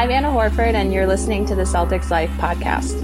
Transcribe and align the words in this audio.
I'm 0.00 0.10
Anna 0.10 0.28
Horford, 0.28 0.72
and 0.72 0.94
you're 0.94 1.06
listening 1.06 1.44
to 1.44 1.54
the 1.54 1.64
Celtics 1.64 2.08
Life 2.08 2.30
podcast. 2.38 2.94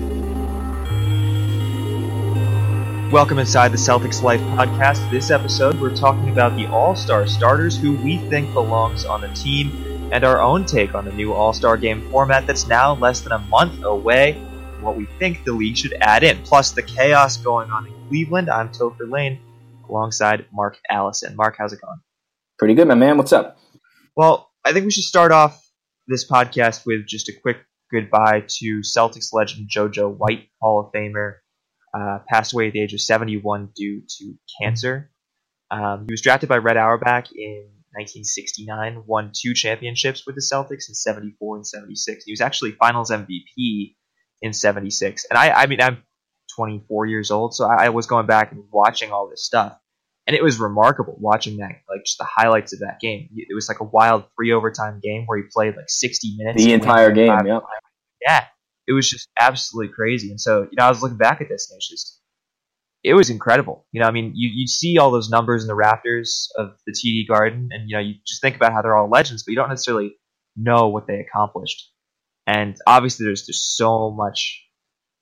Welcome 3.11 3.39
inside 3.39 3.73
the 3.73 3.77
Celtics 3.77 4.23
Life 4.23 4.41
podcast. 4.41 5.11
This 5.11 5.31
episode, 5.31 5.79
we're 5.79 5.95
talking 5.95 6.31
about 6.31 6.57
the 6.57 6.65
All 6.69 6.97
Star 6.97 7.27
starters 7.27 7.77
who 7.79 7.97
we 7.97 8.17
think 8.31 8.51
belongs 8.55 9.05
on 9.05 9.21
the 9.21 9.29
team 9.35 10.09
and 10.11 10.25
our 10.25 10.41
own 10.41 10.65
take 10.65 10.95
on 10.95 11.05
the 11.05 11.13
new 11.13 11.35
All 11.35 11.53
Star 11.53 11.77
game 11.77 12.01
format 12.11 12.47
that's 12.47 12.67
now 12.67 12.95
less 12.95 13.21
than 13.21 13.33
a 13.33 13.41
month 13.41 13.85
away. 13.85 14.33
What 14.81 14.97
we 14.97 15.05
think 15.19 15.45
the 15.45 15.53
league 15.53 15.77
should 15.77 15.93
add 16.01 16.23
in, 16.23 16.43
plus 16.45 16.71
the 16.71 16.83
chaos 16.83 17.37
going 17.37 17.71
on 17.71 17.89
in 17.89 17.93
Cleveland. 18.09 18.49
I'm 18.49 18.71
Topher 18.71 19.07
Lane 19.07 19.39
alongside 19.87 20.47
Mark 20.51 20.79
Allison. 20.89 21.37
Mark, 21.37 21.57
how's 21.59 21.75
it 21.75 21.83
going? 21.83 22.01
Pretty 22.59 22.73
good, 22.73 22.89
my 22.89 22.95
man. 22.95 23.19
What's 23.19 23.35
up? 23.35 23.59
Well, 24.17 24.51
I 24.65 24.73
think 24.73 24.87
we 24.87 24.91
should 24.91 25.05
start 25.05 25.31
off 25.31 25.66
this 26.07 26.29
podcast 26.29 26.87
with 26.87 27.07
just 27.07 27.29
a 27.29 27.33
quick 27.43 27.59
goodbye 27.91 28.45
to 28.47 28.81
Celtics 28.81 29.33
legend 29.33 29.69
JoJo 29.75 30.17
White, 30.17 30.49
Hall 30.61 30.81
of 30.81 30.93
Famer, 30.93 31.37
uh, 31.95 32.19
passed 32.29 32.53
away 32.53 32.69
at 32.69 32.73
the 32.73 32.81
age 32.81 32.95
of 32.95 33.01
71 33.01 33.71
due 33.75 34.03
to 34.19 34.35
cancer. 34.61 35.11
Um, 35.71 36.05
he 36.09 36.13
was 36.13 36.21
drafted 36.21 36.49
by 36.49 36.59
Red 36.59 36.77
Auerbach 36.77 37.33
in 37.35 37.69
1969, 37.93 39.05
won 39.07 39.33
two 39.35 39.55
championships 39.55 40.25
with 40.27 40.35
the 40.35 40.43
Celtics 40.43 40.89
in 40.89 40.95
74 40.95 41.57
and 41.57 41.67
76. 41.67 42.25
He 42.25 42.33
was 42.33 42.41
actually 42.41 42.73
Finals 42.73 43.11
MVP 43.11 43.95
in 44.43 44.53
76. 44.53 45.27
And 45.31 45.39
I, 45.39 45.51
I 45.51 45.67
mean, 45.67 45.81
I'm 45.81 46.03
24 46.57 47.07
years 47.07 47.31
old, 47.31 47.55
so 47.55 47.65
I, 47.65 47.87
I 47.87 47.89
was 47.89 48.07
going 48.07 48.27
back 48.27 48.53
and 48.53 48.65
watching 48.71 49.11
all 49.11 49.29
this 49.29 49.45
stuff 49.45 49.79
and 50.27 50.35
it 50.35 50.43
was 50.43 50.59
remarkable 50.59 51.17
watching 51.21 51.59
that, 51.59 51.71
like 51.89 52.05
just 52.05 52.19
the 52.19 52.27
highlights 52.29 52.73
of 52.73 52.81
that 52.81 52.99
game. 53.01 53.29
It 53.37 53.55
was 53.55 53.69
like 53.69 53.81
a 53.81 53.85
wild 53.85 54.25
three 54.35 54.53
overtime 54.53 55.01
game 55.03 55.25
where 55.27 55.39
he 55.39 55.45
played 55.53 55.77
like 55.77 55.89
60 55.89 56.37
minutes. 56.37 56.65
The 56.65 56.73
entire 56.73 57.13
game, 57.13 57.47
yeah. 57.47 57.61
Yeah, 58.21 58.45
it 58.89 58.93
was 58.93 59.09
just 59.09 59.29
absolutely 59.39 59.93
crazy. 59.95 60.31
And 60.31 60.41
so, 60.41 60.63
you 60.63 60.77
know, 60.77 60.85
I 60.85 60.89
was 60.89 61.03
looking 61.03 61.19
back 61.19 61.41
at 61.41 61.49
this 61.49 61.71
and 61.71 61.77
it's 61.77 61.89
just, 61.89 62.21
it 63.05 63.15
was 63.15 63.31
incredible. 63.31 63.87
You 63.93 64.01
know, 64.01 64.09
I 64.09 64.11
mean, 64.11 64.33
you, 64.35 64.51
you 64.53 64.67
see 64.67 64.99
all 64.99 65.13
those 65.13 65.31
numbers 65.31 65.63
in 65.63 65.69
the 65.69 65.77
rafters 65.77 66.51
of 66.57 66.71
the 66.87 66.93
TD 66.93 67.29
Garden, 67.29 67.69
and, 67.71 67.89
you 67.89 67.97
know, 67.97 68.03
you 68.03 68.15
just 68.27 68.41
think 68.43 68.57
about 68.57 68.73
how 68.73 68.83
they're 68.83 68.97
all 68.97 69.09
legends, 69.09 69.45
but 69.45 69.53
you 69.53 69.57
don't 69.57 69.69
necessarily 69.69 70.17
know 70.57 70.89
what 70.89 71.07
they 71.07 71.21
accomplished. 71.21 71.93
And 72.49 72.77
obviously, 72.85 73.27
there's 73.27 73.47
just 73.47 73.77
so 73.77 74.11
much, 74.11 74.61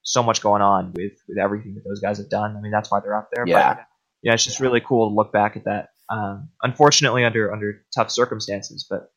so 0.03 0.23
much 0.23 0.41
going 0.41 0.63
on 0.63 0.93
with, 0.95 1.13
with 1.29 1.37
everything 1.37 1.75
that 1.75 1.85
those 1.87 2.01
guys 2.01 2.17
have 2.19 2.31
done. 2.31 2.57
I 2.57 2.61
mean, 2.63 2.73
that's 2.73 2.91
why 2.91 3.01
they're 3.01 3.17
up 3.17 3.29
there. 3.35 3.45
Yeah. 3.47 3.75
But, 3.75 3.85
yeah, 4.25 4.33
it's 4.33 4.45
just 4.45 4.59
really 4.59 4.81
cool 4.81 5.11
to 5.11 5.15
look 5.15 5.33
back 5.33 5.57
at 5.57 5.65
that. 5.65 5.91
Um, 6.11 6.49
unfortunately, 6.63 7.25
under 7.25 7.53
under 7.53 7.85
tough 7.95 8.11
circumstances, 8.11 8.87
but 8.89 9.13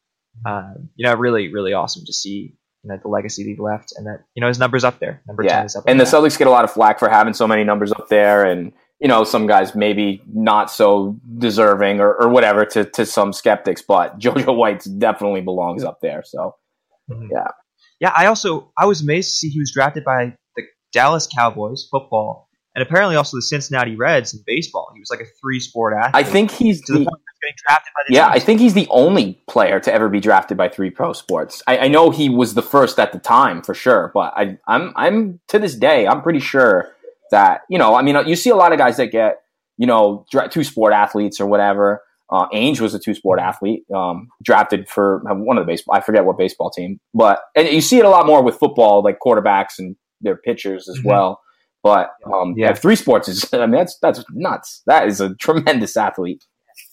um, 0.46 0.90
you 0.96 1.08
know, 1.08 1.16
really, 1.16 1.52
really 1.52 1.74
awesome 1.74 2.04
to 2.06 2.14
see 2.14 2.56
you 2.84 2.90
know 2.90 3.00
the 3.02 3.08
legacy 3.08 3.44
that 3.44 3.50
he 3.50 3.56
left, 3.58 3.94
and 3.98 4.06
that 4.06 4.26
you 4.36 4.42
know 4.42 4.48
his 4.48 4.60
numbers 4.60 4.84
up 4.84 5.00
there. 5.00 5.22
Number 5.26 5.44
yeah. 5.44 5.58
ten 5.58 5.66
is 5.66 5.76
up. 5.76 5.86
And 5.88 6.00
the 6.00 6.04
Celtics 6.04 6.38
get 6.38 6.48
a 6.48 6.52
lot 6.52 6.64
of 6.66 6.72
flack 6.72 7.00
for 7.00 7.10
having 7.10 7.34
so 7.34 7.48
many 7.48 7.64
numbers 7.64 7.92
up 7.92 8.10
there, 8.10 8.46
and 8.46 8.74
you 9.00 9.08
know 9.08 9.24
some 9.24 9.48
guys 9.48 9.74
maybe 9.74 10.22
not 10.32 10.70
so 10.70 11.18
deserving 11.38 12.00
or, 12.00 12.14
or 12.14 12.30
whatever 12.30 12.66
to 12.66 12.84
to 12.84 13.06
some 13.06 13.34
skeptics, 13.34 13.82
but 13.82 14.20
JoJo 14.20 14.56
White 14.56 14.86
definitely 15.00 15.42
belongs 15.42 15.84
up 15.84 16.00
there. 16.02 16.22
So 16.24 16.56
Mhm. 17.10 17.30
yeah, 17.32 17.48
Yeah, 18.02 18.14
I 18.16 18.26
also 18.26 18.72
I 18.78 18.86
was 18.86 19.02
amazed 19.02 19.30
to 19.30 19.36
see 19.38 19.50
he 19.50 19.60
was 19.60 19.72
drafted 19.72 20.04
by 20.04 20.36
the 20.58 20.64
Dallas 20.92 21.28
Cowboys 21.28 21.88
football, 21.90 22.47
and 22.78 22.86
apparently 22.86 23.16
also 23.16 23.36
the 23.36 23.42
Cincinnati 23.42 23.96
Reds 23.96 24.36
in 24.36 24.42
baseball. 24.46 24.92
He 24.94 25.00
was 25.00 25.10
like 25.10 25.20
a 25.20 25.26
three 25.42 25.60
sport 25.60 25.96
athlete. 25.96 26.12
I 26.14 26.22
think 26.24 26.52
he's 26.52 26.80
to 26.86 26.94
the 26.94 27.00
the 27.00 27.06
point 27.06 27.18
where 27.18 27.34
getting 27.42 27.56
drafted 27.68 27.92
by 27.96 28.02
the 28.08 28.14
Yeah, 28.14 28.28
I 28.28 28.38
think 28.40 28.60
he's 28.60 28.76
the 28.76 28.88
only 28.92 29.42
player 29.48 29.80
to 29.80 29.92
ever 29.92 30.10
be 30.10 30.20
drafted 30.20 30.58
by 30.58 30.70
three 30.70 30.92
pro 30.92 31.12
sports. 31.14 31.64
I, 31.66 31.78
I 31.80 31.88
know 31.88 32.12
he 32.12 32.30
was 32.30 32.54
the 32.54 32.62
first 32.62 33.00
at 33.00 33.12
the 33.14 33.20
time 33.20 33.64
for 33.64 33.74
sure, 33.74 34.12
but 34.14 34.32
I, 34.38 34.60
I'm 34.68 34.94
I'm 34.96 35.40
to 35.48 35.58
this 35.58 35.74
day 35.76 36.06
I'm 36.08 36.22
pretty 36.22 36.40
sure 36.40 36.94
that 37.32 37.62
you 37.68 37.80
know 37.80 37.96
I 37.96 38.04
mean 38.04 38.16
you 38.28 38.36
see 38.36 38.52
a 38.52 38.56
lot 38.56 38.72
of 38.72 38.78
guys 38.78 38.98
that 38.98 39.08
get 39.12 39.42
you 39.78 39.88
know 39.88 40.28
dra- 40.32 40.48
two 40.48 40.64
sport 40.64 40.94
athletes 40.94 41.42
or 41.42 41.48
whatever. 41.48 42.04
Uh, 42.30 42.46
Ainge 42.50 42.82
was 42.82 42.94
a 42.94 43.00
two 43.00 43.14
sport 43.14 43.40
athlete, 43.40 43.86
um, 43.96 44.28
drafted 44.44 44.90
for 44.90 45.22
one 45.24 45.58
of 45.58 45.66
the 45.66 45.72
baseball. 45.72 45.96
I 45.96 46.02
forget 46.02 46.26
what 46.26 46.38
baseball 46.38 46.70
team, 46.70 47.00
but 47.14 47.40
and 47.56 47.68
you 47.70 47.80
see 47.82 47.98
it 48.00 48.06
a 48.06 48.10
lot 48.10 48.28
more 48.28 48.44
with 48.44 48.56
football, 48.60 49.02
like 49.02 49.18
quarterbacks 49.26 49.80
and 49.80 49.96
their 50.22 50.36
pitchers 50.36 50.90
as 50.90 51.00
Mhm. 51.00 51.06
well. 51.06 51.42
But 51.88 52.12
um, 52.32 52.54
Yeah. 52.58 52.74
three 52.74 52.96
sports 52.96 53.28
is 53.28 53.46
I 53.54 53.60
mean 53.66 53.72
that's 53.72 53.98
that's 54.02 54.24
nuts. 54.32 54.82
That 54.88 55.08
is 55.08 55.22
a 55.22 55.36
tremendous 55.36 55.96
athlete. 55.98 56.44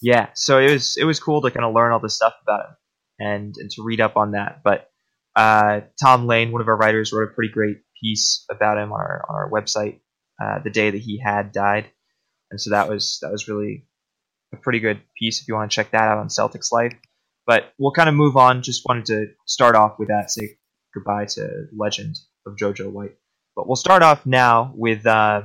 yeah. 0.02 0.28
So 0.34 0.58
it 0.58 0.70
was 0.72 0.96
it 0.98 1.04
was 1.04 1.20
cool 1.20 1.42
to 1.42 1.50
kind 1.50 1.64
of 1.64 1.74
learn 1.74 1.92
all 1.92 2.00
this 2.00 2.14
stuff 2.16 2.34
about 2.42 2.60
him 2.66 2.76
and 3.18 3.54
and 3.58 3.70
to 3.72 3.82
read 3.82 4.00
up 4.00 4.16
on 4.16 4.32
that. 4.32 4.62
But 4.64 4.88
uh, 5.36 5.80
tom 6.00 6.26
lane 6.26 6.52
one 6.52 6.60
of 6.60 6.68
our 6.68 6.76
writers 6.76 7.12
wrote 7.12 7.28
a 7.28 7.34
pretty 7.34 7.52
great 7.52 7.78
piece 8.00 8.44
about 8.50 8.78
him 8.78 8.92
on 8.92 9.00
our 9.00 9.24
on 9.28 9.34
our 9.34 9.50
website 9.50 9.98
uh, 10.42 10.58
the 10.62 10.70
day 10.70 10.90
that 10.90 11.00
he 11.00 11.18
had 11.18 11.52
died. 11.52 11.86
And 12.50 12.60
so 12.60 12.70
that 12.70 12.88
was 12.88 13.18
that 13.22 13.32
was 13.32 13.48
really 13.48 13.86
a 14.52 14.56
pretty 14.56 14.78
good 14.78 15.00
piece 15.18 15.40
if 15.40 15.48
you 15.48 15.54
want 15.54 15.70
to 15.70 15.74
check 15.74 15.90
that 15.90 16.02
out 16.02 16.18
on 16.18 16.28
celtics 16.28 16.70
life. 16.70 16.92
But 17.46 17.72
we'll 17.78 17.92
kind 17.92 18.08
of 18.08 18.14
move 18.14 18.36
on. 18.36 18.62
Just 18.62 18.82
wanted 18.88 19.06
to 19.06 19.26
start 19.46 19.74
off 19.74 19.98
with 19.98 20.08
that 20.08 20.30
say 20.30 20.56
goodbye 20.94 21.26
to 21.26 21.66
legend 21.76 22.16
of 22.46 22.54
jojo 22.56 22.90
white 22.92 23.16
but 23.56 23.66
we'll 23.66 23.76
start 23.76 24.02
off 24.02 24.24
now 24.26 24.72
with 24.74 25.06
uh, 25.06 25.42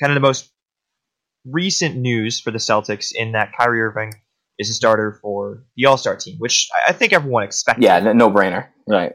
kind 0.00 0.10
of 0.12 0.14
the 0.14 0.20
most 0.20 0.50
recent 1.44 1.96
news 1.96 2.40
for 2.40 2.50
the 2.50 2.58
Celtics 2.58 3.12
in 3.14 3.32
that 3.32 3.52
Kyrie 3.58 3.80
Irving 3.82 4.12
is 4.58 4.70
a 4.70 4.74
starter 4.74 5.18
for 5.22 5.64
the 5.76 5.86
All 5.86 5.96
Star 5.96 6.16
team, 6.16 6.36
which 6.38 6.68
I- 6.88 6.92
think 6.92 7.12
everyone 7.12 7.42
expected. 7.42 7.82
Yeah, 7.84 7.98
no 8.12 8.30
brainer, 8.30 8.68
right? 8.88 9.14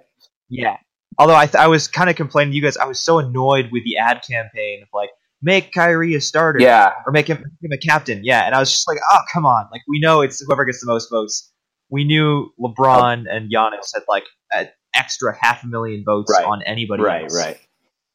Yeah. 0.49 0.77
Although 1.19 1.35
I, 1.35 1.45
th- 1.45 1.55
I 1.55 1.67
was 1.67 1.87
kind 1.87 2.09
of 2.09 2.15
complaining 2.15 2.51
to 2.51 2.55
you 2.55 2.61
guys, 2.61 2.77
I 2.77 2.85
was 2.85 2.99
so 2.99 3.19
annoyed 3.19 3.69
with 3.71 3.83
the 3.85 3.97
ad 3.97 4.21
campaign 4.29 4.81
of 4.83 4.89
like, 4.93 5.09
make 5.41 5.71
Kyrie 5.73 6.15
a 6.15 6.21
starter. 6.21 6.59
Yeah, 6.59 6.91
Or 7.05 7.11
make 7.11 7.27
him, 7.27 7.37
make 7.37 7.71
him 7.71 7.71
a 7.71 7.77
captain. 7.77 8.21
Yeah. 8.23 8.45
And 8.45 8.53
I 8.53 8.59
was 8.59 8.71
just 8.71 8.87
like, 8.87 8.97
oh, 9.11 9.19
come 9.31 9.45
on. 9.45 9.67
Like, 9.71 9.81
we 9.87 9.99
know 9.99 10.21
it's 10.21 10.39
whoever 10.41 10.65
gets 10.65 10.81
the 10.81 10.87
most 10.87 11.09
votes. 11.09 11.51
We 11.89 12.03
knew 12.03 12.51
LeBron 12.59 13.25
and 13.29 13.51
Giannis 13.51 13.93
had 13.93 14.03
like 14.07 14.25
an 14.51 14.67
extra 14.93 15.35
half 15.39 15.63
a 15.63 15.67
million 15.67 16.03
votes 16.05 16.31
Right. 16.35 16.45
on 16.45 16.61
anybody 16.63 17.01
right, 17.03 17.23
else. 17.23 17.35
right. 17.35 17.57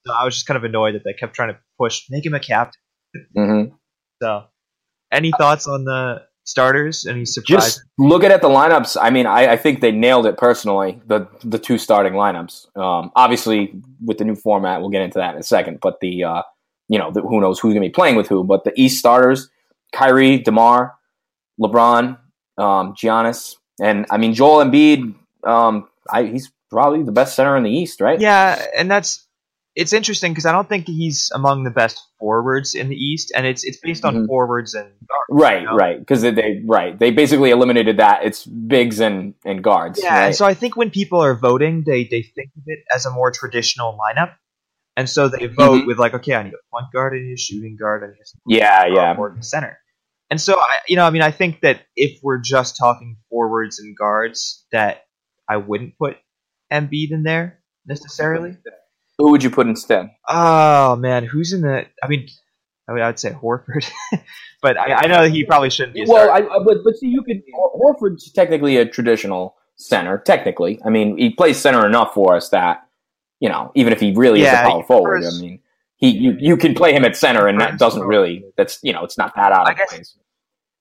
So 0.07 0.13
I 0.13 0.25
was 0.25 0.35
just 0.35 0.47
kind 0.47 0.57
of 0.57 0.65
annoyed 0.65 0.95
that 0.95 1.03
they 1.05 1.13
kept 1.13 1.35
trying 1.35 1.53
to 1.55 1.59
push, 1.79 2.05
make 2.11 2.27
him 2.27 2.35
a 2.35 2.41
captain. 2.41 2.81
hmm 3.35 3.65
So, 4.23 4.45
any 5.13 5.33
thoughts 5.39 5.67
on 5.67 5.85
the 5.85 6.23
starters? 6.45 7.07
Any 7.07 7.25
surprises? 7.25 7.75
Just 7.75 7.85
looking 7.99 8.31
at 8.31 8.43
the 8.43 8.49
lineups, 8.49 8.97
I 9.01 9.11
mean, 9.11 9.27
I, 9.27 9.53
I 9.53 9.57
think 9.57 9.81
they 9.81 9.93
nailed 9.93 10.27
it 10.27 10.37
personally. 10.37 11.01
The 11.07 11.29
the 11.45 11.59
two 11.59 11.79
starting 11.79 12.15
lineups. 12.15 12.77
Um, 12.77 13.11
obviously, 13.15 13.73
with 14.05 14.19
the 14.19 14.25
new 14.25 14.35
format, 14.35 14.81
we'll 14.81 14.91
get 14.91 15.03
into 15.03 15.19
that 15.19 15.35
in 15.35 15.41
a 15.41 15.45
second. 15.45 15.81
But 15.81 16.01
the 16.01 16.25
uh, 16.25 16.43
you 16.89 16.99
know, 16.99 17.11
the, 17.11 17.23
who 17.23 17.41
knows 17.41 17.59
who's 17.59 17.75
going 17.75 17.83
to 17.83 17.89
be 17.89 17.93
playing 17.93 18.17
with 18.17 18.29
who? 18.29 18.45
But 18.45 18.65
the 18.65 18.73
East 18.77 18.99
starters: 18.99 19.49
Kyrie, 19.93 20.39
Demar, 20.39 20.95
LeBron, 21.61 22.19
um, 22.59 22.95
Giannis, 22.95 23.57
and 23.81 24.07
I 24.11 24.19
mean 24.19 24.35
Joel 24.35 24.65
Embiid. 24.65 25.15
Um, 25.45 25.89
I, 26.11 26.25
he's 26.25 26.51
probably 26.71 27.03
the 27.03 27.13
best 27.13 27.37
center 27.37 27.57
in 27.57 27.63
the 27.63 27.71
East, 27.71 28.01
right? 28.01 28.21
Yeah, 28.21 28.67
and 28.77 28.91
that's 28.91 29.27
it's 29.75 29.93
interesting 29.93 30.33
because 30.33 30.45
I 30.47 30.53
don't 30.53 30.69
think 30.69 30.87
he's 30.87 31.31
among 31.35 31.65
the 31.65 31.71
best 31.71 32.01
forwards 32.19 32.75
in 32.75 32.89
the 32.89 32.97
East, 32.97 33.33
and 33.35 33.47
it's 33.47 33.65
it's 33.65 33.79
based 33.79 34.05
on 34.05 34.15
Mhm. 34.15 34.27
forwards 34.27 34.75
and 34.75 34.87
guards. 35.09 35.27
Right, 35.31 35.61
you 35.63 35.67
know? 35.67 35.77
right. 35.77 35.99
Because 35.99 36.23
they, 36.23 36.31
they 36.31 36.63
right 36.67 36.99
they 36.99 37.11
basically 37.11 37.51
eliminated 37.51 37.97
that. 37.99 38.25
It's 38.25 38.45
bigs 38.47 39.01
and 39.01 39.35
and 39.45 39.63
guards. 39.65 39.99
Yeah, 40.03 40.15
right? 40.15 40.27
and 40.27 40.35
so 40.37 40.45
I 40.45 40.55
think 40.55 40.77
when 40.77 40.91
people 40.91 41.21
are 41.23 41.35
voting, 41.35 41.85
they 41.87 42.05
they 42.05 42.23
think 42.23 42.51
of 42.57 42.63
it 42.67 42.81
as 42.95 43.07
a 43.07 43.11
more 43.11 43.31
traditional 43.31 43.99
lineup, 43.99 44.33
and 44.97 45.09
so 45.09 45.29
they 45.29 45.47
vote 45.47 45.83
Mhm. 45.83 45.87
with 45.87 45.99
like, 45.99 46.15
okay, 46.15 46.35
I 46.35 46.43
need 46.43 46.53
a 46.55 46.71
point 46.71 46.93
guard, 46.93 47.15
I 47.15 47.21
need 47.21 47.33
a 47.33 47.37
shooting 47.39 47.77
guard, 47.81 48.03
I 48.05 48.09
need 48.09 48.21
a 48.21 48.39
yeah, 48.47 48.87
yeah. 48.87 49.15
forward 49.15 49.35
and 49.35 49.45
center. 49.45 49.79
And 50.31 50.41
so 50.41 50.59
I, 50.59 50.79
you 50.89 50.97
know, 50.97 51.05
I 51.07 51.11
mean, 51.11 51.21
I 51.23 51.31
think 51.31 51.61
that 51.61 51.83
if 51.95 52.19
we're 52.23 52.39
just 52.41 52.77
talking 52.79 53.17
forwards 53.29 53.79
and 53.81 53.95
guards, 53.97 54.67
that 54.73 55.03
I 55.49 55.59
wouldn't 55.59 55.99
put 55.99 56.17
Embiid 56.73 57.11
in 57.11 57.23
there 57.23 57.61
necessarily. 57.87 58.57
Who 59.23 59.31
would 59.31 59.43
you 59.43 59.51
put 59.51 59.67
instead? 59.67 60.11
Oh 60.29 60.97
man, 60.97 61.25
who's 61.25 61.53
in 61.53 61.61
the? 61.63 61.87
I 62.03 62.09
mean, 62.09 62.29
I 62.89 62.93
mean, 62.93 63.03
I'd 63.05 63.19
say 63.21 63.31
Horford, 63.31 63.89
but 64.63 64.77
I, 64.77 64.95
I 64.95 65.07
know 65.07 65.29
he 65.29 65.45
probably 65.45 65.71
shouldn't 65.71 65.95
be. 65.95 66.05
well, 66.07 66.31
I, 66.31 66.41
but 66.41 66.79
but 66.85 66.97
see, 66.97 67.07
you 67.09 67.23
could 67.23 67.43
Horford's 67.55 68.31
technically 68.33 68.77
a 68.79 68.85
traditional 68.85 69.55
center. 69.77 70.19
Technically, 70.19 70.81
I 70.85 70.91
mean, 70.91 71.17
he 71.17 71.31
plays 71.31 71.57
center 71.59 71.87
enough 71.87 72.15
for 72.15 72.35
us 72.37 72.49
that 72.49 72.83
you 73.41 73.49
know, 73.49 73.71
even 73.75 73.93
if 73.93 74.01
he 74.01 74.13
really 74.13 74.43
Yeah, 74.43 74.63
is 74.63 74.67
a 74.69 74.71
power 74.71 74.83
forward, 74.85 75.25
I 75.25 75.31
mean, 75.41 75.61
he 75.97 76.11
you, 76.11 76.37
you 76.41 76.57
can 76.57 76.75
play 76.75 76.93
him 76.93 77.05
at 77.05 77.17
center, 77.17 77.47
and 77.47 77.61
that 77.61 77.79
doesn't 77.79 78.03
really 78.03 78.45
that's 78.57 78.81
you 78.83 78.93
know, 78.93 79.05
it's 79.05 79.17
not 79.19 79.35
that 79.37 79.53
out 79.53 79.71
of 79.71 79.77
guess- 79.77 79.89
place. 79.89 80.17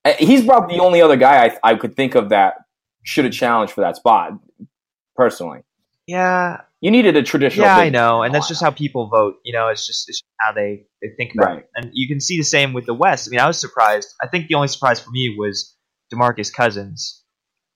Uh, 0.04 0.14
He's 0.18 0.44
probably 0.44 0.76
the 0.76 0.82
only 0.82 1.00
other 1.00 1.16
guy 1.16 1.44
I 1.46 1.58
I 1.62 1.74
could 1.76 1.94
think 1.94 2.16
of 2.16 2.30
that 2.30 2.54
should 3.04 3.24
have 3.24 3.32
challenged 3.32 3.72
for 3.72 3.82
that 3.82 3.94
spot. 3.96 4.32
Personally, 5.14 5.60
yeah, 6.08 6.62
you 6.82 6.90
needed 6.90 7.16
a 7.16 7.22
traditional. 7.22 7.64
yeah, 7.66 7.76
I 7.78 7.88
know, 7.88 8.22
and 8.22 8.34
that's 8.34 8.48
just 8.48 8.60
how 8.62 8.70
people 8.70 9.06
vote. 9.08 9.36
You 9.44 9.54
know, 9.54 9.68
it's 9.68 9.86
just, 9.86 10.08
it's 10.10 10.18
just 10.18 10.28
how 10.40 10.52
they 10.52 10.84
they 11.00 11.08
think 11.16 11.32
about 11.34 11.48
Right. 11.48 11.58
it, 11.60 11.70
and 11.76 11.90
you 11.94 12.06
can 12.08 12.20
see 12.20 12.36
the 12.36 12.44
same 12.44 12.74
with 12.74 12.84
the 12.84 12.92
West. 12.94 13.26
I 13.26 13.30
mean, 13.30 13.40
I 13.40 13.46
was 13.46 13.58
surprised. 13.58 14.08
I 14.22 14.26
think 14.28 14.48
the 14.48 14.54
only 14.56 14.68
surprise 14.68 15.00
for 15.00 15.10
me 15.10 15.34
was 15.38 15.74
Demarcus 16.12 16.52
Cousins, 16.52 17.22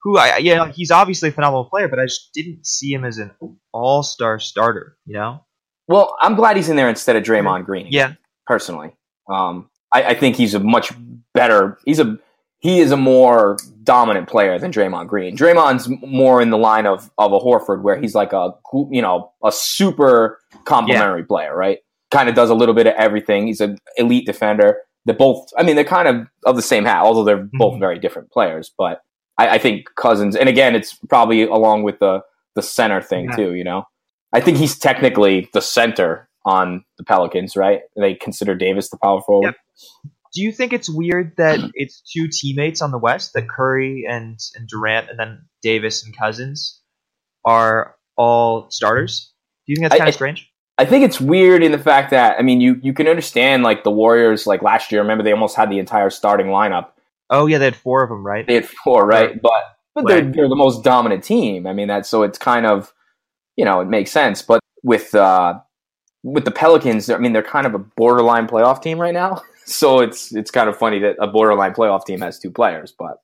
who 0.02 0.18
I 0.18 0.36
you 0.38 0.54
know 0.54 0.66
he's 0.66 0.90
obviously 0.90 1.30
a 1.30 1.32
phenomenal 1.32 1.64
player, 1.64 1.88
but 1.88 1.98
I 1.98 2.04
just 2.04 2.30
didn't 2.34 2.66
see 2.66 2.92
him 2.92 3.04
as 3.04 3.16
an 3.18 3.30
all 3.72 4.02
star 4.02 4.38
starter. 4.38 4.96
You 5.06 5.14
know? 5.14 5.40
Well, 5.88 6.16
I'm 6.20 6.34
glad 6.34 6.56
he's 6.56 6.68
in 6.68 6.76
there 6.76 6.88
instead 6.88 7.16
of 7.16 7.22
Draymond 7.22 7.64
Green. 7.64 7.86
Yeah, 7.90 8.14
personally. 8.46 8.90
Um, 9.32 9.70
I, 9.94 10.02
I 10.02 10.14
think 10.14 10.34
he's 10.36 10.54
a 10.54 10.60
much 10.60 10.92
better. 11.32 11.78
He's 11.84 12.00
a 12.00 12.18
he 12.58 12.80
is 12.80 12.90
a 12.90 12.96
more 12.96 13.56
dominant 13.84 14.28
player 14.28 14.58
than 14.58 14.72
Draymond 14.72 15.06
Green. 15.08 15.36
Draymond's 15.36 15.88
more 16.06 16.40
in 16.42 16.50
the 16.50 16.58
line 16.58 16.86
of 16.86 17.10
of 17.18 17.32
a 17.32 17.38
Horford, 17.38 17.82
where 17.82 17.96
he's 18.00 18.14
like 18.14 18.32
a 18.32 18.52
you 18.90 19.02
know 19.02 19.32
a 19.44 19.52
super 19.52 20.38
complementary 20.64 21.24
player, 21.24 21.56
right? 21.56 21.78
Kind 22.10 22.28
of 22.28 22.34
does 22.34 22.50
a 22.50 22.54
little 22.54 22.74
bit 22.74 22.86
of 22.86 22.94
everything. 22.96 23.46
He's 23.46 23.60
an 23.60 23.78
elite 23.96 24.26
defender. 24.26 24.78
They're 25.04 25.14
both. 25.14 25.48
I 25.56 25.62
mean, 25.62 25.76
they're 25.76 25.84
kind 25.84 26.08
of 26.08 26.26
of 26.44 26.56
the 26.56 26.62
same 26.62 26.84
hat, 26.84 27.02
although 27.02 27.24
they're 27.24 27.48
both 27.52 27.74
Mhm. 27.74 27.80
very 27.80 27.98
different 27.98 28.30
players. 28.32 28.72
But 28.76 29.00
I, 29.38 29.50
I 29.50 29.58
think 29.58 29.86
Cousins, 29.96 30.34
and 30.34 30.48
again, 30.48 30.74
it's 30.74 30.94
probably 31.08 31.42
along 31.42 31.82
with 31.84 31.98
the 32.00 32.22
the 32.54 32.62
center 32.62 33.00
thing 33.02 33.26
Yeah. 33.30 33.36
too. 33.36 33.54
You 33.54 33.64
know, 33.64 33.84
I 34.32 34.40
think 34.40 34.56
he's 34.58 34.78
technically 34.78 35.48
the 35.52 35.60
center 35.60 36.28
on 36.44 36.84
the 36.98 37.04
Pelicans, 37.04 37.56
right? 37.56 37.82
They 37.96 38.14
consider 38.14 38.54
Davis 38.54 38.88
the 38.90 38.96
power 39.02 39.20
forward. 39.20 39.46
Yep. 39.46 39.54
Do 40.36 40.42
you 40.42 40.52
think 40.52 40.74
it's 40.74 40.90
weird 40.90 41.32
that 41.38 41.58
it's 41.74 42.02
two 42.02 42.28
teammates 42.30 42.82
on 42.82 42.90
the 42.90 42.98
West, 42.98 43.32
that 43.32 43.48
Curry 43.48 44.04
and, 44.06 44.38
and 44.54 44.68
Durant, 44.68 45.08
and 45.08 45.18
then 45.18 45.46
Davis 45.62 46.04
and 46.04 46.14
Cousins 46.16 46.78
are 47.44 47.96
all 48.16 48.70
starters? 48.70 49.32
Do 49.66 49.72
you 49.72 49.76
think 49.76 49.88
that's 49.90 49.98
kind 49.98 50.06
I- 50.06 50.10
of 50.10 50.14
strange? 50.14 50.52
I 50.78 50.84
think 50.84 51.06
it's 51.06 51.18
weird 51.18 51.62
in 51.62 51.72
the 51.72 51.78
fact 51.78 52.10
that 52.10 52.38
I 52.38 52.42
mean, 52.42 52.60
you 52.60 52.78
you 52.82 52.92
can 52.92 53.08
understand 53.08 53.62
like 53.62 53.82
the 53.82 53.90
Warriors, 53.90 54.46
like 54.46 54.60
last 54.60 54.92
year. 54.92 55.00
Remember, 55.00 55.24
they 55.24 55.32
almost 55.32 55.56
had 55.56 55.70
the 55.70 55.78
entire 55.78 56.10
starting 56.10 56.48
lineup. 56.48 56.88
Oh 57.30 57.46
yeah, 57.46 57.56
they 57.56 57.64
had 57.64 57.76
four 57.76 58.02
of 58.02 58.10
them, 58.10 58.22
right? 58.22 58.46
They 58.46 58.56
had 58.56 58.68
four, 58.68 59.06
right? 59.06 59.30
Right. 59.30 59.40
But 59.40 59.62
but 59.94 60.06
they're 60.06 60.20
they're 60.20 60.50
the 60.50 60.54
most 60.54 60.84
dominant 60.84 61.24
team. 61.24 61.66
I 61.66 61.72
mean, 61.72 61.88
that's 61.88 62.10
so 62.10 62.24
it's 62.24 62.36
kind 62.36 62.66
of 62.66 62.92
you 63.56 63.64
know 63.64 63.80
it 63.80 63.88
makes 63.88 64.10
sense. 64.10 64.42
But 64.42 64.60
with 64.82 65.14
uh 65.14 65.60
with 66.22 66.44
the 66.44 66.50
Pelicans, 66.50 67.08
I 67.08 67.16
mean, 67.16 67.32
they're 67.32 67.42
kind 67.42 67.66
of 67.66 67.74
a 67.74 67.78
borderline 67.78 68.46
playoff 68.46 68.82
team 68.82 69.00
right 69.00 69.14
now. 69.14 69.42
So 69.66 70.00
it's 70.00 70.34
it's 70.34 70.50
kind 70.50 70.68
of 70.68 70.76
funny 70.76 71.00
that 71.00 71.16
a 71.20 71.26
borderline 71.26 71.74
playoff 71.74 72.04
team 72.06 72.20
has 72.20 72.38
two 72.38 72.50
players, 72.50 72.94
but 72.98 73.18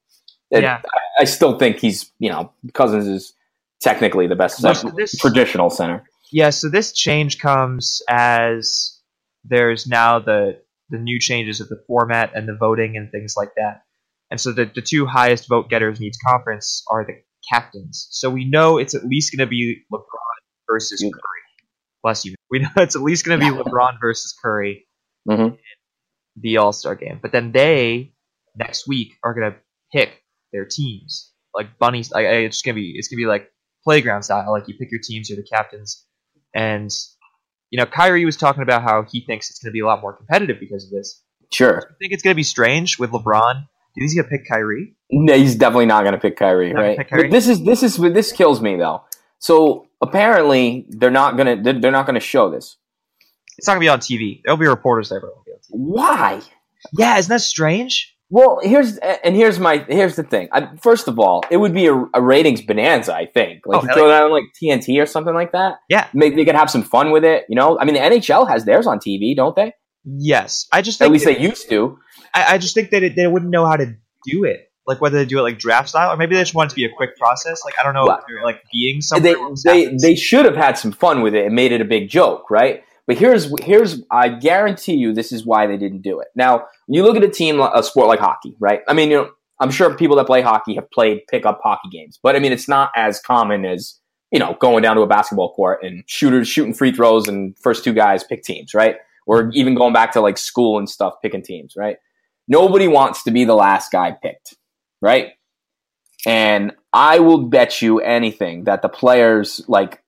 it- 0.51 0.63
Yeah. 0.63 0.81
I, 0.85 1.23
I 1.23 1.25
still 1.25 1.59
think 1.59 1.79
he's 1.79 2.11
you 2.19 2.31
know 2.31 2.53
Cousins 2.75 3.07
is 3.07 3.33
technically 3.81 4.27
the 4.27 4.37
best 4.37 4.59
center- 4.59 4.93
this- 4.97 5.17
traditional 5.19 5.71
center. 5.71 6.05
Yeah, 6.33 6.51
so 6.51 6.69
this 6.71 6.93
change 6.93 7.39
comes 7.39 8.01
as 8.09 8.99
there's 9.45 9.87
now 9.87 10.19
the 10.19 10.61
the 10.91 10.99
new 10.99 11.19
changes 11.21 11.61
of 11.61 11.69
the 11.69 11.83
format 11.87 12.33
and 12.35 12.49
the 12.49 12.57
voting 12.59 12.97
and 12.97 13.11
things 13.11 13.35
like 13.37 13.51
that. 13.57 13.83
And 14.31 14.41
so 14.41 14.53
the, 14.53 14.65
the 14.75 14.83
two 14.83 15.07
highest 15.07 15.49
vote 15.49 15.69
getters 15.71 15.99
in 15.99 16.05
each 16.07 16.17
conference 16.27 16.83
are 16.91 17.05
the 17.07 17.15
captains. 17.51 18.09
So 18.11 18.31
we 18.31 18.45
know 18.49 18.79
it's 18.79 18.95
at 18.95 19.05
least 19.05 19.31
going 19.37 19.47
to 19.47 19.51
be 19.51 19.83
LeBron 19.93 20.03
versus. 20.71 21.01
Curry. 21.03 21.13
Bless 22.03 22.25
you. 22.25 22.35
We 22.51 22.59
know 22.61 22.69
it's 22.77 22.97
at 22.97 23.03
least 23.03 23.25
going 23.25 23.41
to 23.41 23.47
be 23.47 23.53
LeBron 23.57 24.01
versus 24.01 24.35
Curry 24.43 24.87
Mhm. 25.29 25.57
The 26.37 26.59
All 26.59 26.73
Star 26.73 26.95
game. 26.95 27.19
But 27.21 27.33
then 27.33 27.53
they 27.53 28.13
next 28.57 28.87
week 28.87 29.15
are 29.25 29.35
going 29.35 29.53
to 29.53 29.59
pick 29.93 30.23
their 30.53 30.65
teams 30.65 31.33
like 31.55 31.79
bunnies. 31.79 32.11
Like 32.11 32.27
it's 32.27 32.63
gonna 32.63 32.75
be 32.75 32.95
it's 32.97 33.09
gonna 33.09 33.19
be 33.19 33.27
like 33.27 33.51
playground 33.85 34.23
style. 34.23 34.51
Like 34.53 34.69
you 34.69 34.75
pick 34.79 34.91
your 34.91 35.01
teams, 35.03 35.29
you're 35.29 35.37
the 35.37 35.47
captains, 35.47 36.05
and 36.55 36.91
you 37.71 37.79
know 37.79 37.87
Kyrie 37.87 38.25
was 38.25 38.37
talking 38.37 38.63
about 38.63 38.83
how 38.83 39.05
he 39.11 39.25
thinks 39.25 39.51
it's 39.51 39.59
gonna 39.59 39.73
be 39.73 39.81
a 39.81 39.87
lot 39.87 40.01
more 40.01 40.13
competitive 40.13 40.59
because 40.61 40.85
of 40.85 40.91
this. 40.91 41.23
Sure. 41.53 41.79
I 41.79 41.95
think 42.01 42.13
it's 42.13 42.23
gonna 42.23 42.35
be 42.35 42.43
strange 42.43 42.99
with 42.99 43.11
LeBron. 43.11 43.55
Do 43.55 44.01
you 44.01 44.09
think 44.09 44.13
he's 44.13 44.15
gonna 44.15 44.29
pick 44.29 44.49
Kyrie? 44.49 44.95
No, 45.11 45.37
he's 45.37 45.57
definitely 45.57 45.87
not 45.87 46.03
going 46.03 46.15
to 46.15 46.19
pick 46.19 46.39
Kyrie, 46.39 46.73
Not 46.73 46.81
right? 46.81 46.97
pick 46.97 47.11
Kyrie? 47.11 47.25
But 47.25 47.31
this 47.31 47.47
is 47.47 47.63
this 47.63 47.83
is 47.83 47.99
this 47.99 48.33
kills 48.33 48.63
me 48.63 48.77
though. 48.77 49.03
So 49.39 49.89
apparently 50.01 50.87
they're 50.89 51.11
not 51.11 51.37
going 51.37 51.59
to 51.59 51.63
they're, 51.63 51.79
they're 51.79 51.91
not 51.91 52.07
going 52.07 52.15
to 52.15 52.21
show 52.21 52.51
this. 52.51 52.79
It's 53.59 53.67
not 53.67 53.75
gonna 53.75 53.81
be 53.81 53.89
on 53.89 53.99
TV. 53.99 54.41
There'll 54.43 54.57
be 54.57 54.67
reporters 54.67 55.11
there, 55.11 55.21
but 55.21 55.31
it 55.73 55.79
won't 55.79 55.95
be 55.97 56.01
on 56.01 56.19
TV. 56.19 56.41
Why? 56.41 56.41
Yeah, 56.99 57.19
isn't 57.19 57.29
that 57.31 57.41
strange? 57.41 58.09
Well, 58.31 58.61
here's 58.63 58.97
and 58.99 59.37
here's 59.37 59.59
my 59.59 59.85
here's 59.89 60.17
the 60.17 60.23
thing. 60.23 60.49
I, 60.53 60.75
first 60.81 61.07
of 61.07 61.19
all, 61.19 61.45
it 61.51 61.59
would 61.59 61.75
be 61.75 61.87
a, 61.87 61.95
a 62.15 62.23
ratings 62.23 62.63
bonanza. 62.63 63.15
I 63.15 63.27
think 63.27 63.61
like 63.67 63.85
Oh, 63.85 63.95
throw 63.95 64.09
that 64.09 64.23
on 64.23 64.31
like 64.31 64.45
TNT 64.63 65.01
or 65.03 65.05
something 65.07 65.35
like 65.35 65.53
that. 65.53 65.75
Yeah. 65.91 66.07
Maybe 66.15 66.37
they 66.37 66.45
could 66.47 66.55
have 66.55 66.71
some 66.71 66.83
fun 66.83 67.11
with 67.11 67.25
it. 67.25 67.45
You 67.51 67.57
know, 67.57 67.79
I 67.79 67.85
mean, 67.85 67.95
the 67.95 68.01
NHL 68.01 68.49
has 68.49 68.65
theirs 68.65 68.87
on 68.87 68.99
TV, 69.01 69.37
don't 69.37 69.55
they? 69.55 69.75
Yes, 70.05 70.67
I 70.73 70.81
just 70.83 70.99
think 70.99 71.09
At 71.09 71.13
least 71.13 71.25
that- 71.27 71.37
they 71.37 71.43
used 71.43 71.69
to. 71.69 71.99
I, 72.35 72.55
I 72.55 72.59
just 72.59 72.75
think 72.75 72.91
that 72.91 73.03
it, 73.03 73.17
they 73.17 73.27
wouldn't 73.27 73.51
know 73.51 73.67
how 73.67 73.77
to 73.77 73.95
do 74.27 74.45
it. 74.45 74.69
Like 74.87 75.01
whether 75.01 75.19
they 75.19 75.27
do 75.27 75.39
it 75.39 75.43
like 75.43 75.59
draft 75.61 75.91
style, 75.91 76.11
or 76.13 76.17
maybe 76.17 76.35
they 76.35 76.41
just 76.43 76.55
want 76.55 76.69
it 76.69 76.71
to 76.71 76.77
be 76.77 76.85
a 76.85 76.91
quick 76.97 77.17
process. 77.17 77.61
Like 77.65 77.75
I 77.79 77.85
don't 77.85 77.95
know, 77.95 78.07
Well, 78.07 78.19
if 78.19 78.25
they're 78.27 78.43
like 78.43 78.63
being 78.73 79.01
somewhere. 79.01 79.37
they 79.65 79.85
they 79.87 79.97
they 80.01 80.15
should 80.17 80.45
have 80.45 80.57
had 80.57 80.77
some 80.79 80.91
fun 80.91 81.21
with 81.23 81.35
it 81.35 81.45
and 81.47 81.55
made 81.55 81.71
it 81.71 81.81
a 81.81 81.85
big 81.85 82.09
joke, 82.09 82.51
right? 82.51 82.83
But 83.07 83.19
here's 83.19 83.53
here's 83.63 84.03
I 84.11 84.29
guarantee 84.29 84.95
you 84.95 85.13
this 85.13 85.33
is 85.33 85.45
why 85.45 85.67
they 85.67 85.77
didn't 85.77 86.03
do 86.03 86.21
it. 86.21 86.29
Now 86.37 86.67
you 86.87 87.03
look 87.03 87.17
at 87.17 87.25
a 87.25 87.29
team 87.29 87.61
a 87.61 87.83
sport 87.83 88.09
like 88.09 88.21
hockey, 88.21 88.55
right? 88.61 88.81
I 88.89 88.95
mean, 88.95 89.11
you 89.11 89.17
know, 89.17 89.31
I'm 89.61 89.71
sure 89.71 89.95
people 89.95 90.17
that 90.17 90.27
play 90.27 90.41
hockey 90.41 90.75
have 90.77 90.91
played 90.91 91.23
pickup 91.29 91.61
hockey 91.63 91.89
games, 91.91 92.19
but 92.23 92.37
I 92.37 92.39
mean, 92.39 92.53
it's 92.53 92.69
not 92.69 92.91
as 92.97 93.21
common 93.21 93.65
as 93.65 93.99
you 94.31 94.39
know 94.39 94.57
going 94.61 94.83
down 94.83 94.97
to 94.97 95.03
a 95.03 95.07
basketball 95.07 95.53
court 95.55 95.83
and 95.83 96.05
shooters 96.07 96.49
shooting 96.49 96.75
free 96.75 96.93
throws 96.93 97.29
and 97.29 97.59
first 97.59 97.83
two 97.83 97.93
guys 97.93 98.23
pick 98.25 98.45
teams, 98.45 98.73
right? 98.73 98.97
Or 99.27 99.51
even 99.53 99.75
going 99.75 99.93
back 99.93 100.13
to 100.13 100.21
like 100.21 100.39
school 100.39 100.79
and 100.79 100.89
stuff, 100.89 101.15
picking 101.23 101.43
teams, 101.43 101.75
right? 101.77 101.97
Nobody 102.49 102.89
wants 102.89 103.23
to 103.25 103.31
be 103.31 103.45
the 103.45 103.55
last 103.55 103.93
guy 103.93 104.13
picked, 104.13 104.57
right? 105.01 105.33
And 106.27 106.73
I 106.93 107.19
will 107.19 107.49
bet 107.49 107.83
you 107.83 108.01
anything 108.01 108.65
that 108.65 108.83
the 108.83 108.89
players 108.89 109.61
like 109.69 110.03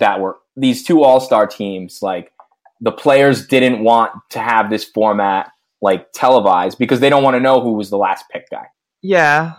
that 0.00 0.20
were 0.20 0.36
these 0.56 0.82
two 0.84 1.02
all 1.04 1.20
star 1.20 1.46
teams, 1.46 2.00
like 2.02 2.32
the 2.80 2.92
players 2.92 3.46
didn't 3.46 3.82
want 3.84 4.12
to 4.30 4.38
have 4.38 4.68
this 4.70 4.84
format 4.84 5.50
like 5.80 6.12
televised 6.12 6.78
because 6.78 7.00
they 7.00 7.08
don't 7.08 7.22
want 7.22 7.36
to 7.36 7.40
know 7.40 7.60
who 7.60 7.72
was 7.72 7.88
the 7.90 7.96
last 7.98 8.24
pick 8.30 8.48
guy. 8.50 8.66
yeah, 9.02 9.54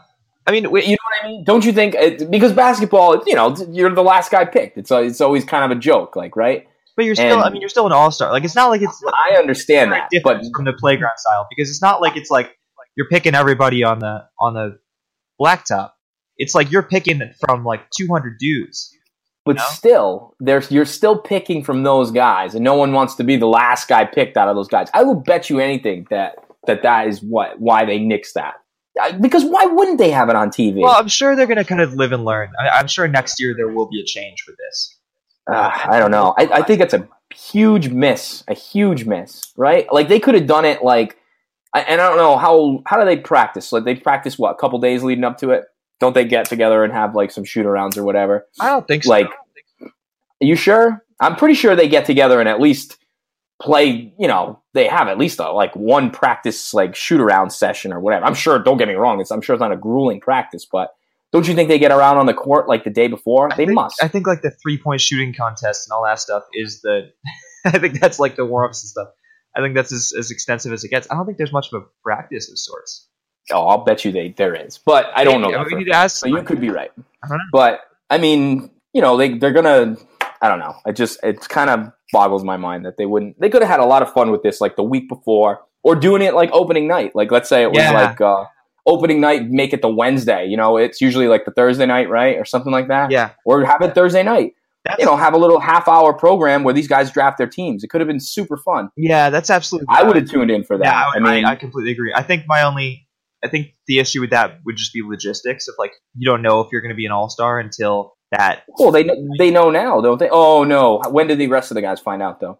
I 0.46 0.52
mean, 0.52 0.64
You 0.64 0.70
know 0.70 0.80
what 0.80 1.24
I 1.24 1.28
mean? 1.28 1.44
Don't 1.44 1.64
you 1.66 1.72
think? 1.72 1.96
It, 1.96 2.30
because 2.30 2.52
basketball, 2.54 3.24
you 3.26 3.36
know, 3.36 3.56
you're 3.70 3.94
the 3.94 4.04
last 4.04 4.32
guy 4.32 4.46
picked. 4.46 4.78
It's 4.78 4.92
a, 4.92 5.02
it's 5.02 5.22
always 5.22 5.46
kind 5.46 5.64
of 5.72 5.76
a 5.76 5.80
joke, 5.80 6.16
like 6.16 6.36
right? 6.36 6.68
but 6.98 7.06
you're 7.06 7.16
still. 7.16 7.38
and- 7.38 7.44
I 7.44 7.50
mean, 7.50 7.62
you're 7.62 7.70
still 7.70 7.86
an 7.88 7.94
all 7.94 8.12
star. 8.12 8.32
Like 8.32 8.44
it's 8.44 8.56
not 8.56 8.70
like 8.70 8.82
it's 8.82 9.02
I 9.32 9.38
understand 9.38 9.92
that, 9.92 10.10
but 10.24 10.42
from 10.56 10.66
the 10.66 10.74
playground 10.74 11.18
style 11.18 11.48
because 11.50 11.70
it's 11.70 11.82
not 11.82 12.02
like 12.02 12.18
it's 12.18 12.30
like 12.30 12.58
you're 12.96 13.08
picking 13.08 13.34
everybody 13.34 13.84
on 13.84 14.00
the 14.00 14.26
on 14.40 14.54
the 14.54 14.78
blacktop. 15.40 15.92
It's 16.38 16.56
like 16.56 16.72
you're 16.72 16.84
picking 16.84 17.22
from 17.40 17.64
like 17.64 17.90
200 17.98 18.38
dudes. 18.40 18.96
But 19.46 19.58
still, 19.66 20.36
there's 20.40 20.72
you're 20.72 20.86
still 20.86 21.18
picking 21.18 21.64
from 21.64 21.84
those 21.84 22.12
guys, 22.12 22.54
and 22.56 22.64
no 22.64 22.76
one 22.76 22.92
wants 22.94 23.16
to 23.16 23.24
be 23.24 23.38
the 23.38 23.48
last 23.48 23.88
guy 23.88 24.06
picked 24.06 24.38
out 24.38 24.48
of 24.48 24.56
those 24.56 24.68
guys. 24.68 24.88
I 24.94 25.04
will 25.04 25.16
bet 25.16 25.50
you 25.50 25.60
anything 25.60 26.06
that 26.12 26.36
that 26.68 26.84
that 26.84 27.08
is 27.08 27.22
what 27.24 27.60
why 27.60 27.86
they 27.86 27.98
nixed 28.00 28.34
that. 28.34 28.56
Because 29.20 29.44
why 29.46 29.66
wouldn't 29.66 29.98
they 29.98 30.12
have 30.12 30.30
it 30.30 30.36
on 30.36 30.50
TV? 30.50 30.82
Well, 30.82 30.96
I'm 30.96 31.08
sure 31.08 31.36
they're 31.36 31.48
gonna 31.48 31.64
kind 31.66 31.82
of 31.82 31.96
live 31.96 32.12
and 32.12 32.24
learn. 32.24 32.52
I, 32.60 32.70
I'm 32.80 32.88
sure 32.88 33.08
next 33.08 33.40
year 33.40 33.56
there 33.58 33.70
will 33.70 33.90
be 33.90 34.00
a 34.00 34.06
change 34.06 34.42
for 34.42 34.52
this. 34.58 34.98
Uh, 35.52 35.72
I 35.86 35.98
don't 35.98 36.12
know. 36.12 36.36
I, 36.38 36.46
I 36.60 36.62
think 36.62 36.82
it's 36.82 36.94
a 36.94 37.08
huge 37.34 37.90
miss, 37.90 38.44
a 38.48 38.54
huge 38.54 39.06
miss, 39.06 39.42
right? 39.58 39.92
Like 39.92 40.08
they 40.08 40.20
could 40.20 40.36
have 40.36 40.46
done 40.46 40.66
it 40.66 40.84
like, 40.84 41.18
I- 41.74 41.82
and 41.82 42.00
I 42.00 42.08
don't 42.10 42.18
know 42.18 42.38
how 42.38 42.84
how 42.86 43.00
do 43.00 43.06
they 43.06 43.18
practice? 43.18 43.72
Like 43.72 43.86
they 43.86 43.96
practice 43.96 44.38
what 44.38 44.52
a 44.52 44.56
couple 44.56 44.78
days 44.80 45.02
leading 45.02 45.24
up 45.24 45.38
to 45.40 45.50
it. 45.52 45.64
Don't 46.02 46.14
they 46.14 46.26
get 46.26 46.46
together 46.46 46.84
and 46.84 46.92
have 46.92 47.16
like 47.16 47.32
some 47.32 47.46
shoot 47.46 47.66
arounds 47.66 47.96
or 47.98 48.04
whatever? 48.04 48.46
I 48.60 48.68
don't 48.70 48.86
think 48.86 49.06
so. 49.06 49.12
Like- 49.12 49.30
Are 49.82 49.90
you 50.42 50.56
sure? 50.58 51.06
I'm 51.22 51.36
pretty 51.38 51.54
sure 51.54 51.76
they 51.76 51.88
get 51.88 52.06
together 52.06 52.40
and 52.42 52.50
at 52.50 52.60
least 52.60 52.98
play. 53.62 54.12
You 54.20 54.28
know, 54.28 54.60
they 54.74 54.88
have 54.88 55.08
at 55.08 55.18
least 55.20 55.40
a, 55.40 55.52
like 55.52 55.76
one 55.76 56.10
practice 56.10 56.74
like 56.74 56.96
shoot 56.96 57.22
around 57.22 57.52
session 57.52 57.94
or 57.94 58.00
whatever. 58.00 58.26
I'm 58.26 58.34
sure. 58.34 58.58
Don't 58.60 58.78
get 58.78 58.88
me 58.88 58.96
wrong. 58.96 59.22
It's 59.22 59.32
I'm 59.32 59.42
sure 59.42 59.54
it's 59.54 59.62
not 59.62 59.72
a 59.72 59.78
grueling 59.78 60.20
practice, 60.20 60.66
but 60.70 60.90
Don't 61.32 61.48
you 61.48 61.54
think 61.54 61.70
they 61.70 61.78
get 61.80 61.92
around 61.92 62.18
on 62.18 62.26
the 62.26 62.34
court 62.34 62.68
like 62.68 62.84
the 62.84 62.90
day 62.90 63.08
before? 63.08 63.54
I 63.54 63.56
they 63.56 63.66
think, 63.68 63.76
must. 63.76 64.02
I 64.04 64.08
think 64.08 64.26
like 64.26 64.42
the 64.42 64.52
three 64.64 64.80
point 64.80 65.00
shooting 65.02 65.34
contest 65.34 65.88
and 65.88 65.94
all 65.96 66.04
that 66.06 66.20
stuff 66.20 66.44
is 66.54 66.82
the. 66.82 67.12
I 67.66 67.78
think 67.78 68.00
that's 68.00 68.18
like 68.20 68.36
the 68.36 68.46
warm 68.46 68.70
ups 68.70 68.84
and 68.84 68.90
stuff. 68.90 69.10
I 69.56 69.62
think 69.62 69.76
that's 69.76 69.94
as, 69.94 70.14
as 70.18 70.32
extensive 70.32 70.74
as 70.74 70.84
it 70.84 70.90
gets. 70.90 71.08
I 71.12 71.16
don't 71.16 71.28
think 71.28 71.38
there's 71.38 71.54
much 71.54 71.68
of 71.72 71.84
a 71.84 71.86
practice 72.04 72.50
of 72.50 72.58
sorts. 72.58 73.08
Oh, 73.52 73.68
I'll 73.68 73.84
bet 73.84 74.06
you 74.06 74.12
they 74.12 74.30
there 74.38 74.54
is, 74.54 74.78
but 74.78 75.08
I 75.16 75.24
don't 75.24 75.42
know. 75.42 75.52
That 75.52 75.66
we 75.66 75.76
need 75.76 75.86
to 75.86 75.96
ask. 75.96 76.18
So 76.18 76.28
you 76.28 76.42
could 76.44 76.60
be 76.62 76.70
right. 76.70 76.92
Know. 76.98 77.38
But 77.52 77.82
I 78.10 78.18
mean, 78.18 78.70
you 78.94 79.02
know, 79.02 79.18
they 79.18 79.38
they're 79.38 79.54
gonna. 79.54 79.98
I 80.42 80.48
don't 80.50 80.60
know. 80.60 80.76
I 80.86 80.92
just 80.92 81.20
it 81.24 81.48
kind 81.50 81.70
of 81.70 81.92
boggles 82.12 82.44
my 82.44 82.58
mind 82.58 82.86
that 82.86 82.98
they 82.98 83.06
wouldn't. 83.06 83.40
They 83.40 83.50
could 83.50 83.62
have 83.62 83.70
had 83.70 83.80
a 83.80 83.86
lot 83.86 84.02
of 84.02 84.12
fun 84.12 84.32
with 84.32 84.44
this, 84.44 84.60
like 84.60 84.76
the 84.76 84.84
week 84.84 85.08
before, 85.08 85.62
or 85.84 85.96
doing 85.96 86.22
it 86.22 86.34
like 86.34 86.50
opening 86.52 86.88
night. 86.88 87.16
Like 87.16 87.32
let's 87.32 87.48
say 87.48 87.62
it 87.64 87.70
was 87.70 87.78
Yeah. 87.78 87.92
like 87.92 88.20
uh, 88.22 88.46
opening 88.88 89.22
night, 89.22 89.48
make 89.50 89.72
it 89.74 89.82
the 89.84 89.90
Wednesday. 89.90 90.48
You 90.48 90.58
know, 90.58 90.78
it's 90.78 91.00
usually 91.00 91.28
like 91.28 91.46
the 91.46 91.52
Thursday 91.52 91.86
night, 91.86 92.10
right, 92.10 92.38
or 92.38 92.46
something 92.46 92.72
like 92.72 92.88
that. 92.88 93.12
Yeah, 93.12 93.32
Or 93.46 93.64
have 93.66 93.82
it 93.84 93.94
Thursday 93.94 94.24
night. 94.24 94.54
that's, 94.84 94.98
You 95.00 95.06
know, 95.06 95.16
have 95.16 95.34
a 95.34 95.38
little 95.38 95.60
half 95.60 95.88
hour 95.88 96.12
program 96.12 96.64
where 96.64 96.74
these 96.74 96.88
guys 96.88 97.12
draft 97.12 97.38
their 97.38 97.46
teams. 97.48 97.84
It 97.84 97.90
could 97.90 98.02
have 98.02 98.08
been 98.08 98.20
super 98.20 98.58
fun. 98.58 98.90
yeah, 98.98 99.30
that's 99.30 99.52
absolutely. 99.52 99.86
I 99.90 100.02
would 100.02 100.16
have 100.16 100.28
tuned 100.28 100.50
in 100.50 100.64
for 100.64 100.78
that. 100.80 100.86
Yeah, 100.86 101.04
I, 101.06 101.18
I, 101.18 101.20
mean, 101.36 101.46
I, 101.46 101.52
I 101.52 101.56
completely 101.56 101.92
agree. 101.92 102.12
I 102.16 102.24
think 102.24 102.46
my 102.48 102.64
only, 102.64 103.08
I 103.44 103.48
think 103.50 103.68
the 103.88 104.00
issue 104.00 104.22
with 104.22 104.30
that 104.32 104.60
would 104.66 104.78
just 104.78 104.94
be 104.94 105.02
logistics. 105.04 105.68
Of 105.68 105.76
like, 105.80 105.92
you 106.16 106.30
don't 106.30 106.42
know 106.42 106.62
if 106.62 106.68
you're 106.72 106.82
going 106.82 106.90
to 106.92 106.96
be 106.96 107.06
an 107.06 107.12
all 107.12 107.30
star 107.30 107.60
until 107.60 108.14
that 108.32 108.64
well, 108.80 108.92
they 108.92 109.10
they 109.40 109.52
know 109.52 109.70
now, 109.72 110.00
don't 110.02 110.18
they? 110.20 110.30
Oh 110.30 110.64
no, 110.64 111.02
when 111.10 111.28
did 111.28 111.38
the 111.40 111.48
rest 111.48 111.72
of 111.72 111.76
the 111.76 111.82
guys 111.82 112.00
find 112.00 112.22
out 112.22 112.40
though? 112.40 112.60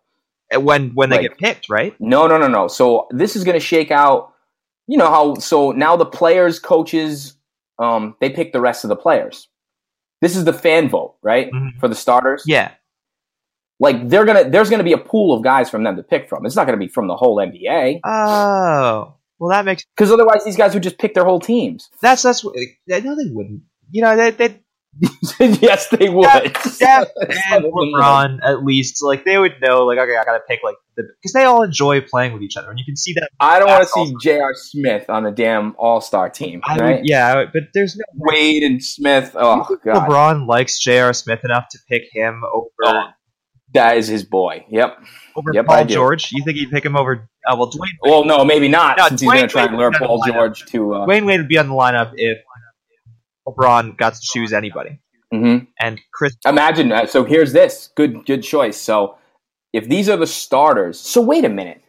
when 0.54 0.90
when 0.96 1.10
they 1.10 1.18
Like- 1.18 1.30
get 1.30 1.38
picked, 1.38 1.70
right? 1.70 1.96
No, 2.00 2.28
no, 2.28 2.38
no, 2.38 2.48
no. 2.50 2.68
So 2.68 3.08
this 3.12 3.36
is 3.38 3.44
going 3.46 3.54
to 3.60 3.66
shake 3.66 3.90
out. 3.92 4.34
You 4.88 4.98
know 4.98 5.10
how? 5.10 5.36
So 5.36 5.72
now 5.72 5.96
the 5.96 6.06
players, 6.06 6.60
coaches, 6.60 7.38
um, 7.80 8.16
they 8.20 8.30
pick 8.30 8.52
the 8.52 8.60
rest 8.60 8.84
of 8.84 8.90
the 8.90 8.98
players. 8.98 9.48
This 10.20 10.36
is 10.36 10.44
the 10.44 10.52
fan 10.54 10.90
vote, 10.90 11.16
right, 11.24 11.50
Mhm. 11.52 11.80
for 11.80 11.88
the 11.88 11.96
starters. 11.96 12.44
Yeah, 12.46 12.72
Like 13.80 14.10
they're 14.10 14.26
gonna, 14.26 14.50
there's 14.50 14.70
gonna 14.70 14.84
be 14.84 14.92
a 14.94 14.98
pool 14.98 15.34
of 15.36 15.42
guys 15.44 15.70
from 15.70 15.84
them 15.84 15.96
to 15.96 16.04
pick 16.04 16.28
from. 16.28 16.46
It's 16.46 16.56
not 16.56 16.66
gonna 16.68 16.78
be 16.78 16.88
from 16.90 17.08
the 17.08 17.16
whole 17.16 17.38
NBA 17.38 18.02
Oh, 18.06 19.14
well, 19.42 19.50
that 19.50 19.66
makes 19.66 19.84
because 19.98 20.12
otherwise 20.12 20.46
these 20.46 20.56
guys 20.56 20.74
would 20.74 20.84
just 20.84 20.98
pick 21.00 21.14
their 21.16 21.26
whole 21.26 21.40
teams. 21.42 21.90
that's 22.02 22.22
that's. 22.22 22.44
what- 22.46 22.56
I 22.94 23.00
know 23.02 23.16
they 23.16 23.30
wouldn't. 23.32 23.64
You 23.92 24.04
know, 24.04 24.16
they 24.16 24.32
they 24.32 24.60
yes, 25.40 25.88
they 25.88 26.10
would. 26.10 26.58
Steph 26.58 27.08
and 27.52 27.64
LeBron 27.74 28.40
at 28.44 28.64
least 28.64 29.02
like 29.02 29.24
they 29.26 29.38
would 29.38 29.54
know 29.62 29.86
like 29.86 29.98
okay, 29.98 30.16
I 30.18 30.24
got 30.26 30.34
to 30.34 30.42
pick 30.48 30.60
like 30.64 30.76
the 30.98 31.04
because 31.22 31.32
they 31.34 31.44
all 31.46 31.64
enjoy 31.64 32.02
playing 32.02 32.34
with 32.34 32.42
each 32.42 32.58
other, 32.58 32.70
and 32.70 32.78
you 32.78 32.86
can 32.86 32.96
see 32.98 33.14
that. 33.14 33.30
I 33.40 33.58
don't 33.60 33.70
want 33.70 33.84
to 33.84 33.90
see 33.90 34.14
J.R. 34.22 34.54
Smith 34.54 35.10
on 35.10 35.24
the 35.24 35.32
damn 35.32 35.76
All 35.78 36.02
Star 36.02 36.30
team, 36.30 36.62
I 36.66 36.76
right? 36.78 36.96
would, 36.98 37.08
yeah, 37.08 37.36
would- 37.38 37.52
but 37.54 37.64
there's 37.74 37.96
no. 37.96 38.04
Wade 38.16 38.64
and 38.64 38.84
Smith. 38.84 39.32
Oh 39.36 39.66
god, 39.84 40.10
LeBron 40.10 40.48
likes 40.48 40.78
J.R. 40.80 41.14
Smith 41.14 41.40
enough 41.46 41.66
to 41.72 41.80
pick 41.90 42.04
him 42.12 42.44
over 42.54 42.68
Oh, 42.84 43.04
that 43.74 43.98
is 43.98 44.08
his 44.10 44.24
boy. 44.26 44.66
Yep. 44.70 44.98
over 45.38 45.52
yep, 45.54 45.66
I 45.70 45.78
Paul. 45.84 45.86
George. 45.86 46.32
You 46.34 46.44
think 46.44 46.58
he'd 46.58 46.70
pick 46.72 46.86
him 46.86 46.98
over? 46.98 47.30
Uh, 47.50 47.56
well, 47.58 47.72
Dwayne 47.72 47.98
Well, 48.04 48.24
no, 48.26 48.46
maybe 48.46 48.68
not, 48.68 48.98
No, 48.98 49.08
since 49.08 49.22
he's 49.22 49.30
going 49.32 49.42
to 49.42 49.48
try 49.48 49.66
and 49.66 49.76
lure 49.78 49.90
would 49.90 49.98
be 50.00 50.04
on 50.06 50.08
Paul. 50.08 50.24
George 50.28 50.66
to. 50.68 50.94
Uh, 50.94 51.06
Dwayne 51.08 51.26
Wade 51.26 51.40
would 51.40 51.48
be 51.48 51.58
on 51.58 51.68
the 51.70 51.74
lineup 51.74 52.12
if 52.16 52.38
LeBron 53.48 53.98
got 53.98 54.14
to 54.16 54.20
choose 54.22 54.54
anybody. 54.54 55.00
mhm. 55.34 55.68
And 55.80 56.00
Chris, 56.14 56.36
Imagine. 56.46 56.92
Uh, 56.92 57.06
so 57.06 57.24
here's 57.24 57.54
this. 57.54 57.90
Good, 57.96 58.26
good 58.26 58.44
choice. 58.44 58.78
So 58.78 59.16
if 59.74 59.88
these 59.88 60.10
are 60.10 60.18
the 60.18 60.28
starters, 60.28 61.00
so 61.00 61.22
wait 61.22 61.46
a 61.46 61.50
minute. 61.50 61.82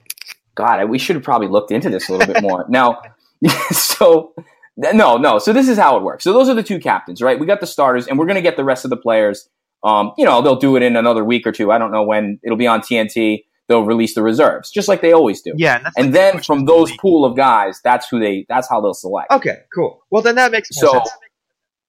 God, 0.55 0.79
I- 0.81 0.85
we 0.85 0.99
should 0.99 1.17
have 1.17 1.25
probably 1.25 1.49
looked 1.49 1.71
into 1.71 1.91
this 1.91 2.09
a 2.09 2.13
little 2.13 2.33
bit 2.33 2.43
more. 2.43 2.65
Now, 2.69 3.03
so 3.73 4.35
no, 4.77 5.17
no. 5.19 5.39
So 5.39 5.53
this 5.53 5.69
is 5.69 5.77
how 5.77 5.97
it 5.97 6.03
works. 6.03 6.25
So 6.25 6.33
those 6.33 6.49
are 6.49 6.55
the 6.55 6.63
two 6.63 6.79
captains, 6.79 7.21
right? 7.21 7.39
We 7.39 7.45
got 7.47 7.61
the 7.61 7.67
starters, 7.67 8.07
and 8.07 8.19
we're 8.19 8.27
going 8.27 8.37
to 8.37 8.43
get 8.43 8.57
the 8.57 8.65
rest 8.65 8.85
of 8.85 8.91
the 8.91 8.97
players. 8.97 9.49
Um, 9.85 10.13
you 10.17 10.25
know, 10.25 10.41
they'll 10.41 10.57
do 10.57 10.77
it 10.77 10.83
in 10.83 10.95
another 10.97 11.25
week 11.25 11.47
or 11.47 11.53
two. 11.53 11.73
I 11.73 11.79
don't 11.79 11.91
know 11.91 12.05
when 12.05 12.39
it'll 12.45 12.57
be 12.57 12.69
on 12.69 12.81
TNT. 12.81 13.45
They'll 13.73 13.85
release 13.87 14.15
the 14.15 14.23
reserves, 14.23 14.71
just 14.71 14.87
like 14.87 15.01
they 15.01 15.13
always 15.13 15.41
do. 15.41 15.53
yeah, 15.57 15.77
and, 15.79 15.87
And 15.97 16.07
like 16.09 16.13
then 16.13 16.43
from 16.43 16.67
those 16.67 16.95
pool 16.99 17.25
of 17.25 17.35
guys, 17.37 17.81
that's 17.83 18.07
who 18.09 18.21
they. 18.21 18.45
That's 18.49 18.69
how 18.69 18.81
they'll 18.83 18.93
select. 18.93 19.31
Okay, 19.31 19.61
cool. 19.75 20.05
Well, 20.11 20.21
then 20.23 20.35
that 20.35 20.53
makes 20.53 20.69
So, 20.73 20.93
sense. 20.93 21.11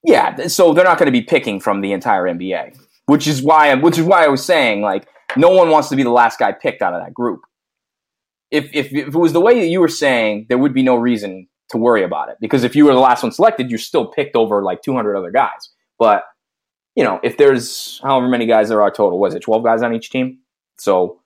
yeah, 0.04 0.48
so 0.48 0.74
they're 0.74 0.86
not 0.86 0.98
going 0.98 1.08
to 1.08 1.12
be 1.12 1.22
picking 1.22 1.60
from 1.60 1.82
the 1.82 1.92
entire 1.92 2.24
NBA, 2.24 2.78
which 3.08 3.28
is 3.28 3.42
why 3.42 3.70
I'm, 3.72 3.82
which 3.82 3.98
is 3.98 4.06
why 4.06 4.24
I 4.24 4.28
was 4.30 4.44
saying 4.46 4.82
like 4.82 5.08
no 5.36 5.50
one 5.50 5.70
wants 5.70 5.90
to 5.90 5.96
be 5.98 6.04
the 6.04 6.10
last 6.12 6.40
guy 6.40 6.52
picked 6.54 6.82
out 6.82 6.94
of 6.94 7.04
that 7.04 7.14
group. 7.14 7.42
If 8.52 8.70
if, 8.74 8.94
if 8.94 9.08
it 9.10 9.16
was 9.18 9.34
the 9.34 9.42
way 9.42 9.60
that 9.60 9.68
you 9.68 9.82
were 9.82 9.88
saying, 9.88 10.46
there 10.50 10.58
would 10.58 10.74
be 10.74 10.84
no 10.84 10.96
reason 10.96 11.48
to 11.70 11.78
worry 11.78 12.04
about 12.04 12.30
it 12.30 12.38
because 12.40 12.64
if 12.64 12.76
you 12.76 12.86
were 12.86 12.94
the 12.94 13.00
last 13.00 13.24
one 13.24 13.32
selected, 13.32 13.70
you're 13.70 13.80
still 13.80 14.06
picked 14.08 14.36
over 14.36 14.62
like 14.64 14.82
200 14.84 15.16
other 15.18 15.32
guys. 15.32 15.70
But 16.00 16.24
you 16.96 17.04
know, 17.04 17.20
if 17.24 17.38
there's 17.38 18.00
however 18.04 18.28
many 18.28 18.46
guys 18.46 18.70
there 18.70 18.82
are 18.84 18.92
total, 18.92 19.18
was 19.20 19.34
it 19.34 19.40
12 19.42 19.64
guys 19.64 19.82
on 19.82 19.96
each 19.96 20.12
team? 20.12 20.38
So 20.78 21.20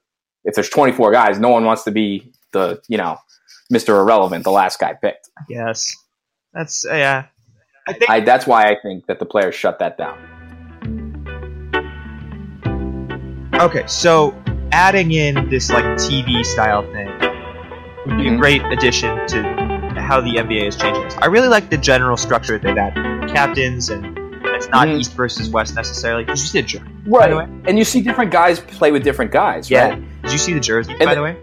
if 0.48 0.56
there's 0.56 0.70
24 0.70 1.12
guys, 1.12 1.38
no 1.39 1.50
one 1.50 1.63
wants 1.66 1.84
to 1.84 1.92
be 1.92 2.34
the 2.54 2.82
you 2.88 2.98
know 2.98 3.18
Mr. 3.72 3.89
Irrelevant, 4.00 4.44
the 4.44 4.51
last 4.51 4.80
guy 4.80 4.94
picked. 4.94 5.30
Yes, 5.50 5.96
that's 6.54 6.86
uh, 6.86 6.96
yeah. 6.96 7.25
I 7.88 7.94
think 7.94 8.10
I, 8.10 8.20
that's 8.22 8.48
why 8.48 8.70
I 8.72 8.75
think 8.82 9.06
that 9.08 9.20
the 9.20 9.25
players 9.25 9.54
shut 9.56 9.77
that 9.80 9.98
down. 9.98 10.18
Okay, 13.56 13.86
so 13.88 14.36
adding 14.72 15.12
in 15.12 15.50
this 15.50 15.70
like 15.70 15.84
TV 15.98 16.46
style 16.46 16.84
thing 16.92 17.08
would 18.06 18.18
be 18.18 18.27
a 18.27 18.32
Mhm. 18.32 18.39
great 18.39 18.62
addition 18.66 19.25
to 19.27 19.44
how 19.98 20.22
the 20.22 20.38
NBA 20.38 20.68
is 20.68 20.75
changing. 20.75 21.06
I 21.22 21.25
really 21.25 21.48
like 21.48 21.70
the 21.70 21.77
general 21.77 22.18
structure 22.18 22.58
that 22.58 22.63
they've 22.68 22.77
added. 22.77 23.30
Captains 23.34 23.89
and 23.89 24.18
it's 24.57 24.67
not 24.69 24.87
Mhm. 24.87 24.99
East 24.99 25.13
versus 25.13 25.49
West 25.49 25.75
necessarily. 25.75 26.23
Did 26.25 26.31
you 26.37 26.45
see 26.45 26.61
the 26.61 26.67
jer- 26.67 26.81
by 27.07 27.27
the 27.29 27.37
way? 27.37 27.47
And 27.65 27.77
you 27.77 27.83
see 27.85 28.01
different 28.01 28.31
guys 28.31 28.59
play 28.59 28.91
with 28.91 29.03
different 29.03 29.31
guys, 29.31 29.69
Yeah. 29.69 29.89
right? 29.89 30.21
Did 30.23 30.31
you 30.31 30.37
see 30.37 30.53
the 30.53 30.59
jerseys 30.59 30.95
And 30.99 31.05
by 31.07 31.15
the- 31.15 31.21
the 31.21 31.23
way? 31.23 31.37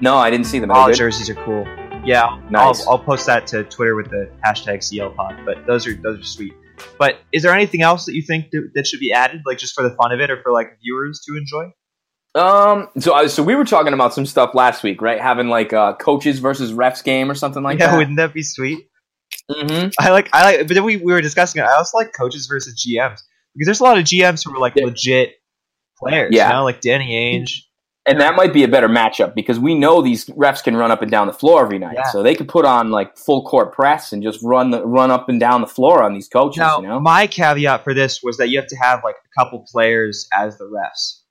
No, 0.00 0.16
I 0.16 0.30
didn't 0.30 0.46
see 0.46 0.58
them. 0.58 0.70
All 0.70 0.86
the 0.86 0.92
good? 0.92 0.98
jerseys 0.98 1.30
are 1.30 1.34
cool. 1.34 1.66
Yeah, 2.04 2.38
Nice. 2.50 2.86
I'll, 2.86 2.92
I'll 2.92 2.98
post 2.98 3.26
that 3.26 3.46
to 3.48 3.64
Twitter 3.64 3.96
with 3.96 4.10
the 4.10 4.30
hashtag 4.46 4.78
CLPod. 4.78 5.44
But 5.44 5.66
those 5.66 5.86
are 5.88 5.94
those 5.94 6.20
are 6.20 6.24
sweet. 6.24 6.52
But 6.98 7.16
is 7.32 7.42
there 7.42 7.52
anything 7.52 7.82
else 7.82 8.04
that 8.04 8.14
you 8.14 8.22
think 8.22 8.50
that, 8.52 8.70
that 8.74 8.86
should 8.86 9.00
be 9.00 9.12
added, 9.12 9.42
like 9.46 9.58
just 9.58 9.74
for 9.74 9.82
the 9.82 9.90
fun 9.96 10.12
of 10.12 10.20
it, 10.20 10.30
or 10.30 10.40
for 10.42 10.52
like 10.52 10.78
viewers 10.82 11.20
to 11.26 11.36
enjoy? 11.36 11.72
Um, 12.40 12.88
so 12.98 13.14
I, 13.14 13.26
so 13.28 13.42
we 13.42 13.54
were 13.54 13.64
talking 13.64 13.94
about 13.94 14.12
some 14.12 14.26
stuff 14.26 14.50
last 14.54 14.82
week, 14.82 15.00
right? 15.00 15.18
Having 15.20 15.48
like 15.48 15.72
a 15.72 15.96
coaches 15.98 16.38
versus 16.38 16.70
refs 16.72 17.02
game 17.02 17.30
or 17.30 17.34
something 17.34 17.62
like 17.62 17.78
yeah, 17.78 17.86
that. 17.86 17.92
Yeah, 17.92 17.98
wouldn't 17.98 18.18
that 18.18 18.34
be 18.34 18.42
sweet? 18.42 18.88
Mm-hmm. 19.50 19.88
I 19.98 20.10
like 20.10 20.28
I 20.32 20.44
like, 20.44 20.66
but 20.68 20.74
then 20.74 20.84
we, 20.84 20.96
we 20.96 21.12
were 21.12 21.20
discussing 21.20 21.62
it. 21.62 21.64
I 21.64 21.76
also 21.76 21.98
like 21.98 22.12
coaches 22.12 22.46
versus 22.46 22.74
GMs 22.74 23.20
because 23.54 23.66
there's 23.66 23.80
a 23.80 23.84
lot 23.84 23.98
of 23.98 24.04
GMs 24.04 24.44
who 24.44 24.54
are 24.54 24.58
like 24.60 24.74
Yeah. 24.76 24.84
legit 24.86 25.34
players. 25.98 26.30
Yeah. 26.32 26.48
you 26.48 26.54
know, 26.54 26.64
like 26.64 26.80
Danny 26.80 27.12
Ainge. 27.12 27.62
And 28.08 28.20
that 28.20 28.36
might 28.36 28.52
be 28.52 28.62
a 28.62 28.68
better 28.68 28.88
matchup 28.88 29.34
because 29.34 29.58
we 29.58 29.74
know 29.74 30.00
these 30.00 30.26
refs 30.26 30.62
can 30.62 30.76
run 30.76 30.92
up 30.92 31.02
and 31.02 31.10
down 31.10 31.26
the 31.26 31.32
floor 31.32 31.64
every 31.64 31.80
night, 31.80 31.94
Yeah. 31.96 32.10
so 32.10 32.22
they 32.22 32.36
could 32.36 32.48
put 32.48 32.64
on 32.64 32.90
like 32.92 33.18
full 33.18 33.42
court 33.44 33.72
press 33.72 34.12
and 34.12 34.22
just 34.22 34.38
run 34.44 34.70
the, 34.70 34.86
run 34.86 35.10
up 35.10 35.28
and 35.28 35.40
down 35.40 35.60
the 35.60 35.66
floor 35.66 36.04
on 36.04 36.14
these 36.14 36.28
coaches. 36.28 36.58
Now, 36.58 36.80
you 36.80 36.86
know, 36.86 37.00
my 37.00 37.26
caveat 37.26 37.82
for 37.82 37.94
this 37.94 38.20
was 38.22 38.36
that 38.36 38.48
you 38.48 38.58
have 38.58 38.68
to 38.68 38.76
have 38.76 39.00
like 39.02 39.16
a 39.16 39.42
couple 39.42 39.66
players 39.72 40.28
as 40.32 40.56
the 40.56 40.66
refs. 40.66 41.22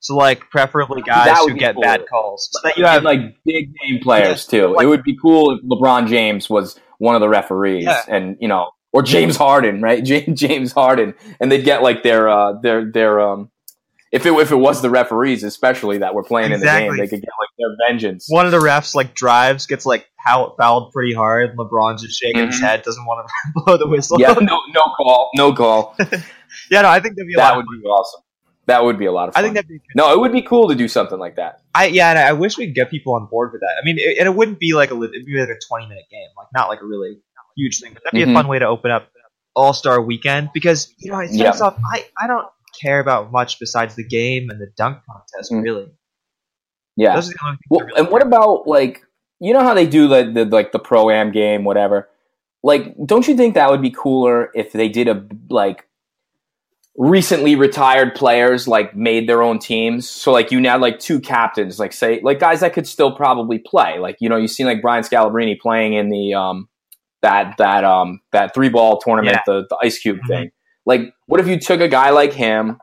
So 0.00 0.14
like 0.14 0.40
preferably 0.50 1.00
guys 1.00 1.38
who 1.38 1.54
get 1.54 1.74
cool. 1.74 1.82
bad 1.82 2.04
calls. 2.06 2.50
So 2.52 2.60
that 2.64 2.76
you 2.76 2.84
have 2.84 3.02
like 3.02 3.20
big 3.46 3.70
name 3.82 4.00
players 4.02 4.46
too. 4.46 4.68
like- 4.74 4.84
it 4.84 4.88
would 4.88 5.02
be 5.02 5.16
cool 5.16 5.52
if 5.52 5.62
LeBron 5.64 6.06
James 6.08 6.50
was 6.50 6.78
one 7.00 7.14
of 7.16 7.20
the 7.20 7.28
referees, 7.28 7.84
Yeah. 7.84 8.02
and 8.08 8.36
you 8.40 8.46
know, 8.48 8.70
or 8.92 9.02
James 9.02 9.36
Harden, 9.36 9.82
right? 9.82 10.04
James 10.10 10.38
James 10.40 10.72
Harden, 10.72 11.14
and 11.40 11.50
they'd 11.50 11.64
get 11.64 11.82
like 11.82 12.02
their 12.02 12.28
uh, 12.28 12.52
their 12.62 12.84
their 12.90 13.20
um. 13.20 13.50
If 14.12 14.26
it 14.26 14.32
if 14.32 14.50
it 14.50 14.56
was 14.56 14.82
the 14.82 14.90
referees, 14.90 15.44
especially 15.44 15.98
that 15.98 16.14
were 16.14 16.24
playing 16.24 16.50
in 16.52 16.58
the 16.60 16.66
game, 16.66 16.96
they 16.96 17.06
could 17.06 17.20
get 17.22 17.30
like 17.38 17.48
their 17.58 17.68
vengeance. 17.88 18.26
one 18.28 18.44
of 18.44 18.50
the 18.50 18.58
refs 18.58 18.92
like 18.94 19.14
drives, 19.14 19.66
gets 19.66 19.86
like 19.86 20.06
fouled 20.26 20.90
pretty 20.92 21.14
hard. 21.14 21.56
LeBron's 21.56 22.02
just 22.02 22.18
shaking 22.20 22.46
his 22.46 22.56
Mhm. 22.60 22.64
head, 22.64 22.82
doesn't 22.82 23.04
want 23.06 23.28
to 23.28 23.32
blow 23.64 23.76
the 23.76 23.86
whistle. 23.86 24.20
Yeah, 24.20 24.32
no 24.40 24.60
no 24.74 24.82
call, 24.96 25.30
no 25.36 25.52
call. 25.54 25.94
yeah, 26.72 26.82
no, 26.82 26.88
I 26.88 26.98
think 26.98 27.14
that'd 27.14 27.28
be 27.28 27.34
that 27.36 27.56
would 27.56 27.66
be 27.70 27.86
awesome. 27.86 28.22
That 28.70 28.84
would 28.84 28.98
be 28.98 29.06
a 29.06 29.12
lot 29.12 29.28
of 29.28 29.34
fun. 29.34 29.42
I 29.42 29.46
think 29.46 29.54
that'd 29.56 29.68
be. 29.68 29.80
no, 29.94 30.12
it 30.14 30.18
would 30.20 30.32
be 30.32 30.42
cool 30.42 30.68
to 30.68 30.74
do 30.74 30.88
something 30.88 31.18
like 31.18 31.36
that. 31.36 31.60
I 31.74 31.86
yeah, 31.86 32.10
and 32.10 32.18
I 32.18 32.32
wish 32.32 32.56
we 32.56 32.66
could 32.66 32.74
get 32.74 32.90
people 32.90 33.14
on 33.14 33.26
board 33.26 33.52
with 33.52 33.60
that. 33.60 33.74
I 33.80 33.84
mean, 33.84 33.96
it, 33.98 34.18
and 34.18 34.26
it 34.26 34.34
wouldn't 34.34 34.58
be 34.58 34.72
like 34.74 34.90
a 34.90 34.94
it'd 35.02 35.26
be 35.26 35.38
like 35.38 35.48
a 35.48 35.58
twenty 35.68 35.86
minute 35.86 36.04
game, 36.10 36.28
like 36.36 36.48
not 36.54 36.68
like 36.68 36.80
a 36.82 36.86
really 36.86 37.18
huge 37.56 37.80
thing, 37.80 37.92
but 37.94 38.02
that'd 38.04 38.16
be 38.16 38.24
Mhm. 38.24 38.32
a 38.32 38.34
fun 38.34 38.48
way 38.48 38.58
to 38.58 38.66
open 38.66 38.90
up 38.90 39.08
All 39.54 39.72
Star 39.72 40.00
Weekend 40.00 40.50
because 40.54 40.92
you 40.98 41.10
know 41.12 41.18
it 41.20 41.30
Yeah. 41.32 41.52
starts 41.52 41.60
off. 41.60 41.78
I 41.92 42.04
I 42.18 42.26
don't 42.26 42.46
care 42.80 43.00
about 43.00 43.32
much 43.32 43.58
besides 43.58 43.94
the 43.96 44.04
game 44.06 44.48
and 44.50 44.60
the 44.60 44.68
dunk 44.76 44.98
contest. 45.10 45.52
Mm. 45.52 45.62
Really, 45.62 45.86
Yeah. 46.96 47.14
those 47.14 47.28
are 47.28 47.32
the 47.32 47.38
only 47.44 47.56
things. 47.56 47.66
Well, 47.70 47.86
really 47.86 48.00
and 48.00 48.08
what 48.10 48.22
about 48.22 48.66
like 48.66 49.02
you 49.40 49.52
know 49.52 49.60
how 49.62 49.74
they 49.74 49.86
do 49.86 50.06
the, 50.08 50.30
the 50.32 50.44
like 50.44 50.72
the 50.72 50.78
pro 50.78 51.10
am 51.10 51.32
game, 51.32 51.64
whatever. 51.64 52.08
Like, 52.62 52.94
don't 53.06 53.26
you 53.26 53.34
think 53.36 53.54
that 53.54 53.70
would 53.70 53.80
be 53.80 53.90
cooler 53.90 54.50
if 54.54 54.72
they 54.72 54.88
did 54.90 55.08
a 55.08 55.26
like 55.48 55.86
recently 56.96 57.56
retired 57.56 58.14
players 58.14 58.66
like 58.68 58.94
made 58.96 59.28
their 59.28 59.42
own 59.42 59.58
teams? 59.58 60.08
So 60.08 60.32
like 60.32 60.50
you 60.50 60.60
now 60.60 60.78
like 60.78 60.98
two 60.98 61.20
captains, 61.20 61.78
like 61.78 61.92
say 61.92 62.20
like 62.22 62.38
guys 62.40 62.60
that 62.60 62.72
could 62.72 62.86
still 62.86 63.14
probably 63.14 63.58
play. 63.58 63.98
Like 63.98 64.16
you 64.20 64.28
know 64.28 64.36
you 64.36 64.48
seen 64.48 64.66
like 64.66 64.82
Brian 64.82 65.02
Scalabrine 65.04 65.58
playing 65.60 65.94
in 65.94 66.10
the 66.10 66.34
um 66.34 66.68
that 67.22 67.54
that 67.58 67.84
um 67.84 68.20
that 68.32 68.54
three 68.54 68.68
ball 68.68 68.98
tournament, 68.98 69.36
Yeah. 69.36 69.42
the 69.46 69.66
the 69.68 69.76
ice 69.82 69.98
cube 69.98 70.18
Mhm. 70.24 70.28
thing. 70.28 70.50
Like, 70.86 71.12
what 71.26 71.40
if 71.40 71.46
you 71.46 71.58
took 71.60 71.80
a 71.80 71.88
guy 71.88 72.10
like 72.10 72.32
him 72.32 72.78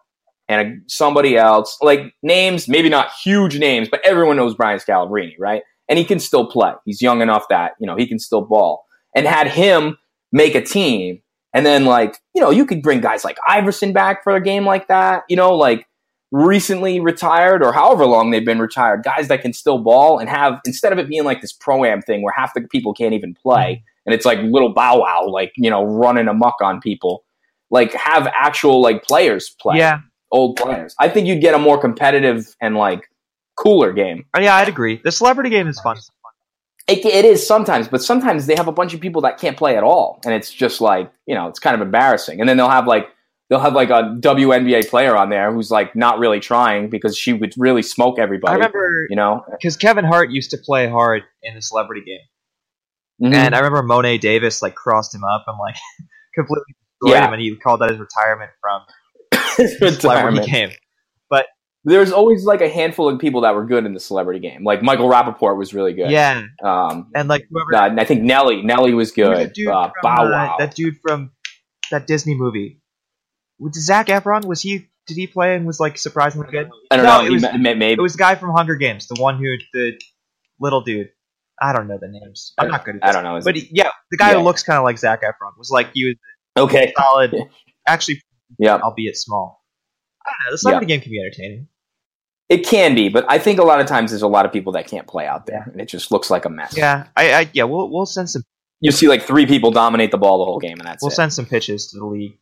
and 0.48 0.62
a, 0.68 0.76
somebody 0.88 1.36
else, 1.36 1.78
like 1.82 2.14
names, 2.22 2.68
maybe 2.68 2.90
not 2.90 3.10
huge 3.24 3.58
names, 3.60 3.90
but 3.90 4.00
everyone 4.06 4.38
knows 4.38 4.56
Brian 4.56 4.80
Scalabrine, 4.80 5.34
right? 5.40 5.64
And 5.90 5.98
he 5.98 6.06
can 6.06 6.20
still 6.20 6.46
play. 6.48 6.74
He's 6.86 7.02
young 7.02 7.22
enough 7.22 7.46
that 7.50 7.72
you 7.80 7.88
know 7.88 7.96
he 7.96 8.08
can 8.08 8.20
still 8.20 8.42
ball. 8.42 8.86
And 9.16 9.26
had 9.26 9.48
him 9.48 9.98
make 10.32 10.54
a 10.54 10.62
team, 10.62 11.22
and 11.58 11.66
then 11.66 11.86
like 11.86 12.20
you 12.36 12.42
know 12.42 12.52
you 12.52 12.68
could 12.68 12.84
bring 12.84 13.02
guys 13.02 13.24
like 13.24 13.38
Iverson 13.48 13.92
back 13.92 14.24
for 14.24 14.36
a 14.36 14.42
game 14.42 14.64
like 14.64 14.88
that. 14.90 15.24
You 15.28 15.36
know, 15.36 15.56
like 15.56 15.88
recently 16.32 17.00
retired 17.00 17.64
or 17.64 17.74
however 17.74 18.06
long 18.06 18.30
they've 18.30 18.46
been 18.46 18.60
retired, 18.60 19.04
guys 19.04 19.28
that 19.30 19.42
can 19.42 19.54
still 19.54 19.80
ball 19.80 20.20
and 20.20 20.30
have 20.30 20.60
instead 20.66 20.94
of 20.94 21.00
it 21.00 21.10
being 21.10 21.24
like 21.24 21.42
this 21.42 21.52
pro 21.52 21.84
am 21.84 22.04
thing 22.04 22.22
where 22.22 22.34
half 22.38 22.54
the 22.54 22.62
people 22.62 22.94
can't 22.94 23.14
even 23.14 23.34
play 23.34 23.74
mm-hmm. 23.74 23.84
and 24.06 24.14
it's 24.14 24.24
like 24.24 24.38
little 24.44 24.72
bow 24.72 25.00
wow, 25.00 25.28
like 25.28 25.52
you 25.58 25.72
know 25.72 25.84
running 25.84 26.28
amok 26.28 26.62
on 26.62 26.80
people. 26.80 27.24
Like 27.72 27.92
have 27.94 28.28
actual 28.28 28.80
like 28.80 29.04
players 29.04 29.54
play 29.60 29.80
Yeah, 29.80 30.02
old 30.32 30.58
players. 30.58 30.94
I 31.00 31.10
think 31.10 31.26
you'd 31.26 31.42
get 31.42 31.56
a 31.56 31.60
more 31.60 31.80
competitive 31.80 32.56
and 32.62 32.76
like 32.78 33.10
cooler 33.58 33.92
game. 33.92 34.26
Oh, 34.36 34.40
yeah, 34.40 34.56
I'd 34.56 34.70
agree. 34.70 35.02
The 35.04 35.12
celebrity 35.12 35.50
game 35.50 35.68
is 35.68 35.80
fun. 35.80 35.98
It, 36.88 37.06
it 37.06 37.26
is 37.26 37.46
sometimes, 37.46 37.88
but 37.90 38.02
sometimes 38.02 38.46
they 38.46 38.56
have 38.56 38.68
a 38.70 38.72
bunch 38.72 38.94
of 38.94 39.02
people 39.02 39.22
that 39.24 39.38
can't 39.38 39.58
play 39.58 39.76
at 39.76 39.84
all, 39.84 40.22
and 40.24 40.34
it's 40.34 40.52
just 40.54 40.80
like 40.80 41.12
you 41.26 41.36
know, 41.36 41.48
it's 41.48 41.60
kind 41.60 41.76
of 41.76 41.82
embarrassing. 41.82 42.40
And 42.40 42.48
then 42.48 42.56
they'll 42.58 42.70
have 42.70 42.88
like 42.88 43.10
they'll 43.50 43.60
have 43.60 43.74
like 43.74 43.90
a 43.90 44.16
WNBA 44.20 44.90
player 44.90 45.16
on 45.18 45.30
there 45.30 45.52
who's 45.54 45.70
like 45.70 45.96
not 45.96 46.18
really 46.20 46.40
trying 46.40 46.90
because 46.90 47.18
she 47.18 47.34
would 47.34 47.54
really 47.58 47.82
smoke 47.82 48.20
everybody. 48.20 48.52
I 48.52 48.56
remember 48.56 49.06
you 49.10 49.16
know, 49.18 49.44
because 49.52 49.76
Kevin 49.76 50.06
Hart 50.06 50.32
used 50.32 50.52
to 50.52 50.58
play 50.58 50.88
hard 50.88 51.24
in 51.44 51.56
the 51.56 51.62
celebrity 51.62 52.04
game, 52.06 53.30
Mhm. 53.32 53.36
and 53.36 53.54
I 53.56 53.60
remember 53.60 53.84
Mo'ne 53.84 54.18
Davis 54.20 54.62
like 54.62 54.76
crossed 54.76 55.14
him 55.14 55.24
up 55.26 55.44
and 55.48 55.58
like 55.60 55.76
completely 56.36 56.74
destroyed 57.02 57.20
Yeah. 57.20 57.28
him, 57.28 57.34
and 57.34 57.42
he 57.42 57.56
called 57.58 57.82
that 57.82 57.90
his 57.90 58.00
retirement 58.00 58.52
from 58.62 58.82
the 59.58 59.92
celebrity 60.00 60.40
retirement. 60.40 60.78
There's 61.90 62.12
always 62.12 62.44
like 62.44 62.60
a 62.62 62.68
handful 62.70 63.08
of 63.10 63.18
people 63.20 63.42
that 63.42 63.56
were 63.56 63.66
good 63.66 63.86
in 63.86 63.94
the 63.94 64.00
celebrity 64.00 64.40
game. 64.42 64.64
Like 64.66 64.82
Michael 64.84 65.10
Rapaport 65.10 65.58
was 65.58 65.74
really 65.74 65.94
good. 65.94 66.12
Yeah, 66.12 66.44
Um, 66.62 67.10
and 67.16 67.30
like 67.30 67.48
whoever 67.50 67.76
uh, 67.76 67.96
I 68.02 68.04
think 68.04 68.24
Nelly, 68.24 68.62
Nelly 68.62 68.94
was 68.94 69.12
good. 69.12 69.36
that 69.38 69.54
dude 69.54 69.70
Uh, 69.70 69.84
from, 69.86 69.94
Bow 70.04 70.26
uh, 70.26 70.30
Wow. 70.30 70.56
that 70.60 70.76
dude 70.76 70.96
from 71.02 71.32
that 71.92 72.06
Disney 72.06 72.36
movie. 72.36 72.82
Was 73.60 73.74
Zac 73.86 74.08
Efron? 74.08 74.46
Was 74.46 74.62
he? 74.62 74.88
Did 75.08 75.16
he 75.16 75.28
play 75.28 75.56
and 75.56 75.66
was 75.66 75.80
like 75.80 75.98
surprisingly 75.98 76.48
good? 76.52 76.70
I 76.92 76.98
don't 76.98 77.06
No, 77.06 77.22
know. 77.22 77.26
it 77.26 77.32
was- 77.32 77.42
ma- 77.44 77.52
ma- 77.54 77.74
maybe 77.76 77.94
It 77.94 78.02
was 78.02 78.14
the 78.14 78.20
guy 78.20 78.36
from 78.36 78.52
Hunger 78.52 78.76
Games, 78.76 79.08
the 79.08 79.22
one 79.22 79.38
who 79.38 79.56
the 79.74 79.98
little 80.60 80.82
dude. 80.82 81.08
I 81.62 81.72
don't 81.74 81.88
know 81.88 81.98
the 82.00 82.10
names. 82.10 82.52
I'm 82.58 82.68
not 82.68 82.84
good 82.86 82.96
at 82.98 83.02
this. 83.02 83.10
I 83.10 83.14
don't 83.14 83.24
know. 83.24 83.40
But 83.42 83.56
he- 83.56 83.70
yeah, 83.72 83.90
the 84.12 84.18
guy 84.18 84.32
Yeah. 84.32 84.40
who 84.40 84.44
looks 84.44 84.62
kind 84.62 84.78
of 84.78 84.84
like 84.84 84.98
Zac 85.00 85.22
Efron 85.24 85.58
was 85.58 85.72
like 85.72 85.88
he 85.94 86.06
was 86.06 86.16
okay. 86.66 86.94
solid, 86.98 87.34
actually, 87.88 88.22
Yeah. 88.60 88.78
albeit 88.78 89.16
small. 89.16 89.64
I 90.26 90.30
don't 90.32 90.46
know. 90.46 90.52
The 90.52 90.58
celebrity 90.58 90.86
game 90.88 91.00
can 91.02 91.12
be 91.12 91.20
entertaining. 91.22 91.68
It 92.50 92.66
can 92.66 92.96
be, 92.96 93.10
but 93.10 93.26
I 93.28 93.40
think 93.40 93.60
a 93.60 93.64
lot 93.64 93.82
of 93.82 93.88
times 93.88 94.12
there's 94.12 94.22
a 94.22 94.28
lot 94.28 94.46
of 94.46 94.54
people 94.54 94.72
that 94.74 94.88
can't 94.88 95.06
play 95.06 95.28
out 95.28 95.46
there, 95.48 95.68
and 95.70 95.82
it 95.82 95.90
just 95.90 96.12
looks 96.12 96.30
like 96.32 96.46
a 96.46 96.50
mess. 96.50 96.78
Yeah, 96.78 97.08
I, 97.18 97.34
I 97.34 97.50
yeah, 97.54 97.64
we'll 97.66 97.90
we'll 97.92 98.06
send 98.06 98.30
some 98.30 98.44
You 98.80 98.92
see 98.92 99.10
like 99.10 99.24
three 99.24 99.46
people 99.46 99.70
dominate 99.72 100.12
the 100.12 100.18
ball 100.18 100.38
the 100.40 100.46
whole 100.46 100.60
game, 100.60 100.78
and 100.80 100.88
that's 100.88 101.04
we'll 101.04 101.12
it. 101.12 101.16
send 101.16 101.34
some 101.34 101.46
pitches 101.46 101.92
to 101.92 102.00
the 102.00 102.06
league. 102.06 102.38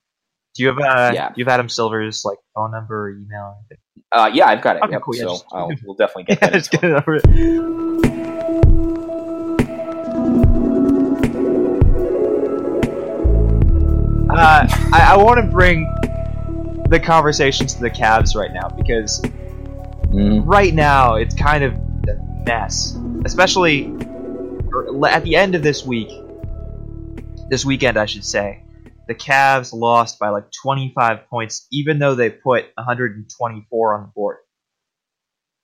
Do 0.55 0.61
you 0.63 0.67
have 0.69 0.77
uh, 0.77 1.11
Yeah. 1.13 1.31
you 1.35 1.43
have 1.43 1.51
Adam 1.51 1.69
Silver's 1.69 2.23
like 2.23 2.37
phone 2.53 2.69
number 2.71 3.05
or 3.07 3.09
email? 3.09 3.25
Or 3.41 3.55
anything? 3.71 3.77
uh, 4.11 4.29
yeah, 4.31 4.45
I've 4.47 4.61
got 4.61 4.75
it. 4.75 4.83
Okay, 4.83 4.91
yep, 4.93 5.01
cool, 5.01 5.15
yeah, 5.15 5.21
so 5.23 5.29
just- 5.29 5.45
I'll, 5.51 5.69
we'll 5.83 5.95
definitely 5.95 6.23
get 6.25 6.39
Yeah, 6.39 6.49
that. 6.49 6.53
just 6.53 6.71
get 6.71 6.83
it 6.83 6.91
over. 6.93 7.15
it. 7.15 8.35
Uh, 14.27 14.67
I, 14.93 15.11
I 15.13 15.17
want 15.17 15.39
to 15.39 15.47
bring 15.49 15.83
the 16.89 16.99
conversations 16.99 17.73
to 17.75 17.81
the 17.81 17.89
Cavs 17.89 18.35
right 18.35 18.51
now 18.53 18.67
because 18.69 19.21
Mhm. 20.15 20.43
right 20.45 20.73
now 20.73 21.15
it's 21.15 21.35
kind 21.35 21.63
of 21.63 21.73
a 21.73 22.15
mess, 22.45 22.97
especially 23.25 23.85
at 25.09 25.23
the 25.23 25.35
end 25.35 25.55
of 25.55 25.63
this 25.63 25.85
week, 25.85 26.09
this 27.49 27.65
weekend, 27.65 27.97
I 27.97 28.05
should 28.05 28.25
say. 28.25 28.61
The 29.07 29.15
Cavs 29.15 29.71
lost 29.73 30.17
by 30.19 30.29
like 30.29 30.45
25 30.63 31.27
points, 31.29 31.67
even 31.71 31.99
though 31.99 32.15
they 32.15 32.29
put 32.29 32.65
124 32.75 33.95
on 33.95 34.01
the 34.03 34.11
board. 34.15 34.37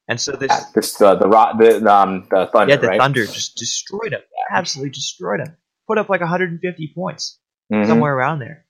And 0.08 0.20
so 0.20 0.34
this, 0.34 0.50
Yeah, 0.50 0.64
This 0.76 1.02
uh, 1.02 1.16
the 1.16 1.28
the 1.28 1.92
um 1.92 2.28
the 2.30 2.48
Thunder, 2.52 2.74
yeah, 2.74 2.80
the 2.80 2.88
right? 2.88 3.00
Thunder 3.00 3.26
just 3.26 3.56
destroyed 3.58 4.12
them, 4.12 4.22
absolutely 4.52 4.92
destroyed 4.92 5.40
them. 5.40 5.56
Put 5.88 5.98
up 5.98 6.10
like 6.10 6.22
150 6.22 6.92
points, 6.94 7.40
Mhm. 7.72 7.88
somewhere 7.88 8.14
around 8.14 8.40
there. 8.40 8.66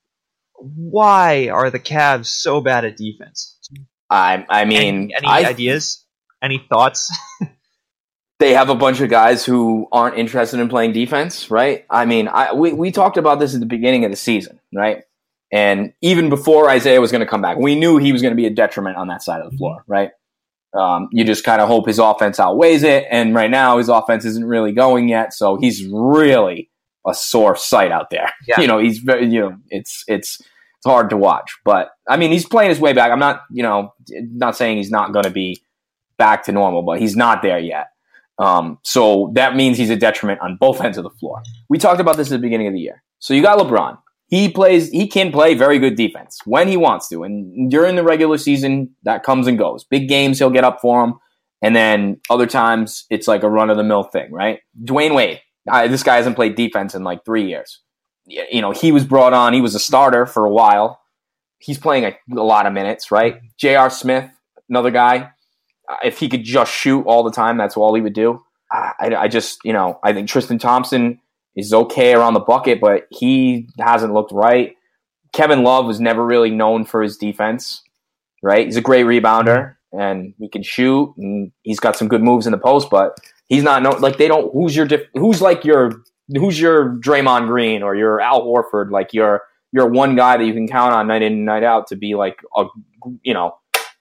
Why 0.54 1.48
are 1.48 1.70
the 1.70 1.80
Cavs 1.80 2.26
so 2.26 2.60
bad 2.60 2.84
at 2.84 2.96
defense? 2.96 3.51
I 4.12 4.44
I 4.48 4.64
mean, 4.64 4.76
any, 4.78 5.14
any 5.14 5.26
I, 5.26 5.48
ideas? 5.48 6.04
Any 6.42 6.64
thoughts? 6.68 7.16
they 8.38 8.52
have 8.54 8.68
a 8.68 8.74
bunch 8.74 9.00
of 9.00 9.08
guys 9.08 9.44
who 9.44 9.88
aren't 9.92 10.18
interested 10.18 10.60
in 10.60 10.68
playing 10.68 10.92
defense, 10.92 11.50
right? 11.50 11.86
I 11.88 12.04
mean, 12.04 12.28
I, 12.28 12.52
we 12.52 12.72
we 12.72 12.90
talked 12.90 13.16
about 13.16 13.38
this 13.38 13.54
at 13.54 13.60
the 13.60 13.66
beginning 13.66 14.04
of 14.04 14.10
the 14.10 14.16
season, 14.16 14.60
right? 14.74 15.04
And 15.52 15.92
even 16.02 16.28
before 16.28 16.68
Isaiah 16.68 17.00
was 17.00 17.12
going 17.12 17.20
to 17.20 17.26
come 17.26 17.42
back, 17.42 17.58
we 17.58 17.74
knew 17.74 17.98
he 17.98 18.12
was 18.12 18.22
going 18.22 18.32
to 18.32 18.36
be 18.36 18.46
a 18.46 18.50
detriment 18.50 18.96
on 18.96 19.08
that 19.08 19.22
side 19.22 19.42
of 19.42 19.50
the 19.50 19.56
floor, 19.56 19.84
right? 19.86 20.10
Um, 20.74 21.08
you 21.12 21.24
just 21.24 21.44
kind 21.44 21.60
of 21.60 21.68
hope 21.68 21.86
his 21.86 21.98
offense 21.98 22.40
outweighs 22.40 22.82
it, 22.82 23.06
and 23.10 23.34
right 23.34 23.50
now 23.50 23.78
his 23.78 23.88
offense 23.88 24.24
isn't 24.24 24.44
really 24.44 24.72
going 24.72 25.08
yet, 25.08 25.34
so 25.34 25.56
he's 25.56 25.86
really 25.86 26.70
a 27.06 27.14
sore 27.14 27.56
sight 27.56 27.92
out 27.92 28.10
there. 28.10 28.30
Yeah. 28.46 28.56
You 28.60 28.66
know, 28.66 28.78
he's 28.78 28.98
very, 28.98 29.26
you 29.26 29.40
know, 29.40 29.56
it's 29.68 30.04
it's 30.08 30.40
it's 30.82 30.90
hard 30.90 31.10
to 31.10 31.16
watch, 31.16 31.56
but 31.64 31.90
I 32.08 32.16
mean, 32.16 32.32
he's 32.32 32.44
playing 32.44 32.70
his 32.70 32.80
way 32.80 32.92
back. 32.92 33.12
I'm 33.12 33.20
not, 33.20 33.42
you 33.52 33.62
know, 33.62 33.94
not 34.10 34.56
saying 34.56 34.78
he's 34.78 34.90
not 34.90 35.12
going 35.12 35.22
to 35.22 35.30
be 35.30 35.62
back 36.18 36.42
to 36.46 36.52
normal, 36.52 36.82
but 36.82 36.98
he's 36.98 37.14
not 37.14 37.40
there 37.40 37.60
yet. 37.60 37.86
Um, 38.40 38.78
so 38.82 39.30
that 39.34 39.54
means 39.54 39.78
he's 39.78 39.90
a 39.90 39.96
detriment 39.96 40.40
on 40.40 40.56
both 40.56 40.80
ends 40.80 40.98
of 40.98 41.04
the 41.04 41.10
floor. 41.10 41.40
We 41.68 41.78
talked 41.78 42.00
about 42.00 42.16
this 42.16 42.32
at 42.32 42.32
the 42.32 42.42
beginning 42.42 42.66
of 42.66 42.72
the 42.72 42.80
year. 42.80 43.04
So 43.20 43.32
you 43.32 43.42
got 43.42 43.60
LeBron. 43.60 43.96
He 44.26 44.48
plays. 44.48 44.88
He 44.88 45.06
can 45.06 45.30
play 45.30 45.54
very 45.54 45.78
good 45.78 45.94
defense 45.94 46.40
when 46.46 46.66
he 46.66 46.76
wants 46.76 47.08
to, 47.10 47.22
and 47.22 47.70
during 47.70 47.94
the 47.94 48.02
regular 48.02 48.38
season, 48.38 48.90
that 49.04 49.22
comes 49.22 49.46
and 49.46 49.56
goes. 49.56 49.84
Big 49.84 50.08
games, 50.08 50.38
he'll 50.38 50.50
get 50.50 50.64
up 50.64 50.80
for 50.80 51.04
him, 51.04 51.14
and 51.60 51.76
then 51.76 52.18
other 52.28 52.46
times 52.46 53.04
it's 53.08 53.28
like 53.28 53.44
a 53.44 53.50
run 53.50 53.70
of 53.70 53.76
the 53.76 53.84
mill 53.84 54.02
thing, 54.02 54.32
right? 54.32 54.60
Dwayne 54.82 55.14
Wade. 55.14 55.40
I, 55.70 55.86
this 55.86 56.02
guy 56.02 56.16
hasn't 56.16 56.34
played 56.34 56.56
defense 56.56 56.94
in 56.94 57.04
like 57.04 57.24
three 57.24 57.46
years. 57.46 57.82
You 58.26 58.60
know, 58.60 58.70
he 58.70 58.92
was 58.92 59.04
brought 59.04 59.32
on. 59.32 59.52
He 59.52 59.60
was 59.60 59.74
a 59.74 59.80
starter 59.80 60.26
for 60.26 60.44
a 60.44 60.50
while. 60.50 61.00
He's 61.58 61.78
playing 61.78 62.04
a, 62.04 62.16
a 62.36 62.42
lot 62.42 62.66
of 62.66 62.72
minutes, 62.72 63.10
right? 63.10 63.40
J.R. 63.56 63.90
Smith, 63.90 64.30
another 64.68 64.90
guy. 64.90 65.30
Uh, 65.88 65.96
if 66.04 66.18
he 66.18 66.28
could 66.28 66.44
just 66.44 66.72
shoot 66.72 67.02
all 67.02 67.22
the 67.22 67.32
time, 67.32 67.56
that's 67.56 67.76
all 67.76 67.94
he 67.94 68.00
would 68.00 68.14
do. 68.14 68.42
I, 68.70 69.14
I, 69.14 69.28
just, 69.28 69.58
you 69.64 69.72
know, 69.72 69.98
I 70.02 70.12
think 70.12 70.28
Tristan 70.28 70.58
Thompson 70.58 71.20
is 71.56 71.74
okay 71.74 72.14
around 72.14 72.34
the 72.34 72.40
bucket, 72.40 72.80
but 72.80 73.06
he 73.10 73.68
hasn't 73.78 74.14
looked 74.14 74.32
right. 74.32 74.76
Kevin 75.32 75.62
Love 75.62 75.86
was 75.86 76.00
never 76.00 76.24
really 76.24 76.50
known 76.50 76.84
for 76.84 77.02
his 77.02 77.16
defense, 77.16 77.82
right? 78.42 78.66
He's 78.66 78.76
a 78.76 78.82
great 78.82 79.06
rebounder 79.06 79.76
and 79.92 80.34
he 80.38 80.48
can 80.48 80.62
shoot 80.62 81.12
and 81.16 81.52
he's 81.62 81.80
got 81.80 81.96
some 81.96 82.08
good 82.08 82.22
moves 82.22 82.46
in 82.46 82.52
the 82.52 82.58
post, 82.58 82.88
but 82.90 83.16
he's 83.46 83.62
not 83.62 83.82
known 83.82 84.00
like 84.00 84.18
they 84.18 84.28
don't. 84.28 84.52
Who's 84.52 84.74
your 84.74 84.88
who's 85.14 85.42
like 85.42 85.64
your 85.64 85.92
who's 86.34 86.60
your 86.60 86.96
Draymond 86.96 87.46
Green 87.48 87.82
or 87.82 87.94
your 87.94 88.20
Al 88.20 88.42
Horford? 88.42 88.90
Like 88.90 89.12
your 89.12 89.42
your 89.72 89.88
one 89.88 90.16
guy 90.16 90.36
that 90.36 90.44
you 90.44 90.52
can 90.52 90.68
count 90.68 90.92
on 90.94 91.06
night 91.06 91.22
in 91.22 91.32
and 91.32 91.44
night 91.44 91.64
out 91.64 91.86
to 91.88 91.96
be 91.96 92.14
like 92.14 92.36
a 92.56 92.64
you 93.22 93.34
know 93.34 93.54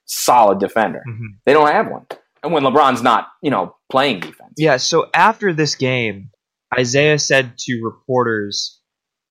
solid 0.06 0.60
defender. 0.60 1.02
Mhm. 1.08 1.38
They 1.46 1.54
don't 1.54 1.68
have 1.72 1.88
one. 1.90 2.06
And 2.44 2.52
when 2.52 2.64
LeBron's 2.64 3.04
not, 3.04 3.28
you 3.44 3.52
know, 3.52 3.76
playing 3.90 4.20
defense. 4.22 4.54
Yeah, 4.58 4.78
so 4.78 5.10
after 5.14 5.54
this 5.54 5.76
game, 5.76 6.32
Isaiah 6.78 7.20
said 7.20 7.54
to 7.60 7.82
reporters, 7.84 8.82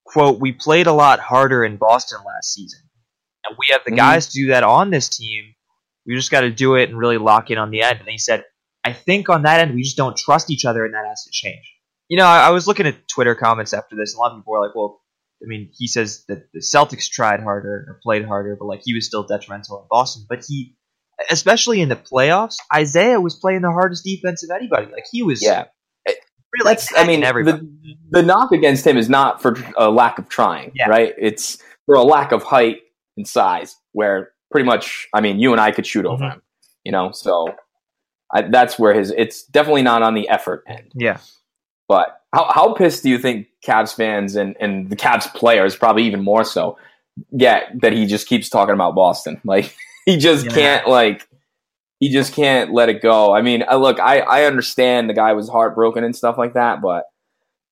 quote, 0.07 0.39
We 0.41 0.53
played 0.53 0.87
a 0.87 0.93
lot 0.93 1.19
harder 1.21 1.65
in 1.65 1.77
Boston 1.77 2.19
last 2.25 2.55
season. 2.55 2.81
And 3.45 3.57
we 3.59 3.67
have 3.73 3.83
the 3.85 3.91
Mhm. 3.93 3.97
guys 3.97 4.27
to 4.29 4.33
do 4.33 4.47
that 4.49 4.63
on 4.63 4.91
this 4.91 5.09
team. 5.09 5.55
We 6.07 6.15
just 6.15 6.31
got 6.31 6.43
to 6.43 6.51
do 6.51 6.77
it 6.77 6.89
and 6.89 6.99
really 6.99 7.19
lock 7.19 7.51
in 7.51 7.59
on 7.59 7.71
the 7.71 7.83
end. 7.83 7.99
And 8.01 8.09
he 8.09 8.19
said, 8.19 8.45
I 8.85 8.93
think 8.93 9.29
on 9.29 9.43
that 9.43 9.61
end, 9.61 9.75
we 9.75 9.83
just 9.83 9.97
don't 9.97 10.17
trust 10.17 10.51
each 10.51 10.65
other, 10.65 10.85
and 10.85 10.95
that 10.95 11.05
has 11.07 11.25
to 11.25 11.31
change. 11.33 11.75
You 12.11 12.17
know, 12.19 12.27
I, 12.27 12.49
I 12.49 12.51
was 12.51 12.67
looking 12.67 12.87
at 12.87 13.09
Twitter 13.09 13.35
comments 13.35 13.73
after 13.73 13.97
this, 13.97 14.13
and 14.13 14.19
a 14.19 14.21
lot 14.21 14.33
of 14.33 14.39
people 14.41 14.53
were 14.53 14.67
like, 14.67 14.75
well, 14.75 15.01
I 15.43 15.47
mean, 15.47 15.71
he 15.79 15.87
says 15.87 16.25
that 16.29 16.53
the 16.53 16.61
Celtics 16.61 17.09
tried 17.09 17.41
harder 17.41 17.87
or 17.89 18.01
played 18.03 18.27
harder, 18.27 18.57
but 18.59 18.67
like 18.67 18.81
he 18.85 18.93
was 18.95 19.07
still 19.07 19.23
detrimental 19.27 19.81
in 19.81 19.87
Boston. 19.89 20.27
But 20.29 20.45
he, 20.47 20.77
especially 21.31 21.81
in 21.81 21.89
the 21.89 21.97
playoffs, 21.97 22.57
Isaiah 22.75 23.21
was 23.21 23.37
playing 23.37 23.63
the 23.63 23.71
hardest 23.71 24.05
defense 24.05 24.43
of 24.43 24.51
anybody. 24.55 24.87
Like 24.93 25.05
he 25.11 25.23
was, 25.23 25.41
Yeah. 25.43 25.65
really 26.07 26.71
That's 26.75 26.89
I 26.97 27.07
mean 27.07 27.23
everybody. 27.23 27.59
the 27.61 27.95
the 28.11 28.23
knock 28.23 28.51
against 28.53 28.85
him 28.87 28.97
is 28.99 29.09
not 29.09 29.41
for 29.41 29.57
a 29.79 29.89
lack 29.91 30.19
of 30.19 30.29
trying, 30.29 30.73
Yeah. 30.75 30.89
right? 30.89 31.15
It's 31.17 31.59
for 31.87 31.95
a 31.95 32.03
lack 32.03 32.33
of 32.33 32.43
height 32.43 32.79
and 33.17 33.27
size 33.27 33.77
where 33.93 34.33
pretty 34.51 34.67
much 34.67 35.09
I 35.15 35.21
mean 35.21 35.39
you 35.39 35.53
and 35.53 35.61
I 35.61 35.71
could 35.71 35.87
shoot 35.87 36.05
over 36.07 36.25
Mhm. 36.25 36.33
him, 36.35 36.43
you 36.85 36.91
know. 36.93 37.13
So 37.13 37.55
I, 38.35 38.43
that's 38.43 38.79
where 38.81 38.93
his 38.95 39.11
it's 39.17 39.45
definitely 39.45 39.83
not 39.83 40.03
on 40.03 40.15
the 40.15 40.29
effort 40.29 40.65
end. 40.69 40.91
yeah, 40.95 41.19
But 41.91 42.21
how 42.33 42.49
how 42.53 42.73
pissed 42.75 43.03
do 43.03 43.11
you 43.11 43.19
think 43.19 43.49
Cavs 43.67 43.93
fans 43.93 44.37
and 44.37 44.57
and 44.61 44.89
the 44.89 44.95
Cavs 44.95 45.27
players 45.35 45.75
probably 45.75 46.05
even 46.05 46.23
more 46.23 46.45
so 46.45 46.79
get 47.37 47.65
that 47.83 47.93
he 47.93 48.07
just 48.07 48.29
keeps 48.29 48.49
talking 48.49 48.75
about 48.75 48.95
Boston? 48.95 49.41
Like 49.45 49.75
he 50.07 50.17
just 50.17 50.45
Yeah. 50.47 50.53
can't 50.53 50.89
like 50.89 51.27
he 51.99 52.09
just 52.13 52.33
can't 52.33 52.73
let 52.73 52.89
it 52.89 53.03
go. 53.03 53.35
I 53.35 53.43
mean, 53.43 53.65
uh, 53.69 53.75
look, 53.77 53.99
I 53.99 54.21
I 54.21 54.45
understand 54.45 55.11
the 55.11 55.15
guy 55.15 55.33
was 55.33 55.49
heartbroken 55.49 56.05
and 56.05 56.15
stuff 56.15 56.39
like 56.39 56.55
that, 56.55 56.81
but 56.81 57.07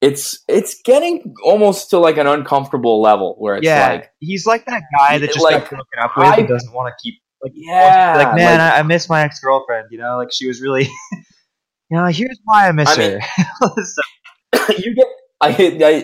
it's 0.01 0.43
it's 0.49 0.83
getting 0.83 1.37
almost 1.45 1.91
to 1.91 1.99
like 1.99 2.17
an 2.19 2.27
uncomfortable 2.27 3.01
level 3.01 3.37
where 3.39 3.55
it's 3.55 3.65
yeah, 3.65 3.89
like 3.89 4.11
he's 4.19 4.47
like 4.47 4.67
that 4.67 4.83
guy 4.99 5.19
that 5.19 5.29
just 5.33 5.45
like, 5.45 5.61
got 5.61 5.71
broken 5.71 5.99
up 6.03 6.17
with 6.17 6.27
I- 6.27 6.37
and 6.39 6.49
doesn't 6.49 6.73
want 6.73 6.93
to 6.93 7.01
keep 7.03 7.15
like 7.41 7.53
yeah, 7.55 8.15
like 8.17 8.35
man, 8.35 8.59
like- 8.59 8.73
I, 8.75 8.79
I 8.81 8.83
miss 8.83 9.09
my 9.09 9.23
ex 9.23 9.39
girlfriend. 9.39 9.87
You 9.93 9.99
know, 9.99 10.17
like 10.17 10.31
she 10.33 10.49
was 10.49 10.61
really. 10.61 10.89
you 11.91 11.97
know, 11.97 12.07
here's 12.07 12.39
why 12.45 12.69
I 12.69 12.73
miss 12.73 12.89
I 12.89 12.97
mean- 12.97 13.21
her. 13.21 13.83
So- 13.85 14.73
you 14.79 14.95
get 14.95 15.07
I, 15.41 15.51
I 15.51 15.55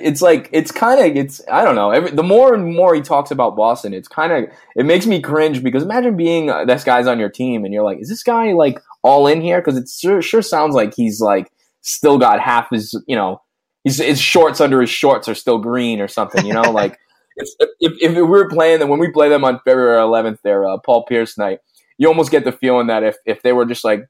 it's 0.02 0.22
like 0.22 0.48
it's 0.52 0.70
kind 0.70 1.00
of 1.00 1.16
it's 1.16 1.40
I 1.50 1.64
don't 1.64 1.74
know 1.74 1.90
every, 1.90 2.10
the 2.12 2.22
more 2.22 2.54
and 2.54 2.72
more 2.74 2.94
he 2.94 3.00
talks 3.00 3.32
about 3.32 3.56
Boston 3.56 3.92
it's 3.92 4.06
kind 4.06 4.32
of 4.32 4.52
it 4.76 4.86
makes 4.86 5.06
me 5.06 5.20
cringe 5.20 5.62
because 5.62 5.82
imagine 5.82 6.16
being 6.16 6.50
uh, 6.50 6.64
this 6.64 6.84
guy's 6.84 7.08
on 7.08 7.18
your 7.18 7.30
team 7.30 7.64
and 7.64 7.74
you're 7.74 7.82
like 7.82 7.98
is 7.98 8.08
this 8.08 8.22
guy 8.22 8.52
like 8.52 8.80
all 9.02 9.26
in 9.26 9.40
here 9.40 9.60
because 9.60 9.76
it 9.76 9.88
sure, 9.88 10.22
sure 10.22 10.42
sounds 10.42 10.74
like 10.74 10.94
he's 10.94 11.20
like 11.20 11.50
still 11.80 12.16
got 12.16 12.38
half 12.38 12.70
his 12.70 12.94
you 13.08 13.16
know 13.16 13.40
his, 13.82 13.98
his 13.98 14.20
shorts 14.20 14.60
under 14.60 14.80
his 14.80 14.90
shorts 14.90 15.28
are 15.28 15.34
still 15.34 15.58
green 15.58 16.00
or 16.00 16.08
something 16.08 16.46
you 16.46 16.52
know 16.52 16.62
like 16.70 16.96
if, 17.36 17.92
if 18.00 18.14
we 18.14 18.22
were 18.22 18.48
playing 18.48 18.78
them 18.78 18.88
when 18.88 19.00
we 19.00 19.10
play 19.10 19.28
them 19.28 19.44
on 19.44 19.58
February 19.64 19.98
11th 19.98 20.42
their 20.42 20.64
uh, 20.64 20.78
Paul 20.78 21.06
Pierce 21.06 21.36
night 21.36 21.58
you 21.98 22.06
almost 22.06 22.30
get 22.30 22.44
the 22.44 22.52
feeling 22.52 22.86
that 22.86 23.02
if 23.02 23.16
if 23.26 23.42
they 23.42 23.52
were 23.52 23.66
just 23.66 23.84
like 23.84 24.06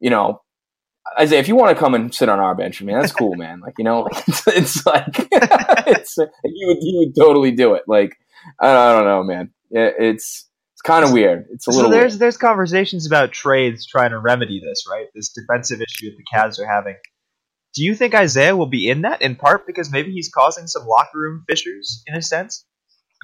you 0.00 0.10
know 0.10 0.40
Isaiah, 1.18 1.40
if 1.40 1.48
you 1.48 1.56
want 1.56 1.76
to 1.76 1.80
come 1.80 1.94
and 1.94 2.14
sit 2.14 2.28
on 2.28 2.40
our 2.40 2.54
bench, 2.54 2.82
man, 2.82 3.00
that's 3.00 3.12
cool, 3.12 3.34
man. 3.34 3.60
Like, 3.60 3.74
you 3.78 3.84
know, 3.84 4.06
it's, 4.26 4.46
it's 4.46 4.86
like 4.86 5.06
it's 5.86 6.16
you 6.16 6.66
would 6.66 6.78
you 6.80 6.98
would 6.98 7.14
totally 7.16 7.50
do 7.50 7.74
it. 7.74 7.82
Like, 7.86 8.16
I 8.60 8.66
don't, 8.66 8.76
I 8.76 8.92
don't 8.92 9.04
know, 9.04 9.22
man. 9.22 9.50
It, 9.70 9.94
it's 9.98 10.48
it's 10.74 10.82
kind 10.82 11.04
of 11.04 11.12
weird. 11.12 11.46
It's 11.50 11.68
a 11.68 11.72
so 11.72 11.76
little 11.76 11.90
there's 11.90 12.12
weird. 12.12 12.20
there's 12.20 12.36
conversations 12.36 13.06
about 13.06 13.32
trades 13.32 13.86
trying 13.86 14.10
to 14.10 14.18
remedy 14.18 14.60
this, 14.60 14.84
right? 14.90 15.06
This 15.14 15.30
defensive 15.30 15.80
issue 15.80 16.10
that 16.10 16.16
the 16.16 16.24
Cavs 16.36 16.58
are 16.58 16.70
having. 16.70 16.96
Do 17.74 17.82
you 17.82 17.94
think 17.94 18.14
Isaiah 18.14 18.56
will 18.56 18.68
be 18.68 18.88
in 18.88 19.02
that 19.02 19.20
in 19.20 19.34
part 19.34 19.66
because 19.66 19.90
maybe 19.90 20.12
he's 20.12 20.30
causing 20.32 20.68
some 20.68 20.86
locker 20.86 21.18
room 21.18 21.44
fissures 21.48 22.02
in 22.06 22.14
a 22.14 22.22
sense? 22.22 22.64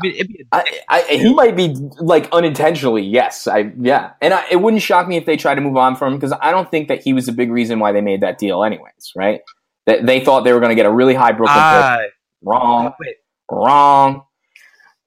I 0.01 0.03
mean, 0.03 0.15
it'd 0.15 0.29
be 0.29 0.45
a 0.53 0.57
I, 0.57 0.81
I, 0.89 1.03
he 1.03 1.35
might 1.35 1.57
be 1.57 1.75
like 1.99 2.29
unintentionally, 2.33 3.03
yes. 3.03 3.47
I 3.47 3.73
yeah, 3.79 4.13
and 4.21 4.35
I, 4.35 4.45
it 4.51 4.57
wouldn't 4.57 4.83
shock 4.83 5.07
me 5.09 5.17
if 5.17 5.27
they 5.27 5.37
tried 5.37 5.57
to 5.57 5.61
move 5.61 5.77
on 5.77 5.97
from 5.97 6.15
him 6.15 6.19
because 6.19 6.37
I 6.41 6.51
don't 6.51 6.71
think 6.71 6.89
that 6.89 7.03
he 7.03 7.13
was 7.13 7.29
a 7.29 7.33
big 7.33 7.51
reason 7.51 7.79
why 7.79 7.93
they 7.93 8.01
made 8.01 8.23
that 8.23 8.39
deal, 8.39 8.65
anyways. 8.65 9.13
Right? 9.15 9.41
That 9.87 10.07
they 10.07 10.25
thought 10.25 10.45
they 10.45 10.53
were 10.53 10.61
going 10.61 10.71
to 10.71 10.75
get 10.77 10.87
a 10.87 10.93
really 10.93 11.15
high 11.15 11.33
Brooklyn 11.33 11.57
pick. 11.57 11.65
Ah, 11.65 11.99
Wrong, 12.43 12.95
wait, 12.99 13.17
wrong. 13.51 14.23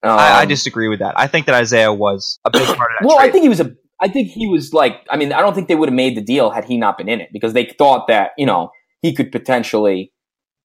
I, 0.04 0.08
I 0.10 0.42
Um, 0.44 0.48
disagree 0.48 0.90
with 0.90 1.00
that. 1.00 1.18
I 1.18 1.28
think 1.28 1.46
that 1.46 1.56
Isaiah 1.56 1.94
was 1.94 2.40
a 2.46 2.52
big 2.52 2.66
part 2.66 2.92
of 2.92 2.98
that 3.00 3.08
well, 3.08 3.18
trade. 3.18 3.30
I 3.30 3.32
think 3.32 3.44
he 3.44 3.50
was 3.50 3.60
a. 3.60 3.74
I 4.02 4.08
think 4.08 4.30
he 4.30 4.48
was 4.48 4.74
like. 4.74 4.98
I 5.10 5.18
mean, 5.18 5.32
I 5.32 5.40
don't 5.40 5.54
think 5.56 5.68
they 5.68 5.76
would 5.76 5.90
have 5.90 5.96
made 5.96 6.18
the 6.18 6.22
deal 6.22 6.50
had 6.50 6.66
he 6.66 6.78
not 6.78 6.98
been 6.98 7.10
in 7.10 7.22
it 7.22 7.30
because 7.32 7.54
they 7.54 7.66
thought 7.66 8.08
that 8.08 8.32
you 8.38 8.46
know 8.46 8.72
he 9.02 9.14
could 9.14 9.32
potentially 9.32 10.12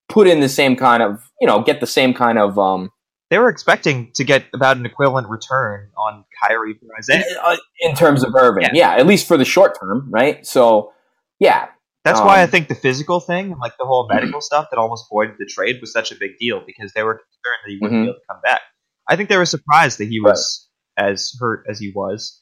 put 0.08 0.26
in 0.26 0.40
the 0.40 0.48
same 0.48 0.74
kind 0.74 1.02
of 1.02 1.22
you 1.40 1.46
know 1.46 1.62
get 1.62 1.80
the 1.80 1.86
same 1.86 2.14
kind 2.14 2.38
of 2.38 2.58
um 2.58 2.90
they 3.30 3.38
were 3.38 3.48
expecting 3.48 4.10
to 4.14 4.24
get 4.24 4.44
about 4.54 4.76
an 4.78 4.86
equivalent 4.86 5.28
return 5.28 5.90
on 5.98 6.24
Kyrie 6.42 6.74
for 6.74 6.86
Isaiah. 6.98 7.24
uh, 7.42 7.56
in 7.80 7.94
terms 7.94 8.24
of 8.24 8.34
Irving. 8.34 8.62
Yeah. 8.64 8.70
Yeah. 8.72 8.90
at 8.96 9.06
least 9.06 9.26
for 9.28 9.36
the 9.36 9.44
short 9.44 9.78
term, 9.80 10.08
right? 10.10 10.46
So 10.46 10.92
yeah, 11.38 11.68
That's 12.04 12.20
why 12.20 12.38
I 12.38 12.44
Um, 12.44 12.50
think 12.50 12.68
the 12.68 12.74
physical 12.74 13.20
thing 13.20 13.52
and 13.52 13.60
like 13.60 13.72
the 13.78 13.84
whole 13.84 14.08
medical 14.10 14.40
stuff 14.40 14.68
that 14.70 14.78
almost 14.78 15.06
voided 15.10 15.34
the 15.38 15.44
trade 15.46 15.76
was 15.80 15.92
such 15.92 16.10
a 16.10 16.14
big 16.14 16.38
deal 16.38 16.62
because 16.66 16.92
they 16.94 17.02
were 17.02 17.14
concerned 17.14 17.58
that 17.64 17.70
he 17.70 17.78
wouldn't 17.80 17.98
Mhm. 18.00 18.04
be 18.04 18.08
able 18.10 18.18
to 18.20 18.26
come 18.30 18.40
back. 18.42 18.60
I 19.06 19.16
think 19.16 19.28
they 19.28 19.36
were 19.36 19.44
surprised 19.46 19.98
that 19.98 20.08
he 20.08 20.20
was 20.20 20.68
as 20.96 21.32
hurt 21.38 21.66
as 21.68 21.78
he 21.78 21.92
was, 21.94 22.40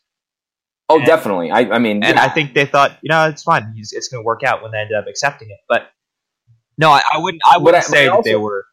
oh 0.88 0.96
And- 0.98 1.06
definitely. 1.06 1.50
I, 1.50 1.60
I 1.62 1.78
mean, 1.78 2.04
and 2.04 2.16
yeah. 2.16 2.22
I 2.24 2.28
think 2.28 2.54
they 2.54 2.64
thought, 2.66 2.92
you 3.02 3.08
know, 3.08 3.28
it's 3.28 3.42
fine. 3.42 3.72
He's, 3.74 3.92
it's 3.92 4.08
going 4.08 4.22
to 4.22 4.24
work 4.24 4.42
out 4.44 4.62
when 4.62 4.70
they 4.70 4.78
ended 4.78 4.96
up 4.96 5.06
accepting 5.08 5.50
it. 5.50 5.58
But 5.68 5.90
no, 6.78 6.90
I, 6.90 7.02
I 7.14 7.18
wouldn't. 7.18 7.42
I 7.44 7.58
wouldn't 7.58 7.84
I- 7.84 7.86
say 7.86 8.06
I 8.08 8.14
that 8.14 8.24
they 8.24 8.36
were 8.36 8.66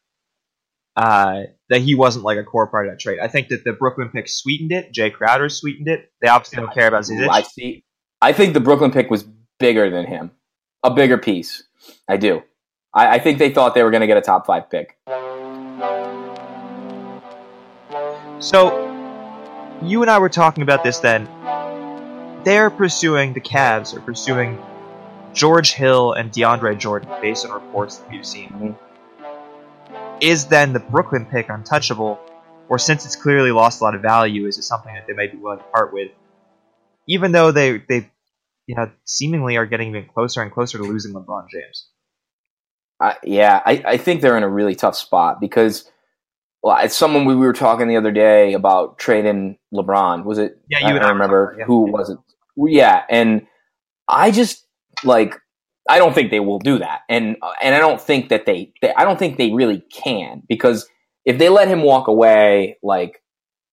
uh, 0.95 1.43
that 1.69 1.81
he 1.81 1.95
wasn't 1.95 2.25
like 2.25 2.37
a 2.37 2.43
core 2.43 2.67
part 2.67 2.87
of 2.87 2.93
that 2.93 2.99
trade. 2.99 3.19
I 3.19 3.27
think 3.27 3.47
that 3.49 3.63
the 3.63 3.73
Brooklyn 3.73 4.09
pick 4.09 4.29
sweetened 4.29 4.71
it. 4.71 4.91
Jay 4.91 5.09
Crowder 5.09 5.49
sweetened 5.49 5.87
it. 5.87 6.11
They 6.21 6.27
obviously 6.27 6.57
don't 6.57 6.73
care 6.73 6.87
about 6.87 7.03
Zizic. 7.03 7.29
I 7.29 7.41
see. 7.41 7.83
I 8.21 8.31
think 8.33 8.53
the 8.53 8.59
Brooklyn 8.59 8.91
pick 8.91 9.09
was 9.09 9.25
bigger 9.59 9.89
than 9.89 10.05
him, 10.05 10.31
a 10.83 10.91
bigger 10.91 11.17
piece. 11.17 11.63
I 12.07 12.17
do. 12.17 12.43
I, 12.93 13.15
I 13.15 13.19
think 13.19 13.39
they 13.39 13.51
thought 13.51 13.75
they 13.75 13.83
were 13.83 13.91
going 13.91 14.01
to 14.01 14.07
get 14.07 14.17
a 14.17 14.21
top 14.21 14.45
five 14.45 14.69
pick. 14.69 14.97
So, 18.39 18.89
you 19.81 20.01
and 20.01 20.11
I 20.11 20.19
were 20.19 20.29
talking 20.29 20.63
about 20.63 20.83
this 20.83 20.99
then. 20.99 21.27
They're 22.43 22.69
pursuing, 22.69 23.33
the 23.33 23.41
Cavs 23.41 23.95
are 23.95 24.01
pursuing 24.01 24.61
George 25.33 25.73
Hill 25.73 26.13
and 26.13 26.31
DeAndre 26.31 26.77
Jordan 26.77 27.09
based 27.21 27.45
on 27.45 27.51
reports 27.51 27.97
that 27.97 28.09
we've 28.11 28.25
seen. 28.25 28.77
Is 30.23 30.45
then 30.45 30.71
the 30.71 30.79
Brooklyn 30.79 31.25
pick 31.25 31.49
untouchable? 31.49 32.19
Or 32.69 32.79
since 32.79 33.05
it's 33.05 33.17
clearly 33.17 33.51
lost 33.51 33.81
a 33.81 33.83
lot 33.83 33.93
of 33.93 34.01
value, 34.01 34.47
is 34.47 34.57
it 34.57 34.63
something 34.63 34.93
that 34.93 35.05
they 35.05 35.13
might 35.13 35.33
be 35.33 35.37
willing 35.37 35.59
to 35.59 35.65
part 35.65 35.93
with? 35.93 36.11
Even 37.07 37.33
though 37.33 37.51
they, 37.51 37.79
they 37.89 38.09
you 38.67 38.75
know, 38.75 38.89
seemingly 39.05 39.57
are 39.57 39.65
getting 39.65 39.89
even 39.89 40.05
closer 40.05 40.41
and 40.41 40.51
closer 40.51 40.77
to 40.77 40.83
losing 40.83 41.13
LeBron 41.13 41.49
James. 41.49 41.89
I, 42.99 43.17
yeah, 43.23 43.61
I, 43.65 43.83
I 43.85 43.97
think 43.97 44.21
they're 44.21 44.37
in 44.37 44.43
a 44.43 44.49
really 44.49 44.75
tough 44.75 44.95
spot 44.95 45.41
because 45.41 45.89
well, 46.63 46.77
it's 46.81 46.95
someone 46.95 47.25
we 47.25 47.35
were 47.35 47.51
talking 47.51 47.89
the 47.89 47.97
other 47.97 48.11
day 48.11 48.53
about 48.53 48.97
trading 48.97 49.57
LeBron. 49.73 50.23
Was 50.23 50.37
it? 50.37 50.57
Yeah, 50.69 50.79
you 50.79 50.93
I 50.93 50.95
and 50.95 51.05
I 51.05 51.09
remember 51.09 51.51
it, 51.51 51.59
yeah. 51.59 51.65
who 51.65 51.91
was 51.91 52.09
it. 52.09 52.17
Yeah, 52.55 53.03
and 53.09 53.45
I 54.07 54.31
just 54.31 54.65
like 55.03 55.37
I 55.89 55.97
don't 55.97 56.13
think 56.13 56.31
they 56.31 56.39
will 56.39 56.59
do 56.59 56.79
that, 56.79 57.01
and 57.09 57.37
uh, 57.41 57.53
and 57.61 57.75
I 57.75 57.79
don't 57.79 58.01
think 58.01 58.29
that 58.29 58.45
they, 58.45 58.71
they 58.81 58.93
I 58.93 59.03
don't 59.03 59.19
think 59.19 59.37
they 59.37 59.51
really 59.51 59.81
can 59.93 60.43
because 60.47 60.87
if 61.25 61.37
they 61.37 61.49
let 61.49 61.67
him 61.67 61.81
walk 61.81 62.07
away, 62.07 62.77
like 62.83 63.21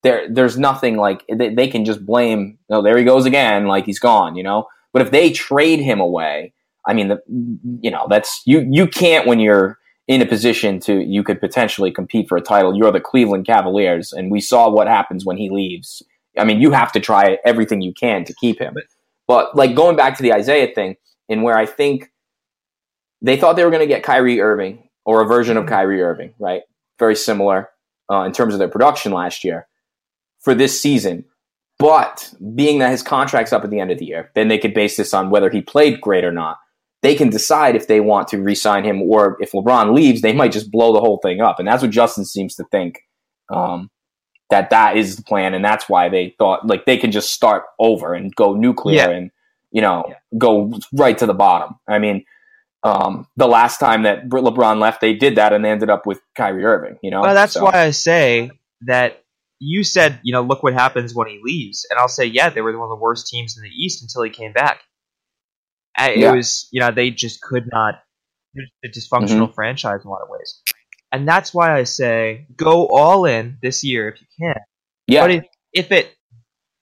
there 0.02 0.26
there's 0.28 0.58
nothing 0.58 0.96
like 0.96 1.24
they, 1.32 1.54
they 1.54 1.68
can 1.68 1.84
just 1.84 2.04
blame. 2.04 2.58
Oh, 2.70 2.82
there 2.82 2.98
he 2.98 3.04
goes 3.04 3.26
again, 3.26 3.66
like 3.66 3.86
he's 3.86 4.00
gone, 4.00 4.36
you 4.36 4.42
know. 4.42 4.66
But 4.92 5.02
if 5.02 5.12
they 5.12 5.30
trade 5.30 5.80
him 5.80 6.00
away, 6.00 6.52
I 6.86 6.94
mean, 6.94 7.08
the, 7.08 7.20
you 7.80 7.90
know, 7.90 8.06
that's 8.08 8.42
you 8.44 8.66
you 8.70 8.86
can't 8.86 9.26
when 9.26 9.38
you're 9.38 9.78
in 10.08 10.20
a 10.20 10.26
position 10.26 10.80
to 10.80 11.00
you 11.04 11.22
could 11.22 11.40
potentially 11.40 11.92
compete 11.92 12.28
for 12.28 12.36
a 12.36 12.40
title. 12.40 12.76
You're 12.76 12.90
the 12.90 13.00
Cleveland 13.00 13.46
Cavaliers, 13.46 14.12
and 14.12 14.30
we 14.30 14.40
saw 14.40 14.68
what 14.68 14.88
happens 14.88 15.24
when 15.24 15.36
he 15.36 15.50
leaves. 15.50 16.02
I 16.38 16.44
mean, 16.44 16.60
you 16.60 16.72
have 16.72 16.90
to 16.92 17.00
try 17.00 17.38
everything 17.44 17.82
you 17.82 17.92
can 17.92 18.24
to 18.24 18.34
keep 18.40 18.58
him. 18.58 18.74
But 19.28 19.56
like 19.56 19.74
going 19.76 19.96
back 19.96 20.16
to 20.16 20.22
the 20.22 20.32
Isaiah 20.32 20.72
thing, 20.74 20.96
and 21.30 21.42
where 21.42 21.56
I 21.56 21.64
think 21.64 22.10
they 23.22 23.36
thought 23.38 23.54
they 23.56 23.64
were 23.64 23.70
going 23.70 23.80
to 23.80 23.86
get 23.86 24.02
Kyrie 24.02 24.40
Irving 24.40 24.88
or 25.06 25.22
a 25.22 25.26
version 25.26 25.56
of 25.56 25.66
Kyrie 25.66 26.02
Irving, 26.02 26.34
right? 26.38 26.62
Very 26.98 27.16
similar 27.16 27.70
uh, 28.12 28.22
in 28.22 28.32
terms 28.32 28.52
of 28.52 28.58
their 28.58 28.68
production 28.68 29.12
last 29.12 29.44
year 29.44 29.66
for 30.40 30.54
this 30.54 30.78
season. 30.78 31.24
But 31.78 32.34
being 32.54 32.78
that 32.80 32.90
his 32.90 33.02
contract's 33.02 33.54
up 33.54 33.64
at 33.64 33.70
the 33.70 33.80
end 33.80 33.90
of 33.90 33.98
the 33.98 34.04
year, 34.04 34.30
then 34.34 34.48
they 34.48 34.58
could 34.58 34.74
base 34.74 34.98
this 34.98 35.14
on 35.14 35.30
whether 35.30 35.48
he 35.48 35.62
played 35.62 36.00
great 36.02 36.24
or 36.24 36.32
not. 36.32 36.58
They 37.02 37.14
can 37.14 37.30
decide 37.30 37.74
if 37.76 37.88
they 37.88 38.00
want 38.00 38.28
to 38.28 38.42
re-sign 38.42 38.84
him, 38.84 39.00
or 39.00 39.38
if 39.40 39.52
LeBron 39.52 39.94
leaves, 39.94 40.20
they 40.20 40.34
might 40.34 40.52
just 40.52 40.70
blow 40.70 40.92
the 40.92 41.00
whole 41.00 41.18
thing 41.22 41.40
up. 41.40 41.58
And 41.58 41.66
that's 41.66 41.80
what 41.80 41.90
Justin 41.90 42.26
seems 42.26 42.54
to 42.56 42.64
think. 42.70 42.98
Um, 43.50 43.90
that 44.50 44.68
that 44.70 44.96
is 44.98 45.16
the 45.16 45.22
plan, 45.22 45.54
and 45.54 45.64
that's 45.64 45.88
why 45.88 46.08
they 46.10 46.34
thought 46.36 46.66
like 46.66 46.84
they 46.84 46.98
can 46.98 47.12
just 47.12 47.30
start 47.30 47.62
over 47.78 48.12
and 48.12 48.34
go 48.34 48.52
nuclear 48.54 48.96
Yeah. 48.96 49.10
and 49.10 49.30
you 49.72 49.82
know 49.82 50.04
Yeah. 50.08 50.14
go 50.38 50.72
right 50.92 51.16
to 51.18 51.26
the 51.26 51.34
bottom. 51.34 51.76
I 51.88 51.98
mean, 51.98 52.24
um, 52.82 53.26
the 53.36 53.46
last 53.46 53.78
time 53.78 54.02
that 54.04 54.28
LeBron 54.28 54.80
left, 54.80 55.00
they 55.00 55.12
did 55.14 55.36
that, 55.36 55.52
and 55.52 55.64
they 55.64 55.70
ended 55.70 55.90
up 55.90 56.06
with 56.06 56.20
Kyrie 56.36 56.64
Irving. 56.64 56.98
You 57.02 57.10
know, 57.10 57.20
Well, 57.22 57.34
that's 57.34 57.52
So- 57.54 57.64
why 57.64 57.72
I 57.84 57.90
say 57.90 58.50
that 58.82 59.22
you 59.62 59.84
said, 59.84 60.18
you 60.22 60.32
know, 60.32 60.40
look 60.42 60.62
what 60.62 60.72
happens 60.72 61.14
when 61.14 61.28
he 61.28 61.38
leaves. 61.44 61.86
And 61.90 61.98
I'll 62.00 62.08
say, 62.08 62.24
yeah, 62.24 62.48
they 62.48 62.62
were 62.62 62.72
one 62.78 62.84
of 62.84 62.88
the 62.98 63.02
worst 63.02 63.26
teams 63.28 63.58
in 63.58 63.62
the 63.62 63.68
East 63.68 64.00
until 64.02 64.22
he 64.22 64.30
came 64.30 64.52
back. 64.54 64.80
It 65.98 66.16
Yeah. 66.18 66.32
was, 66.32 66.66
you 66.72 66.80
know, 66.80 66.90
they 66.90 67.10
just 67.10 67.42
could 67.42 67.68
not, 67.70 67.96
a 68.84 68.88
dysfunctional 68.88 69.44
Mm-hmm. 69.48 69.52
franchise 69.52 70.00
in 70.02 70.08
a 70.08 70.10
lot 70.10 70.22
of 70.22 70.28
ways. 70.30 70.62
And 71.12 71.28
that's 71.28 71.52
why 71.52 71.76
I 71.76 71.84
say 71.84 72.46
go 72.56 72.86
all 72.86 73.26
in 73.26 73.58
this 73.60 73.84
year 73.84 74.08
if 74.08 74.20
you 74.20 74.26
can. 74.40 74.54
yeah, 75.06 75.20
But 75.22 75.30
if, 75.32 75.44
if 75.74 75.92
it, 75.92 76.16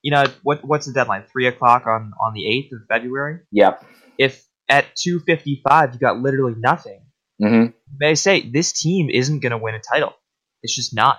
you 0.02 0.10
know, 0.12 0.24
what 0.42 0.64
what's 0.64 0.86
the 0.86 0.92
deadline? 0.92 1.24
Three 1.30 1.46
o'clock 1.46 1.86
on, 1.86 2.12
on 2.20 2.32
the 2.34 2.42
8th 2.44 2.76
of 2.76 2.86
February? 2.88 3.40
yep. 3.52 3.84
If 4.18 4.44
at 4.68 4.86
2.55 4.96 5.94
you 5.94 5.98
got 5.98 6.18
literally 6.18 6.54
nothing, 6.56 7.00
hmm 7.42 7.66
may 7.98 8.10
I 8.10 8.14
say 8.14 8.48
this 8.48 8.72
team 8.72 9.08
isn't 9.10 9.40
going 9.40 9.52
to 9.52 9.58
win 9.58 9.74
a 9.74 9.80
title. 9.80 10.12
It's 10.62 10.74
just 10.74 10.94
not. 10.94 11.18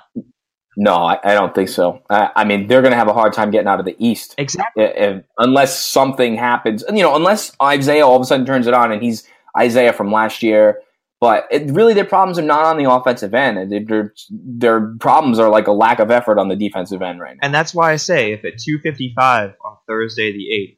No, 0.77 0.93
I, 0.95 1.19
I 1.23 1.33
don't 1.33 1.53
think 1.55 1.67
so. 1.69 2.03
I, 2.09 2.29
I 2.35 2.43
mean, 2.45 2.67
they're 2.67 2.81
going 2.81 2.91
to 2.91 2.97
have 2.97 3.07
a 3.07 3.13
hard 3.13 3.33
time 3.33 3.51
getting 3.51 3.67
out 3.67 3.79
of 3.79 3.85
the 3.85 3.95
East 3.97 4.35
Exactly. 4.37 4.83
i- 4.85 4.87
if- 4.87 5.25
unless 5.37 5.77
something 5.83 6.35
happens. 6.35 6.83
And, 6.83 6.97
You 6.97 7.03
know, 7.03 7.15
unless 7.15 7.51
Isaiah 7.61 8.05
all 8.05 8.15
of 8.15 8.21
a 8.21 8.25
sudden 8.25 8.45
turns 8.45 8.67
it 8.67 8.73
on 8.73 8.91
and 8.91 9.01
he's 9.01 9.27
Isaiah 9.57 9.93
from 9.93 10.11
last 10.11 10.43
year, 10.43 10.81
But 11.21 11.47
it, 11.51 11.69
really, 11.71 11.93
their 11.93 12.05
problems 12.05 12.39
are 12.39 12.43
not 12.43 12.63
on 12.65 12.77
the 12.77 12.89
offensive 12.89 13.33
end. 13.33 13.71
Their, 13.89 14.13
their 14.29 14.95
problems 15.01 15.37
are 15.37 15.49
like 15.49 15.67
a 15.67 15.73
lack 15.73 15.99
of 15.99 16.11
effort 16.11 16.39
on 16.39 16.47
the 16.47 16.55
defensive 16.55 17.01
end 17.01 17.19
right 17.19 17.35
now. 17.35 17.39
And 17.45 17.53
that's 17.53 17.73
why 17.75 17.91
I 17.91 17.97
say 17.97 18.31
if 18.31 18.45
at 18.45 18.53
2:55 18.53 19.53
on 19.65 19.77
Thursday 19.85 20.31
the 20.31 20.47
8th, 20.53 20.77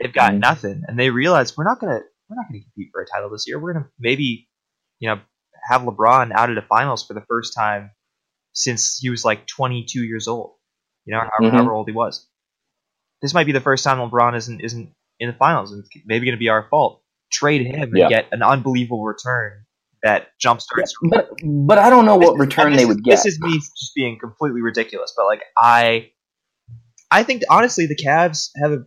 they've 0.00 0.12
got 0.14 0.32
Mhm. 0.34 0.38
nothing, 0.40 0.82
and 0.86 0.96
they 0.98 1.10
realize 1.10 1.56
we're 1.56 1.64
not 1.64 1.80
gonna 1.80 2.00
we're 2.28 2.36
not 2.36 2.46
gonna 2.48 2.62
compete 2.62 2.90
for 2.92 3.02
a 3.02 3.06
title 3.06 3.28
this 3.30 3.44
year. 3.48 3.58
We're 3.58 3.72
gonna 3.74 3.88
maybe, 3.98 4.48
you 5.00 5.08
know, 5.10 5.20
have 5.68 5.82
LeBron 5.82 6.30
out 6.32 6.48
of 6.48 6.54
the 6.54 6.62
finals 6.62 7.04
for 7.06 7.14
the 7.14 7.24
first 7.28 7.52
time 7.54 7.90
since 8.52 8.98
he 8.98 9.10
was 9.10 9.24
like 9.24 9.46
22 9.48 10.04
years 10.04 10.28
old. 10.28 10.54
You 11.06 11.14
know, 11.14 11.20
however, 11.20 11.50
Mhm. 11.52 11.56
however 11.56 11.72
old 11.72 11.88
he 11.88 11.92
was. 11.94 12.28
This 13.20 13.34
might 13.34 13.46
be 13.46 13.52
the 13.52 13.60
first 13.60 13.82
time 13.82 13.98
LeBron 13.98 14.36
isn't 14.36 14.60
isn't 14.60 14.94
in 15.18 15.28
the 15.28 15.34
finals, 15.36 15.72
and 15.72 15.80
it's 15.84 15.90
maybe 16.06 16.26
going 16.26 16.36
to 16.36 16.40
be 16.40 16.48
our 16.50 16.68
fault. 16.68 17.02
Trade 17.32 17.66
him 17.66 17.82
and 17.82 17.96
Yeah. 17.96 18.08
get 18.08 18.28
an 18.32 18.42
unbelievable 18.42 19.04
return 19.04 19.64
that 20.02 20.28
jumpstarts. 20.44 20.90
But 21.10 21.30
but 21.44 21.78
I 21.78 21.90
don't 21.90 22.04
know 22.06 22.16
what 22.16 22.38
return 22.38 22.74
they 22.76 22.84
would 22.84 22.98
is- 22.98 23.02
get. 23.02 23.10
This 23.16 23.26
is 23.26 23.40
me 23.40 23.54
just 23.58 23.92
being 23.94 24.18
completely 24.18 24.60
ridiculous, 24.62 25.12
but 25.16 25.26
like 25.26 25.42
I, 25.56 26.10
I 27.10 27.22
think 27.22 27.42
honestly 27.50 27.86
the 27.86 27.96
Cavs 27.96 28.50
have 28.62 28.72
a 28.72 28.84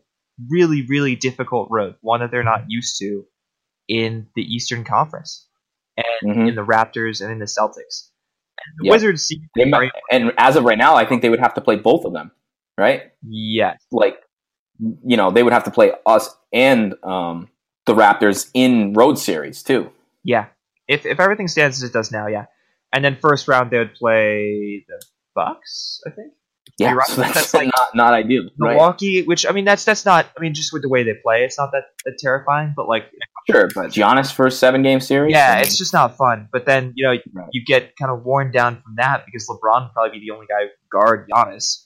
really 0.49 0.86
really 0.88 1.15
difficult 1.15 1.67
road, 1.71 1.95
one 2.01 2.19
that 2.21 2.32
they're 2.32 2.43
not 2.43 2.65
used 2.67 2.97
to 2.99 3.23
in 3.88 4.28
the 4.36 4.41
Eastern 4.41 4.84
Conference, 4.84 5.47
and 5.97 6.36
Mhm. 6.36 6.49
in 6.49 6.56
the 6.56 6.65
Raptors 6.65 7.21
and 7.21 7.32
in 7.32 7.39
the 7.39 7.45
Celtics. 7.45 8.10
And 8.58 8.73
the 8.80 8.86
Yeah. 8.86 8.91
Wizards 8.91 9.25
seem 9.25 9.47
might, 9.69 9.91
and 10.12 10.32
as 10.38 10.56
of 10.56 10.63
right 10.63 10.78
now, 10.78 10.95
I 10.95 11.06
think 11.06 11.21
they 11.21 11.30
would 11.30 11.39
have 11.39 11.54
to 11.54 11.62
play 11.62 11.75
both 11.75 12.04
of 12.06 12.13
them, 12.13 12.32
right? 12.78 13.12
yes, 13.28 13.78
Like, 13.91 14.17
you 15.06 15.15
know, 15.17 15.30
they 15.32 15.43
would 15.43 15.54
have 15.54 15.65
to 15.65 15.71
play 15.71 15.91
us 16.06 16.36
and 16.51 16.95
um, 17.04 17.47
the 17.86 17.93
Raptors 17.93 18.49
in 18.54 18.93
road 18.93 19.19
series 19.19 19.62
too. 19.63 19.91
yeah. 20.23 20.47
If 20.88 21.06
if 21.06 21.19
everything 21.19 21.48
stands 21.48 21.82
as 21.82 21.89
it 21.89 21.93
does 21.93 22.12
now, 22.12 22.28
yeah. 22.28 22.45
And 22.93 23.04
then 23.04 23.17
first 23.21 23.48
round 23.48 23.71
they 23.71 23.78
would 23.80 23.95
play 23.95 24.86
the 24.88 25.02
Bucks, 25.34 26.00
I 26.08 26.12
think. 26.12 26.34
Yeah, 26.80 26.93
right. 26.93 27.08
so 27.08 27.21
that's, 27.21 27.34
That's 27.36 27.54
like- 27.54 27.67
not 27.78 27.95
not 27.95 28.13
ideal, 28.13 28.43
right? 28.60 28.71
Milwaukee, 28.76 29.24
which 29.24 29.45
I 29.45 29.52
mean 29.52 29.65
that's 29.65 29.86
that's 29.86 30.06
not 30.06 30.28
I 30.38 30.41
mean 30.41 30.54
just 30.54 30.74
with 30.74 30.82
the 30.82 30.89
way 30.89 31.04
they 31.04 31.13
play, 31.24 31.43
it's 31.45 31.58
not 31.58 31.71
that, 31.71 31.84
that 32.06 32.17
terrifying, 32.19 32.74
but 32.76 32.88
like 32.88 33.06
Sure, 33.50 33.69
but 33.76 33.91
Giannis 33.91 34.34
first 34.34 34.60
seven 34.60 34.82
game 34.82 35.00
series. 35.00 35.32
Yeah, 35.32 35.52
I 35.52 35.56
mean, 35.56 35.63
it's 35.65 35.78
just 35.78 35.93
not 35.93 36.17
fun. 36.17 36.50
But 36.52 36.65
then 36.65 36.93
you 36.95 37.06
know 37.06 37.12
Right. 37.34 37.50
you 37.52 37.63
get 37.65 37.95
kind 37.95 38.12
of 38.12 38.24
worn 38.24 38.52
down 38.52 38.82
from 38.82 38.95
that 38.98 39.24
because 39.26 39.48
LeBron 39.48 39.84
would 39.84 39.93
probably 39.93 40.19
be 40.19 40.26
the 40.26 40.34
only 40.34 40.48
guy 40.48 40.63
who 40.63 40.67
can 40.69 40.88
guard 40.91 41.30
Giannis. 41.30 41.86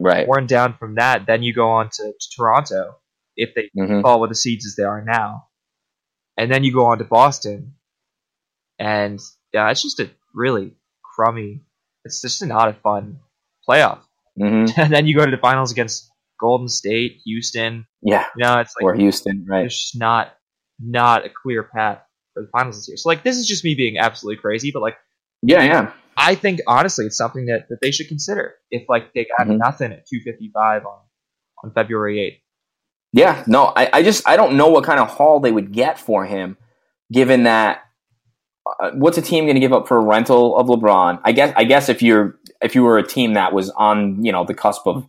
right. 0.00 0.26
Worn 0.26 0.46
down 0.46 0.74
from 0.78 0.94
that, 0.96 1.26
then 1.26 1.42
you 1.42 1.52
go 1.52 1.68
on 1.70 1.90
to, 1.90 2.12
to 2.18 2.26
Toronto 2.36 2.96
if 3.36 3.50
they 3.54 3.70
hmm 3.74 4.00
fall 4.00 4.20
with 4.20 4.30
the 4.30 4.34
seeds 4.36 4.64
as 4.66 4.74
they 4.76 4.82
are 4.84 5.04
now, 5.04 5.48
and 6.36 6.50
then 6.50 6.64
you 6.64 6.72
go 6.72 6.86
on 6.86 6.98
to 6.98 7.04
Boston, 7.04 7.74
and 8.78 9.20
yeah, 9.52 9.70
it's 9.70 9.82
just 9.82 10.00
a 10.00 10.10
really 10.34 10.74
crummy. 11.14 11.62
It's 12.04 12.20
just 12.22 12.44
not 12.44 12.68
a 12.68 12.74
fun 12.74 13.18
playoff. 13.68 14.00
hmm 14.38 14.66
and 14.76 14.92
then 14.92 15.06
you 15.06 15.16
go 15.16 15.24
to 15.24 15.30
the 15.30 15.36
finals 15.36 15.72
against 15.72 16.10
Golden 16.40 16.68
State, 16.68 17.20
Houston. 17.24 17.86
Yeah, 18.02 18.26
You 18.36 18.44
know, 18.44 18.60
it's 18.60 18.74
like 18.80 18.84
or 18.84 18.94
Houston, 18.94 19.44
right? 19.48 19.60
there's 19.62 19.78
just 19.78 19.98
not 19.98 20.34
not 20.80 21.26
a 21.26 21.28
clear 21.28 21.62
path 21.64 21.98
for 22.34 22.42
the 22.44 22.48
finals 22.50 22.76
this 22.76 22.88
year. 22.88 22.96
So 22.96 23.08
like 23.08 23.24
this 23.24 23.36
is 23.36 23.46
just 23.46 23.64
me 23.64 23.74
being 23.74 23.98
absolutely 23.98 24.40
crazy, 24.40 24.70
but 24.72 24.80
like 24.82 24.96
Yeah, 25.42 25.62
yeah. 25.62 25.92
I 26.16 26.34
think 26.34 26.60
honestly 26.66 27.06
it's 27.06 27.16
something 27.16 27.46
that, 27.46 27.68
that 27.68 27.78
they 27.80 27.90
should 27.90 28.08
consider 28.08 28.54
if 28.70 28.88
like 28.88 29.12
they 29.14 29.26
got 29.38 29.46
Mhm. 29.48 29.58
nothing 29.58 29.92
at 29.92 30.06
two 30.06 30.20
fifty 30.24 30.50
five 30.54 30.84
on 30.86 30.98
on 31.64 31.72
February 31.72 32.20
eighth. 32.20 32.40
Yeah, 33.12 33.42
no, 33.46 33.72
I, 33.74 33.88
I 33.92 34.02
just 34.02 34.28
I 34.28 34.36
don't 34.36 34.56
know 34.56 34.68
what 34.68 34.84
kind 34.84 35.00
of 35.00 35.08
haul 35.08 35.40
they 35.40 35.50
would 35.50 35.72
get 35.72 35.98
for 35.98 36.24
him, 36.26 36.56
given 37.10 37.44
that 37.44 37.82
uh, 38.80 38.90
what's 38.92 39.18
a 39.18 39.22
team 39.22 39.44
going 39.44 39.54
to 39.54 39.60
give 39.60 39.72
up 39.72 39.88
for 39.88 39.96
a 39.96 40.00
rental 40.00 40.56
of 40.56 40.66
LeBron? 40.66 41.20
I 41.24 41.32
guess 41.32 41.52
I 41.56 41.64
guess 41.64 41.88
if 41.88 42.02
you're 42.02 42.38
if 42.62 42.74
you 42.74 42.82
were 42.82 42.98
a 42.98 43.06
team 43.06 43.34
that 43.34 43.52
was 43.52 43.70
on 43.70 44.24
you 44.24 44.32
know 44.32 44.44
the 44.44 44.54
cusp 44.54 44.86
of 44.86 45.06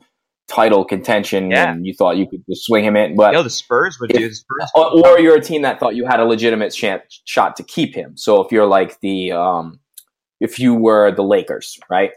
title 0.47 0.83
contention 0.83 1.51
Yeah. 1.51 1.71
and 1.71 1.85
you 1.85 1.93
thought 1.93 2.17
you 2.17 2.27
could 2.27 2.43
just 2.49 2.65
swing 2.65 2.83
him 2.83 2.95
in, 2.95 3.15
but 3.15 3.31
You 3.31 3.37
know 3.37 3.43
the 3.43 3.49
Spurs 3.51 3.99
would 3.99 4.09
If- 4.11 4.17
do 4.17 4.29
the 4.29 4.33
Spurs. 4.35 4.71
or, 4.73 5.07
or 5.07 5.19
you're 5.19 5.35
a 5.35 5.41
team 5.41 5.61
that 5.61 5.79
thought 5.79 5.95
you 5.95 6.05
had 6.07 6.19
a 6.19 6.25
legitimate 6.25 6.71
chance, 6.73 7.21
shot 7.25 7.55
to 7.57 7.63
keep 7.63 7.93
him. 7.93 8.17
So 8.17 8.41
if 8.41 8.51
you're 8.51 8.65
like 8.65 8.99
the, 9.01 9.31
um, 9.33 9.79
if 10.39 10.57
you 10.59 10.73
were 10.73 11.11
the 11.11 11.21
Lakers, 11.23 11.77
right, 11.87 12.13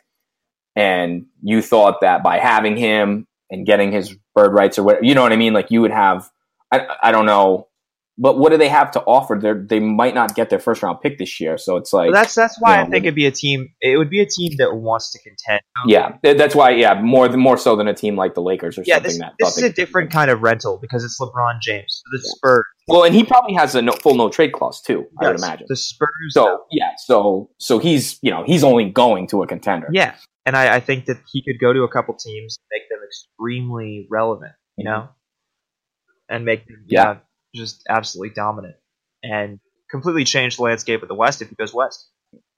and 0.75 1.27
you 1.43 1.61
thought 1.61 2.01
that 2.01 2.23
by 2.23 2.39
having 2.39 2.77
him 2.77 3.27
and 3.51 3.67
getting 3.67 3.93
his 3.93 4.17
bird 4.35 4.55
rights 4.55 4.79
or 4.79 4.83
whatever, 4.85 5.05
you 5.05 5.15
know 5.15 5.23
what 5.23 5.33
I 5.33 5.37
mean, 5.37 5.53
like 5.53 5.71
you 5.71 5.83
would 5.83 5.91
have, 5.91 6.31
I, 6.73 6.87
I 7.03 7.13
don't 7.13 7.27
know, 7.27 7.69
but 8.19 8.39
what 8.39 8.51
do 8.51 8.59
they 8.59 8.69
have 8.69 8.91
to 8.93 9.01
offer? 9.03 9.39
They 9.41 9.53
they 9.79 9.81
might 9.81 10.15
not 10.15 10.35
get 10.35 10.51
their 10.51 10.59
first 10.59 10.83
round 10.83 11.01
pick 11.01 11.19
this 11.19 11.41
year, 11.41 11.57
so 11.57 11.77
it's 11.77 11.93
like 11.93 12.13
that's 12.13 12.35
that's 12.35 12.61
why 12.61 12.79
you 12.79 12.87
I 12.87 12.91
think 12.91 13.05
it'd 13.05 13.15
be 13.15 13.27
a 13.27 13.31
team. 13.31 13.69
It 13.81 13.97
would 13.97 14.11
be 14.11 14.21
a 14.21 14.27
team 14.27 14.53
that 14.59 14.75
wants 14.75 15.13
to 15.13 15.19
contend. 15.19 15.63
yeah, 15.87 16.17
that's 16.23 16.55
why 16.55 16.71
yeah, 16.71 17.01
more 17.01 17.29
than 17.29 17.41
more 17.41 17.57
so 17.57 17.75
than 17.77 17.89
a 17.89 17.95
team 17.95 18.17
like 18.17 18.35
the 18.35 18.43
Lakers 18.43 18.79
or 18.79 18.85
Yeah, 18.87 18.97
something 18.97 19.11
this, 19.11 19.19
that 19.19 19.33
this 19.39 19.57
is 19.59 19.65
a 19.65 19.73
different 19.73 20.11
kind 20.11 20.31
of 20.31 20.43
rental 20.43 20.79
because 20.81 21.05
it's 21.05 21.19
LeBron 21.21 21.61
James. 21.61 22.03
The 22.13 22.19
Yeah. 22.23 22.31
Spurs, 22.37 22.65
Well, 22.89 23.05
and 23.05 23.15
he 23.15 23.25
probably 23.25 23.55
has 23.55 23.75
a 23.75 23.83
no, 23.83 23.93
full 23.93 24.15
no 24.15 24.29
trade 24.29 24.53
clause 24.53 24.83
too. 24.83 25.07
I 25.21 25.29
would 25.29 25.39
imagine. 25.39 25.67
the 25.69 25.77
Spurs. 25.77 26.09
So 26.31 26.65
yeah, 26.71 26.91
so 26.99 27.51
so 27.59 27.79
he's 27.79 28.19
you 28.23 28.31
know 28.31 28.45
he's 28.45 28.63
only 28.65 28.91
going 28.91 29.27
to 29.29 29.43
a 29.43 29.47
contender. 29.47 29.89
Yeah, 29.91 30.15
and 30.45 30.57
I, 30.57 30.77
I 30.77 30.81
think 30.81 31.07
that 31.07 31.17
he 31.33 31.43
could 31.43 31.59
go 31.61 31.73
to 31.73 31.83
a 31.83 31.89
couple 31.89 32.15
teams, 32.15 32.59
make 32.71 32.89
them 32.89 32.99
extremely 33.07 34.07
relevant, 34.11 34.53
you 34.77 34.85
mm-hmm. 34.89 35.07
know, 35.07 35.09
and 36.29 36.45
make 36.45 36.67
them 36.67 36.85
Yeah. 36.89 37.03
yeah, 37.03 37.17
just 37.55 37.83
absolutely 37.89 38.35
dominant, 38.35 38.77
and 39.23 39.61
completely 39.91 40.25
change 40.25 40.57
the 40.57 40.63
landscape 40.63 41.03
of 41.03 41.09
the 41.09 41.15
West 41.15 41.43
if 41.43 41.49
he 41.49 41.55
goes 41.55 41.75
west 41.75 42.09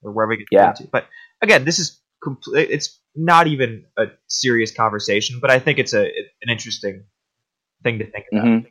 or 0.02 0.12
wherever 0.12 0.32
he 0.32 0.38
gets 0.38 0.48
Yeah. 0.52 0.72
to. 0.72 0.88
But 0.90 1.06
again, 1.42 1.64
this 1.64 1.78
is 1.78 2.00
complete. 2.22 2.70
It's 2.70 3.00
not 3.14 3.46
even 3.46 3.84
a 3.98 4.06
serious 4.28 4.72
conversation, 4.72 5.38
but 5.40 5.50
I 5.50 5.58
think 5.58 5.78
it's 5.78 5.94
a 5.94 6.04
an 6.06 6.48
interesting 6.50 7.04
thing 7.82 7.98
to 7.98 8.10
think 8.10 8.26
about. 8.32 8.44
Mhm. 8.44 8.66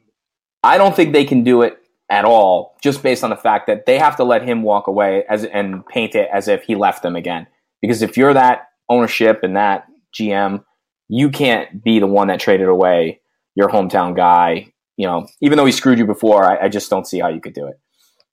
I 0.64 0.78
don't 0.78 0.96
think 0.96 1.14
they 1.14 1.26
can 1.26 1.44
do 1.44 1.62
it 1.62 1.78
at 2.10 2.26
all, 2.26 2.78
just 2.82 3.04
based 3.04 3.24
on 3.24 3.30
the 3.30 3.36
fact 3.36 3.68
that 3.68 3.86
they 3.86 3.98
have 3.98 4.16
to 4.18 4.24
let 4.24 4.44
him 4.44 4.64
walk 4.64 4.88
away 4.88 5.24
as 5.30 5.44
and 5.46 5.86
paint 5.88 6.16
it 6.16 6.30
as 6.32 6.48
if 6.48 6.64
he 6.64 6.76
left 6.76 7.04
them 7.04 7.16
again. 7.16 7.48
Because 7.82 8.02
if 8.02 8.18
you're 8.18 8.34
that 8.34 8.70
ownership 8.90 9.42
and 9.44 9.56
that 9.56 9.86
GM, 10.18 10.64
you 11.10 11.30
can't 11.30 11.84
be 11.84 12.00
the 12.00 12.08
one 12.08 12.28
that 12.28 12.40
traded 12.40 12.68
away 12.68 13.22
your 13.56 13.70
hometown 13.70 14.16
guy. 14.16 14.73
You 14.98 15.08
know, 15.08 15.28
even 15.42 15.58
though 15.58 15.66
he 15.66 15.72
screwed 15.72 15.98
you 15.98 16.06
before, 16.06 16.46
I, 16.46 16.66
I 16.66 16.70
just 16.70 16.90
don't 16.90 17.08
see 17.08 17.20
how 17.20 17.30
you 17.30 17.42
could 17.42 17.54
do 17.54 17.68
it. 17.68 17.80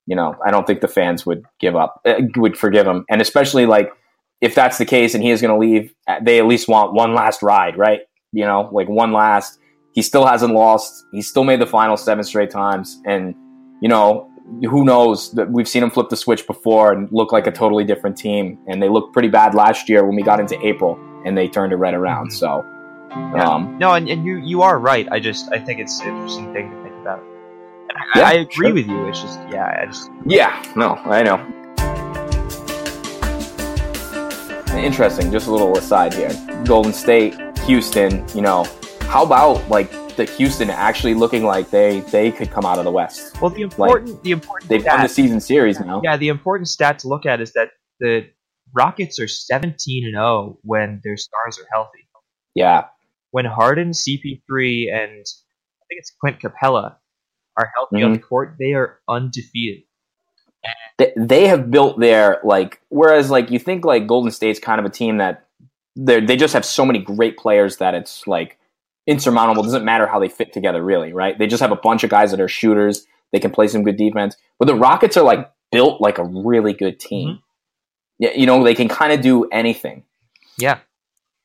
You 0.05 0.15
know, 0.15 0.35
I 0.45 0.51
don't 0.51 0.65
think 0.67 0.81
the 0.81 0.87
fans 0.87 1.25
would 1.25 1.45
give 1.59 1.75
up, 1.75 2.01
uh, 2.05 2.21
would 2.35 2.57
forgive 2.57 2.87
him, 2.87 3.05
and 3.09 3.21
especially 3.21 3.65
like 3.65 3.91
if 4.41 4.55
that's 4.55 4.77
the 4.77 4.85
case 4.85 5.13
and 5.13 5.23
he 5.23 5.29
is 5.29 5.41
going 5.41 5.53
to 5.53 5.59
leave, 5.59 5.93
uh, 6.07 6.19
they 6.21 6.39
at 6.39 6.47
least 6.47 6.67
want 6.67 6.93
one 6.93 7.13
last 7.13 7.43
ride, 7.43 7.77
right? 7.77 8.01
You 8.31 8.45
know, 8.45 8.69
like 8.71 8.89
one 8.89 9.13
last. 9.13 9.59
He 9.93 10.01
still 10.01 10.25
hasn't 10.25 10.53
lost. 10.53 11.05
He's 11.11 11.27
still 11.27 11.43
made 11.43 11.59
the 11.59 11.67
final 11.67 11.97
seven 11.97 12.23
straight 12.23 12.49
times, 12.49 12.99
and 13.05 13.35
you 13.81 13.89
know 13.89 14.31
who 14.69 14.83
knows 14.83 15.31
that 15.33 15.51
we've 15.51 15.67
seen 15.67 15.83
him 15.83 15.89
flip 15.89 16.09
the 16.09 16.17
switch 16.17 16.45
before 16.45 16.91
and 16.91 17.07
look 17.11 17.31
like 17.31 17.47
a 17.47 17.51
totally 17.51 17.83
different 17.83 18.17
team. 18.17 18.57
And 18.67 18.81
they 18.81 18.89
looked 18.89 19.13
pretty 19.13 19.29
bad 19.29 19.53
last 19.55 19.89
year 19.89 20.05
when 20.05 20.15
we 20.15 20.23
got 20.23 20.39
into 20.39 20.59
April, 20.65 20.99
and 21.25 21.37
they 21.37 21.47
turned 21.47 21.73
it 21.73 21.77
right 21.77 21.93
around. 21.93 22.31
So, 22.31 22.65
Yeah. 23.11 23.43
um, 23.49 23.77
No, 23.77 23.93
and, 23.93 24.07
and 24.09 24.25
you 24.25 24.37
you 24.37 24.61
are 24.61 24.79
right. 24.79 25.07
I 25.11 25.19
just 25.19 25.51
I 25.51 25.59
think 25.59 25.79
it's 25.79 25.99
an 26.01 26.07
interesting 26.09 26.53
thing 26.53 26.71
to 26.71 26.83
think 26.83 26.95
about. 27.01 27.19
And 27.89 27.97
I, 28.15 28.19
Yeah, 28.19 28.27
I 28.29 28.33
agree 28.33 28.67
sure. 28.67 28.73
with 28.73 28.87
you. 28.87 29.07
It's 29.07 29.21
just 29.21 29.39
yeah, 29.49 29.79
I 29.81 29.85
just 29.85 30.09
yeah, 30.25 30.63
no, 30.75 30.95
I 30.95 31.23
know. 31.23 31.37
Interesting. 34.77 35.31
Just 35.31 35.47
a 35.47 35.51
little 35.51 35.77
aside 35.77 36.13
here. 36.13 36.31
Golden 36.65 36.93
State, 36.93 37.35
Houston. 37.65 38.25
You 38.33 38.41
know, 38.41 38.65
how 39.01 39.23
about 39.23 39.67
like 39.69 39.91
the 40.15 40.25
Houston 40.25 40.69
actually 40.69 41.13
looking 41.13 41.43
like 41.43 41.69
they 41.69 41.99
they 42.11 42.31
could 42.31 42.49
come 42.49 42.65
out 42.65 42.79
of 42.79 42.85
the 42.85 42.91
West? 42.91 43.39
well 43.41 43.51
the 43.51 43.61
important 43.61 44.23
the 44.23 44.31
important 44.31 44.69
They've 44.69 44.83
won 44.85 45.01
the 45.01 45.07
season 45.09 45.39
series 45.39 45.79
now. 45.79 46.01
yeah 46.03 46.17
the 46.17 46.29
important 46.29 46.67
stat 46.69 46.99
to 46.99 47.07
look 47.09 47.25
at 47.25 47.41
is 47.41 47.53
that 47.53 47.69
the 47.99 48.27
Rockets 48.73 49.19
are 49.19 49.27
seventeen 49.27 50.05
and 50.05 50.13
zero 50.15 50.57
when 50.63 51.01
their 51.03 51.17
stars 51.17 51.59
are 51.59 51.67
healthy. 51.73 52.07
Yeah, 52.55 52.85
When 53.31 53.45
Harden, 53.45 53.91
CP3, 53.91 54.93
and 54.93 55.25
I 55.25 55.83
think 55.87 55.99
it's 55.99 56.11
Clint 56.19 56.39
Capela 56.39 56.95
are 57.57 57.71
healthy 57.75 58.03
on 58.03 58.13
the 58.13 58.19
mm-hmm. 58.19 58.27
court, 58.27 58.55
they 58.59 58.73
are 58.73 58.99
undefeated. 59.09 59.83
they, 60.97 61.13
they 61.17 61.47
have 61.47 61.71
built 61.71 61.99
their 61.99 62.39
like 62.43 62.79
whereas 62.89 63.31
like 63.31 63.49
you 63.49 63.57
think 63.57 63.83
like 63.83 64.05
golden 64.05 64.31
state's 64.31 64.59
kind 64.59 64.79
of 64.79 64.85
a 64.85 64.89
team 64.89 65.17
that 65.17 65.47
they 65.95 66.19
they 66.19 66.37
just 66.37 66.53
have 66.53 66.63
so 66.63 66.85
many 66.85 66.99
great 66.99 67.35
players 67.35 67.77
that 67.77 67.95
it's 67.95 68.27
like 68.27 68.59
insurmountable. 69.07 69.63
It 69.63 69.67
doesn't 69.67 69.85
matter 69.85 70.05
how 70.05 70.19
they 70.19 70.29
fit 70.29 70.53
together 70.53 70.83
really 70.83 71.13
right? 71.13 71.37
They 71.37 71.47
just 71.47 71.61
have 71.61 71.71
a 71.71 71.75
bunch 71.75 72.03
of 72.03 72.09
guys 72.09 72.31
that 72.31 72.39
are 72.39 72.47
shooters. 72.47 73.07
They 73.31 73.39
can 73.39 73.51
play 73.51 73.67
some 73.67 73.83
good 73.83 73.97
defense. 73.97 74.35
But 74.59 74.65
the 74.65 74.75
rockets 74.75 75.17
are 75.17 75.23
like 75.23 75.51
built 75.71 75.99
like 75.99 76.19
a 76.19 76.23
really 76.23 76.73
good 76.73 76.99
team. 76.99 77.29
Mm-hmm. 77.29 77.35
Yeah 78.19 78.31
you 78.35 78.45
know 78.45 78.63
they 78.63 78.75
can 78.75 78.87
kind 78.87 79.11
of 79.11 79.21
do 79.21 79.45
anything. 79.45 80.03
Yeah, 80.57 80.79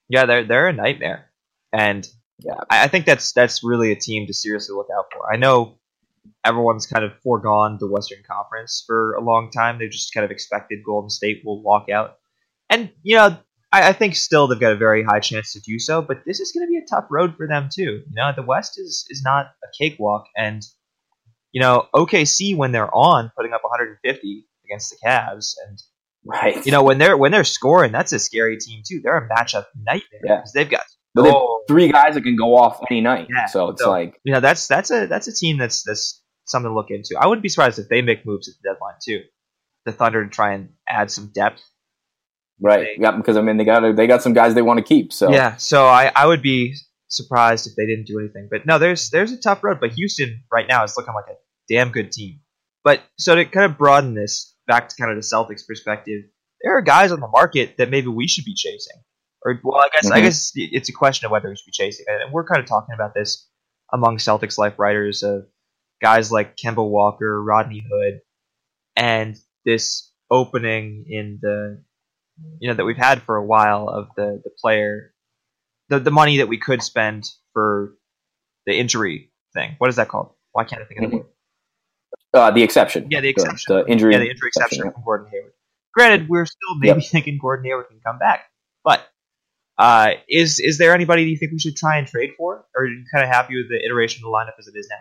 yeah, 0.08 0.26
they're 0.26 0.44
they're 0.44 0.68
a 0.68 0.72
nightmare, 0.72 1.30
and 1.72 2.06
Yeah. 2.38 2.54
I, 2.70 2.88
think 2.88 3.06
that's 3.06 3.32
that's 3.32 3.62
really 3.64 3.92
a 3.92 3.96
team 3.96 4.26
to 4.26 4.34
seriously 4.34 4.74
look 4.74 4.88
out 4.96 5.06
for. 5.12 5.32
I 5.32 5.36
know 5.36 5.78
everyone's 6.44 6.86
kind 6.86 7.04
of 7.04 7.12
foregone 7.22 7.78
the 7.80 7.86
Western 7.88 8.22
Conference 8.28 8.84
for 8.86 9.14
a 9.14 9.20
long 9.20 9.50
time. 9.50 9.78
They've 9.78 9.90
just 9.90 10.12
kind 10.14 10.24
of 10.24 10.30
expected 10.30 10.80
Golden 10.84 11.10
State 11.10 11.42
will 11.44 11.62
walk 11.62 11.88
out, 11.88 12.16
and 12.68 12.90
you 13.02 13.16
know 13.16 13.38
I, 13.72 13.88
I 13.88 13.92
think 13.92 14.16
still 14.16 14.46
they've 14.46 14.60
got 14.60 14.72
a 14.72 14.76
very 14.76 15.02
high 15.04 15.20
chance 15.20 15.52
to 15.54 15.60
do 15.60 15.78
so. 15.78 16.02
But 16.02 16.24
this 16.26 16.40
is 16.40 16.52
going 16.52 16.66
to 16.66 16.70
be 16.70 16.78
a 16.78 16.86
tough 16.86 17.06
road 17.10 17.36
for 17.36 17.46
them 17.46 17.68
too. 17.72 18.02
You 18.08 18.14
know 18.14 18.32
the 18.34 18.42
West 18.42 18.78
is 18.78 19.06
is 19.08 19.22
not 19.24 19.46
a 19.64 19.68
cakewalk, 19.78 20.26
and 20.36 20.62
you 21.52 21.60
know 21.60 21.86
OKC 21.94 22.56
when 22.56 22.72
they're 22.72 22.94
on 22.94 23.30
putting 23.36 23.52
up 23.52 23.62
150 23.64 24.46
against 24.64 24.90
the 24.90 24.96
Cavs 25.06 25.54
and 25.68 25.80
Right. 26.28 26.66
you 26.66 26.72
know 26.72 26.82
when 26.82 26.98
they're 26.98 27.16
when 27.16 27.30
they're 27.30 27.44
scoring, 27.44 27.92
that's 27.92 28.12
a 28.12 28.18
scary 28.18 28.56
team 28.58 28.82
too. 28.84 29.00
They're 29.02 29.16
a 29.18 29.28
matchup 29.28 29.66
nightmare 29.76 30.20
Yeah. 30.24 30.36
because 30.38 30.52
they've 30.52 30.68
got 30.68 30.80
But 31.14 31.22
they 31.22 31.28
have 31.28 31.36
oh, 31.36 31.55
three 31.68 31.90
guys 31.90 32.14
that 32.14 32.22
can 32.22 32.36
go 32.36 32.56
off 32.56 32.80
any 32.90 33.00
night. 33.00 33.28
Yeah, 33.30 33.46
so 33.46 33.70
it's 33.70 33.82
so- 33.82 33.90
like, 33.90 34.20
you 34.24 34.32
know 34.32 34.40
that's 34.40 34.66
that's 34.66 34.90
a 34.90 35.06
that's 35.06 35.28
a 35.28 35.32
team 35.34 35.58
that's 35.58 35.82
that's 35.84 36.22
something 36.44 36.70
to 36.70 36.74
look 36.74 36.90
into. 36.90 37.16
I 37.20 37.26
wouldn't 37.26 37.42
be 37.42 37.48
surprised 37.48 37.78
if 37.78 37.88
they 37.88 38.02
make 38.02 38.24
moves 38.24 38.48
at 38.48 38.54
the 38.62 38.70
deadline 38.72 38.94
too. 39.04 39.22
The 39.84 39.92
Thunder 39.92 40.24
to 40.24 40.30
try 40.30 40.54
and 40.54 40.70
add 40.88 41.10
some 41.10 41.30
depth. 41.34 41.62
right. 42.60 42.96
They- 42.96 43.02
Yeah, 43.02 43.12
because 43.12 43.36
I 43.36 43.40
mean, 43.42 43.56
they 43.56 43.64
got 43.64 43.96
they 43.96 44.06
got 44.06 44.22
some 44.22 44.32
guys 44.32 44.54
they 44.54 44.62
want 44.62 44.78
to 44.78 44.84
keep. 44.84 45.12
So 45.12 45.30
Yeah, 45.32 45.56
so 45.56 45.86
I, 45.86 46.10
I 46.14 46.26
would 46.26 46.42
be 46.42 46.74
surprised 47.08 47.66
if 47.68 47.74
they 47.76 47.86
didn't 47.86 48.06
do 48.06 48.18
anything. 48.18 48.48
But 48.50 48.66
no, 48.66 48.78
there's 48.78 49.10
there's 49.10 49.32
a 49.32 49.38
tough 49.40 49.62
road. 49.62 49.78
But 49.80 49.92
Houston 49.92 50.42
right 50.52 50.66
now 50.68 50.84
is 50.84 50.94
looking 50.96 51.14
like 51.14 51.26
a 51.28 51.36
damn 51.72 51.90
good 51.90 52.12
team. 52.12 52.40
But 52.84 53.00
so 53.18 53.34
to 53.34 53.44
kind 53.44 53.70
of 53.70 53.78
broaden 53.78 54.14
this 54.14 54.54
back 54.66 54.88
to 54.88 54.96
kind 54.96 55.10
of 55.10 55.16
the 55.16 55.22
Celtics 55.26 55.66
perspective, 55.66 56.22
there 56.62 56.76
are 56.76 56.82
guys 56.82 57.12
on 57.12 57.20
the 57.20 57.28
market 57.28 57.76
that 57.78 57.90
maybe 57.90 58.08
we 58.08 58.26
should 58.28 58.44
be 58.44 58.54
chasing. 58.54 58.96
Or 59.44 59.60
well, 59.62 59.80
I 59.80 59.88
guess 59.92 60.10
I 60.10 60.18
Mhm. 60.18 60.22
guess 60.22 60.52
it's 60.54 60.88
a 60.88 60.92
question 60.92 61.26
of 61.26 61.32
whether 61.32 61.48
we 61.48 61.56
should 61.56 61.66
be 61.66 61.72
chasing. 61.72 62.06
And 62.08 62.32
we're 62.32 62.44
kind 62.46 62.60
of 62.60 62.66
talking 62.66 62.94
about 62.94 63.14
this 63.14 63.48
among 63.92 64.16
Celtics 64.18 64.58
life 64.58 64.78
writers 64.78 65.22
of 65.22 65.46
guys 66.02 66.32
like 66.32 66.56
Kemba 66.56 66.88
Walker, 66.88 67.42
Rodney 67.42 67.84
Hood, 67.88 68.20
and 68.96 69.36
this 69.64 70.10
opening 70.30 71.04
in 71.08 71.38
the 71.40 71.82
you 72.58 72.68
know 72.68 72.74
that 72.74 72.84
we've 72.84 72.96
had 72.96 73.22
for 73.22 73.36
a 73.36 73.44
while 73.44 73.88
of 73.88 74.08
the 74.16 74.40
the 74.44 74.50
player 74.60 75.14
the 75.88 76.00
the 76.00 76.10
money 76.10 76.38
that 76.38 76.48
we 76.48 76.58
could 76.58 76.82
spend 76.82 77.24
for 77.52 77.94
the 78.66 78.76
injury 78.76 79.32
thing. 79.54 79.76
What 79.78 79.88
is 79.90 79.96
that 79.96 80.08
called? 80.08 80.34
Why 80.52 80.64
can't 80.64 80.82
I 80.82 80.86
think 80.86 81.00
of 81.02 81.10
the 81.10 81.16
Mhm. 81.16 81.20
word? 81.20 81.30
uh, 82.34 82.50
the 82.50 82.62
exception. 82.62 83.06
Yeah, 83.10 83.20
the 83.20 83.28
exception. 83.28 83.74
The, 83.76 83.86
injury. 83.86 84.12
Yeah, 84.12 84.18
the 84.18 84.30
injury 84.30 84.48
exception 84.48 84.90
from 84.90 85.02
Gordon 85.04 85.28
Hayward. 85.30 85.52
Granted, 85.94 86.28
we're 86.28 86.44
still 86.46 86.74
maybe 86.78 87.00
thinking 87.12 87.38
Gordon 87.40 87.64
Hayward 87.64 87.88
can 87.88 88.00
come 88.04 88.18
back, 88.18 88.50
uh, 89.78 90.12
is 90.28 90.58
is 90.60 90.78
there 90.78 90.94
anybody 90.94 91.24
do 91.24 91.30
you 91.30 91.36
think 91.36 91.52
we 91.52 91.58
should 91.58 91.76
try 91.76 91.98
and 91.98 92.06
trade 92.06 92.30
for, 92.36 92.64
or 92.74 92.82
are 92.82 92.86
you 92.86 93.04
kind 93.12 93.24
of 93.24 93.30
happy 93.30 93.56
with 93.56 93.68
the 93.68 93.84
iteration 93.84 94.20
of 94.24 94.30
the 94.30 94.36
lineup 94.36 94.58
as 94.58 94.66
it 94.66 94.74
is 94.76 94.88
now? 94.90 94.96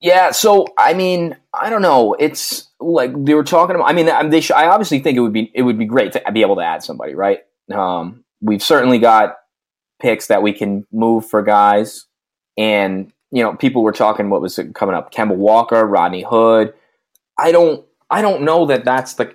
Yeah, 0.00 0.30
so 0.30 0.66
I 0.76 0.94
mean, 0.94 1.36
I 1.52 1.70
don't 1.70 1.82
know. 1.82 2.14
It's 2.14 2.68
like 2.78 3.12
they 3.24 3.34
were 3.34 3.44
talking 3.44 3.74
about. 3.74 3.88
I 3.88 3.92
mean, 3.92 4.08
um, 4.08 4.30
they. 4.30 4.40
Sh- 4.40 4.52
I 4.52 4.66
obviously 4.66 5.00
think 5.00 5.16
it 5.16 5.20
would 5.20 5.32
be 5.32 5.50
it 5.54 5.62
would 5.62 5.78
be 5.78 5.86
great 5.86 6.12
to 6.12 6.22
be 6.32 6.42
able 6.42 6.56
to 6.56 6.62
add 6.62 6.84
somebody, 6.84 7.14
right? 7.14 7.40
Um, 7.72 8.24
we've 8.40 8.62
certainly 8.62 8.98
got 8.98 9.36
picks 10.00 10.28
that 10.28 10.42
we 10.42 10.52
can 10.52 10.86
move 10.92 11.28
for 11.28 11.42
guys, 11.42 12.06
and 12.56 13.12
you 13.32 13.42
know, 13.42 13.56
people 13.56 13.82
were 13.82 13.92
talking 13.92 14.30
what 14.30 14.40
was 14.40 14.60
coming 14.74 14.94
up: 14.94 15.12
Kemba 15.12 15.34
Walker, 15.34 15.84
Rodney 15.84 16.22
Hood. 16.22 16.74
I 17.36 17.50
don't. 17.50 17.84
I 18.10 18.22
don't 18.22 18.42
know 18.42 18.66
that 18.66 18.84
that's 18.84 19.14
the. 19.14 19.34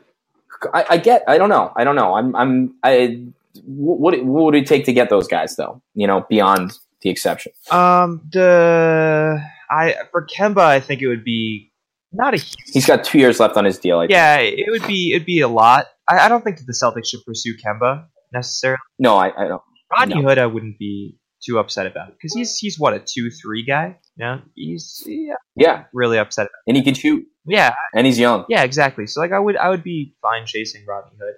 I, 0.73 0.85
I 0.91 0.97
get. 0.97 1.23
I 1.27 1.37
don't 1.37 1.49
know. 1.49 1.73
I 1.75 1.83
don't 1.83 1.95
know. 1.97 2.13
I'm. 2.15 2.35
I'm. 2.35 2.75
I. 2.83 3.25
What, 3.63 4.23
what 4.23 4.45
would 4.45 4.55
it 4.55 4.67
take 4.67 4.85
to 4.85 4.93
get 4.93 5.09
those 5.09 5.27
guys 5.27 5.55
though? 5.55 5.81
You 5.93 6.07
know, 6.07 6.25
beyond 6.29 6.73
the 7.01 7.09
exception. 7.09 7.51
Um, 7.71 8.21
the 8.31 9.41
I 9.69 9.95
for 10.11 10.25
Kemba, 10.25 10.61
I 10.61 10.79
think 10.79 11.01
it 11.01 11.07
would 11.07 11.23
be 11.23 11.71
not 12.11 12.33
a 12.33 12.37
huge 12.37 12.55
He's 12.71 12.85
got 12.85 13.03
two 13.03 13.19
years 13.19 13.39
left 13.39 13.57
on 13.57 13.65
his 13.65 13.77
deal. 13.77 13.99
I 13.99 14.03
think. 14.03 14.11
Yeah, 14.11 14.37
it 14.37 14.69
would 14.69 14.87
be 14.87 15.13
it'd 15.13 15.25
be 15.25 15.41
a 15.41 15.47
lot. 15.47 15.87
I, 16.09 16.19
I 16.19 16.29
don't 16.29 16.43
think 16.43 16.57
that 16.57 16.65
the 16.65 16.73
Celtics 16.73 17.07
should 17.07 17.23
pursue 17.25 17.55
Kemba 17.57 18.05
necessarily. 18.31 18.79
No, 18.99 19.17
I, 19.17 19.27
I 19.37 19.47
don't. 19.47 19.61
Rodney 19.91 20.21
No. 20.21 20.29
Hood, 20.29 20.37
I 20.37 20.45
wouldn't 20.47 20.79
be 20.79 21.17
too 21.45 21.59
upset 21.59 21.85
about 21.85 22.09
it 22.09 22.15
because 22.15 22.33
he's 22.33 22.57
he's 22.57 22.79
what 22.79 22.93
a 22.93 22.99
two 22.99 23.29
three 23.29 23.63
guy. 23.63 23.97
Know, 24.17 24.41
he's 24.55 25.03
yeah, 25.07 25.33
Yeah, 25.55 25.83
really 25.93 26.17
upset. 26.19 26.45
About 26.45 26.51
and 26.67 26.77
he 26.77 26.83
can 26.83 26.93
shoot. 26.93 27.25
Yeah, 27.45 27.73
and 27.95 28.05
he's 28.05 28.19
young. 28.19 28.45
yeah, 28.47 28.63
exactly. 28.63 29.07
So 29.07 29.19
like, 29.19 29.31
I 29.31 29.39
would 29.39 29.57
I 29.57 29.69
would 29.69 29.83
be 29.83 30.15
fine 30.21 30.45
chasing 30.45 30.85
Rodney 30.87 31.17
Hood. 31.19 31.33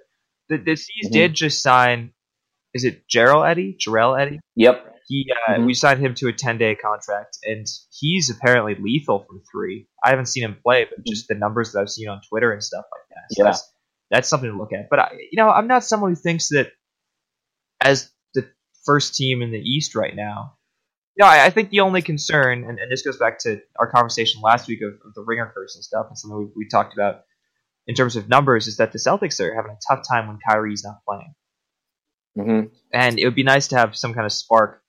The 0.48 0.58
the 0.58 0.76
C's 0.76 1.08
Mhm. 1.08 1.12
did 1.12 1.34
just 1.34 1.62
sign. 1.62 2.12
Is 2.74 2.84
it 2.84 3.08
Gerald 3.08 3.46
Eddy? 3.46 3.76
Jarell 3.80 4.20
Eddie? 4.20 4.40
Yep. 4.54 4.94
He 5.08 5.26
uh, 5.48 5.52
Mhm. 5.54 5.66
we 5.66 5.74
signed 5.74 6.00
him 6.00 6.14
to 6.16 6.28
a 6.28 6.32
ten 6.32 6.58
day 6.58 6.74
contract, 6.74 7.38
and 7.44 7.66
he's 7.92 8.28
apparently 8.30 8.74
lethal 8.74 9.24
from 9.28 9.42
three. 9.50 9.88
I 10.04 10.10
haven't 10.10 10.26
seen 10.26 10.44
him 10.44 10.56
play, 10.62 10.84
but 10.84 11.04
just 11.06 11.28
the 11.28 11.34
numbers 11.34 11.72
that 11.72 11.80
I've 11.80 11.90
seen 11.90 12.08
on 12.08 12.20
Twitter 12.28 12.52
and 12.52 12.62
stuff 12.62 12.84
like 12.92 13.08
that. 13.10 13.34
So 13.34 13.42
Yeah. 13.42 13.50
that's, 13.50 13.72
that's 14.10 14.28
something 14.28 14.50
to 14.50 14.56
look 14.56 14.72
at. 14.72 14.88
But 14.90 14.98
I, 14.98 15.12
you 15.30 15.36
know, 15.36 15.48
I'm 15.48 15.68
not 15.68 15.84
someone 15.84 16.10
who 16.10 16.16
thinks 16.16 16.48
that 16.48 16.72
as 17.80 18.10
the 18.34 18.48
first 18.84 19.14
team 19.14 19.42
in 19.42 19.50
the 19.50 19.58
East 19.60 19.94
right 19.94 20.14
now. 20.14 20.56
You 21.16 21.24
know, 21.24 21.30
I, 21.30 21.46
I 21.46 21.50
think 21.50 21.70
the 21.70 21.80
only 21.80 22.02
concern, 22.02 22.64
and, 22.64 22.78
and 22.78 22.90
this 22.92 23.02
goes 23.02 23.16
back 23.16 23.38
to 23.40 23.60
our 23.78 23.90
conversation 23.90 24.42
last 24.42 24.68
week 24.68 24.82
of, 24.82 24.94
of 25.06 25.14
the 25.14 25.22
ringer 25.22 25.50
curse 25.54 25.74
and 25.76 25.84
stuff, 25.84 26.06
and 26.08 26.18
something 26.18 26.38
we, 26.38 26.64
we 26.64 26.68
talked 26.68 26.92
about 26.94 27.22
in 27.86 27.94
terms 27.94 28.16
of 28.16 28.28
numbers, 28.28 28.66
is 28.66 28.76
that 28.78 28.92
the 28.92 28.98
Celtics 28.98 29.40
are 29.40 29.54
having 29.54 29.72
a 29.72 29.78
tough 29.88 30.04
time 30.08 30.28
when 30.28 30.38
Kyrie's 30.48 30.84
not 30.84 30.98
playing 31.06 31.34
hmm 32.36 32.60
and 32.92 33.18
it 33.18 33.24
would 33.24 33.34
be 33.34 33.42
nice 33.42 33.68
to 33.68 33.76
have 33.76 33.96
some 33.96 34.14
kind 34.14 34.26
of 34.26 34.32
spark 34.32 34.82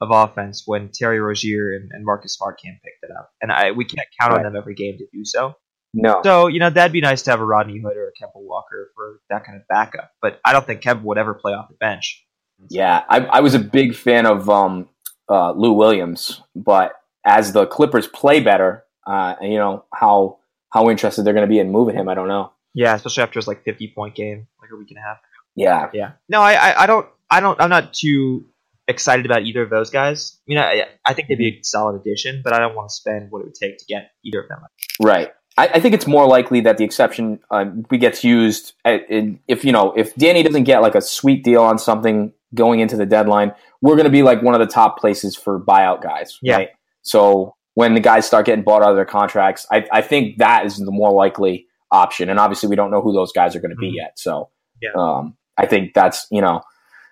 of 0.00 0.10
offense 0.10 0.62
when 0.66 0.90
Terry 0.92 1.20
Rozier 1.20 1.72
and, 1.74 1.90
and 1.92 2.04
Marcus 2.04 2.34
Smart 2.34 2.60
can't 2.62 2.76
pick 2.82 2.94
that 3.02 3.14
up. 3.16 3.30
And 3.40 3.52
I 3.52 3.72
we 3.72 3.84
can't 3.84 4.08
count 4.20 4.32
on 4.32 4.42
them 4.42 4.56
every 4.56 4.74
game 4.74 4.98
to 4.98 5.06
do 5.12 5.24
so. 5.24 5.54
No. 5.92 6.20
So 6.24 6.46
you 6.48 6.58
know 6.58 6.70
that'd 6.70 6.92
be 6.92 7.00
nice 7.00 7.22
to 7.22 7.30
have 7.30 7.40
a 7.40 7.44
Rodney 7.44 7.80
Hood 7.80 7.96
or 7.96 8.08
a 8.08 8.12
Kemba 8.12 8.36
Walker 8.36 8.90
for 8.94 9.20
that 9.30 9.44
kind 9.44 9.56
of 9.56 9.66
backup. 9.68 10.10
But 10.20 10.40
I 10.44 10.52
don't 10.52 10.66
think 10.66 10.82
Kemba 10.82 11.02
would 11.02 11.18
ever 11.18 11.34
play 11.34 11.52
off 11.52 11.68
the 11.68 11.76
bench. 11.76 12.24
Yeah, 12.68 13.04
I, 13.08 13.20
I 13.20 13.40
was 13.40 13.54
a 13.54 13.58
big 13.58 13.94
fan 13.94 14.26
of 14.26 14.48
um, 14.48 14.88
uh, 15.28 15.52
Lou 15.52 15.72
Williams, 15.72 16.40
but 16.54 16.94
as 17.24 17.52
the 17.52 17.66
Clippers 17.66 18.06
play 18.06 18.40
better, 18.40 18.84
uh, 19.06 19.34
you 19.42 19.58
know 19.58 19.84
how 19.92 20.38
how 20.74 20.90
interested 20.90 21.22
they're 21.22 21.32
going 21.32 21.46
to 21.46 21.50
be 21.50 21.60
in 21.60 21.70
moving 21.70 21.94
him, 21.94 22.08
I 22.08 22.14
don't 22.14 22.26
know. 22.26 22.52
Yeah, 22.74 22.96
especially 22.96 23.22
after 23.22 23.38
his 23.38 23.46
like 23.46 23.62
fifty 23.62 23.92
point 23.94 24.16
game 24.16 24.48
like 24.60 24.70
a 24.72 24.76
week 24.76 24.90
and 24.90 24.98
a 24.98 25.02
half. 25.02 25.18
Yeah, 25.54 25.88
Yeah. 25.94 26.12
No, 26.28 26.40
I, 26.40 26.54
I, 26.54 26.82
I 26.82 26.86
don't 26.86 27.06
I 27.30 27.40
don't 27.40 27.60
I'm 27.60 27.70
not 27.70 27.94
too 27.94 28.46
excited 28.88 29.24
about 29.24 29.42
either 29.44 29.62
of 29.62 29.70
those 29.70 29.90
guys. 29.90 30.36
I 30.40 30.42
mean, 30.48 30.58
I, 30.58 30.84
I 31.06 31.14
think 31.14 31.28
they'd 31.28 31.38
be 31.38 31.48
a 31.48 31.62
solid 31.62 32.00
addition, 32.00 32.42
but 32.44 32.52
I 32.52 32.58
don't 32.58 32.74
want 32.74 32.90
to 32.90 32.94
spend 32.94 33.30
what 33.30 33.40
it 33.40 33.44
would 33.44 33.54
take 33.54 33.78
to 33.78 33.84
get 33.86 34.10
either 34.24 34.42
of 34.42 34.48
them. 34.48 34.58
right. 35.00 35.30
I, 35.56 35.68
I 35.68 35.80
think 35.80 35.94
it's 35.94 36.08
more 36.08 36.26
likely 36.26 36.60
that 36.62 36.78
the 36.78 36.84
exception 36.84 37.38
uh, 37.52 37.64
gets 37.64 38.24
used 38.24 38.72
at, 38.84 39.08
in, 39.08 39.38
if 39.46 39.64
you 39.64 39.70
know 39.70 39.92
if 39.96 40.12
Danny 40.16 40.42
doesn't 40.42 40.64
get 40.64 40.82
like 40.82 40.96
a 40.96 41.00
sweet 41.00 41.44
deal 41.44 41.62
on 41.62 41.78
something 41.78 42.32
going 42.52 42.80
into 42.80 42.96
the 42.96 43.06
deadline, 43.06 43.52
we're 43.80 43.94
going 43.94 44.04
to 44.04 44.10
be 44.10 44.24
like 44.24 44.42
one 44.42 44.54
of 44.54 44.60
the 44.60 44.66
top 44.66 44.98
places 44.98 45.36
for 45.36 45.60
buyout 45.60 46.02
guys. 46.02 46.38
Yeah. 46.42 46.56
Right. 46.56 46.68
So 47.02 47.54
when 47.74 47.94
the 47.94 48.00
guys 48.00 48.26
start 48.26 48.46
getting 48.46 48.64
bought 48.64 48.82
out 48.82 48.90
of 48.90 48.96
their 48.96 49.04
contracts, 49.04 49.66
I, 49.70 49.86
I 49.92 50.00
think 50.00 50.38
that 50.38 50.64
is 50.66 50.76
the 50.78 50.90
more 50.92 51.12
likely 51.12 51.66
option. 51.90 52.28
And 52.30 52.38
obviously, 52.38 52.68
we 52.68 52.76
don't 52.76 52.90
know 52.90 53.00
who 53.00 53.12
those 53.12 53.32
guys 53.32 53.54
are 53.56 53.60
going 53.60 53.70
to 53.70 53.76
be 53.76 53.90
Mhm. 53.92 53.96
yet. 53.96 54.18
So 54.18 54.48
Yeah. 54.80 54.90
um, 54.96 55.36
I 55.58 55.66
think 55.66 55.94
that's 55.94 56.26
you 56.30 56.40
know, 56.40 56.60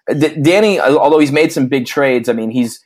D- 0.08 0.40
Danny. 0.40 0.80
Although 0.80 1.18
he's 1.18 1.32
made 1.32 1.52
some 1.52 1.66
big 1.68 1.86
trades, 1.86 2.28
I 2.28 2.32
mean 2.32 2.50
he's 2.50 2.80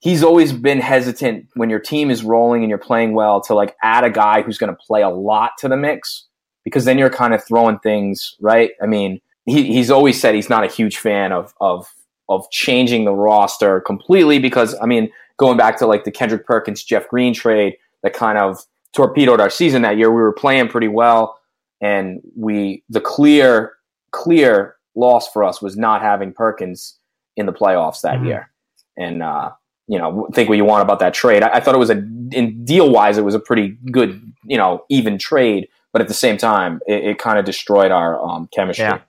he's 0.00 0.22
always 0.22 0.52
been 0.52 0.80
hesitant 0.80 1.46
when 1.54 1.68
your 1.68 1.78
team 1.80 2.10
is 2.10 2.24
rolling 2.24 2.62
and 2.62 2.70
you're 2.70 2.78
playing 2.78 3.12
well 3.12 3.40
to 3.42 3.54
like 3.54 3.76
add 3.82 4.04
a 4.04 4.10
guy 4.10 4.40
who's 4.42 4.56
going 4.56 4.72
to 4.74 4.78
play 4.86 5.02
a 5.02 5.10
lot 5.10 5.52
to 5.58 5.68
the 5.68 5.76
mix 5.76 6.26
because 6.64 6.86
then 6.86 6.96
you're 6.96 7.10
kind 7.10 7.34
of 7.34 7.44
throwing 7.44 7.78
things 7.80 8.34
right. 8.40 8.70
I 8.82 8.86
mean, 8.86 9.20
he, 9.44 9.64
he's 9.64 9.90
always 9.90 10.18
said 10.20 10.34
he's 10.34 10.48
not 10.50 10.64
a 10.64 10.68
huge 10.68 10.96
fan 10.98 11.32
of 11.32 11.52
of 11.60 11.86
of 12.28 12.48
changing 12.50 13.04
the 13.04 13.12
roster 13.14 13.80
completely 13.80 14.38
because 14.38 14.74
I 14.80 14.86
mean, 14.86 15.10
going 15.40 15.56
back 15.56 15.78
to 15.78 15.86
like 15.86 16.04
the 16.04 16.10
Kendrick 16.10 16.44
Perkins 16.46 16.84
Jeff 16.84 17.08
Green 17.08 17.32
trade 17.32 17.76
that 18.02 18.12
kind 18.12 18.36
of 18.36 18.62
torpedoed 18.94 19.40
our 19.40 19.48
season 19.48 19.80
that 19.82 19.96
year. 19.96 20.10
We 20.10 20.20
were 20.20 20.34
playing 20.34 20.68
pretty 20.68 20.88
well, 20.88 21.38
and 21.80 22.20
we 22.36 22.84
the 22.90 23.00
clear 23.00 23.72
clear 24.12 24.76
loss 24.94 25.32
for 25.32 25.42
us 25.42 25.62
was 25.62 25.76
not 25.76 26.02
having 26.02 26.32
Perkins 26.32 26.98
in 27.36 27.46
the 27.46 27.52
playoffs 27.52 28.02
that 28.02 28.18
Mhm. 28.18 28.26
year. 28.26 28.50
And 28.98 29.22
uh, 29.22 29.50
you 29.88 29.98
know, 29.98 30.28
think 30.34 30.48
what 30.50 30.58
you 30.58 30.64
want 30.66 30.82
about 30.82 30.98
that 30.98 31.14
trade. 31.14 31.42
I, 31.42 31.54
I 31.54 31.60
thought 31.60 31.74
it 31.74 31.78
was 31.78 31.90
a 31.90 31.98
in 32.32 32.64
deal 32.64 32.90
wise, 32.90 33.16
it 33.16 33.24
was 33.24 33.34
a 33.34 33.40
pretty 33.40 33.78
good, 33.90 34.20
you 34.44 34.58
know, 34.58 34.84
even 34.90 35.16
trade. 35.18 35.68
But 35.92 36.02
at 36.02 36.08
the 36.08 36.14
same 36.14 36.36
time, 36.36 36.80
it, 36.86 37.04
it 37.04 37.18
kind 37.18 37.38
of 37.38 37.44
destroyed 37.46 37.90
our 37.90 38.20
um, 38.22 38.48
chemistry. 38.54 38.84
Yeah. 38.84 39.00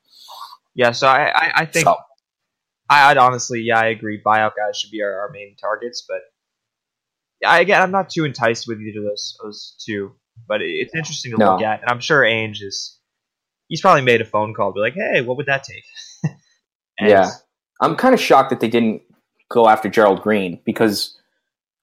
Yeah, 0.74 0.92
so 0.94 1.08
I, 1.08 1.28
I, 1.36 1.52
I 1.56 1.66
think 1.66 1.84
So, 1.84 1.98
I, 2.92 3.12
I'd 3.12 3.18
honestly, 3.18 3.62
yeah, 3.62 3.80
I 3.80 3.88
agree. 3.88 4.22
Buyout 4.24 4.52
guys 4.58 4.78
should 4.78 4.92
be 4.92 5.02
our, 5.02 5.22
our 5.22 5.30
main 5.32 5.56
targets, 5.56 6.06
but 6.08 6.20
yeah, 7.42 7.58
again, 7.58 7.82
I'm 7.82 7.92
not 7.92 8.10
too 8.10 8.26
enticed 8.26 8.68
with 8.68 8.80
either 8.82 9.00
of 9.00 9.06
those 9.06 9.38
those 9.42 9.76
two. 9.86 10.12
But 10.48 10.62
it's 10.62 10.94
interesting 10.96 11.32
to 11.32 11.38
No. 11.38 11.54
look 11.54 11.62
at, 11.62 11.82
and 11.82 11.90
I'm 11.90 12.00
sure 12.00 12.22
Ainge 12.22 12.62
is. 12.62 12.98
He's 13.68 13.82
probably 13.82 14.02
made 14.02 14.20
a 14.20 14.26
phone 14.26 14.54
call, 14.54 14.74
be 14.74 14.82
like, 14.82 14.96
"Hey, 14.96 15.22
what 15.22 15.38
would 15.38 15.46
that 15.46 15.64
take?" 15.64 15.84
Yeah. 17.00 17.32
I'm 17.82 17.96
kind 17.96 18.14
of 18.14 18.22
shocked 18.22 18.52
that 18.52 18.60
they 18.60 18.68
didn't 18.68 19.02
go 19.50 19.68
after 19.68 19.90
Gerald 19.90 20.22
Green 20.22 20.60
because 20.66 21.18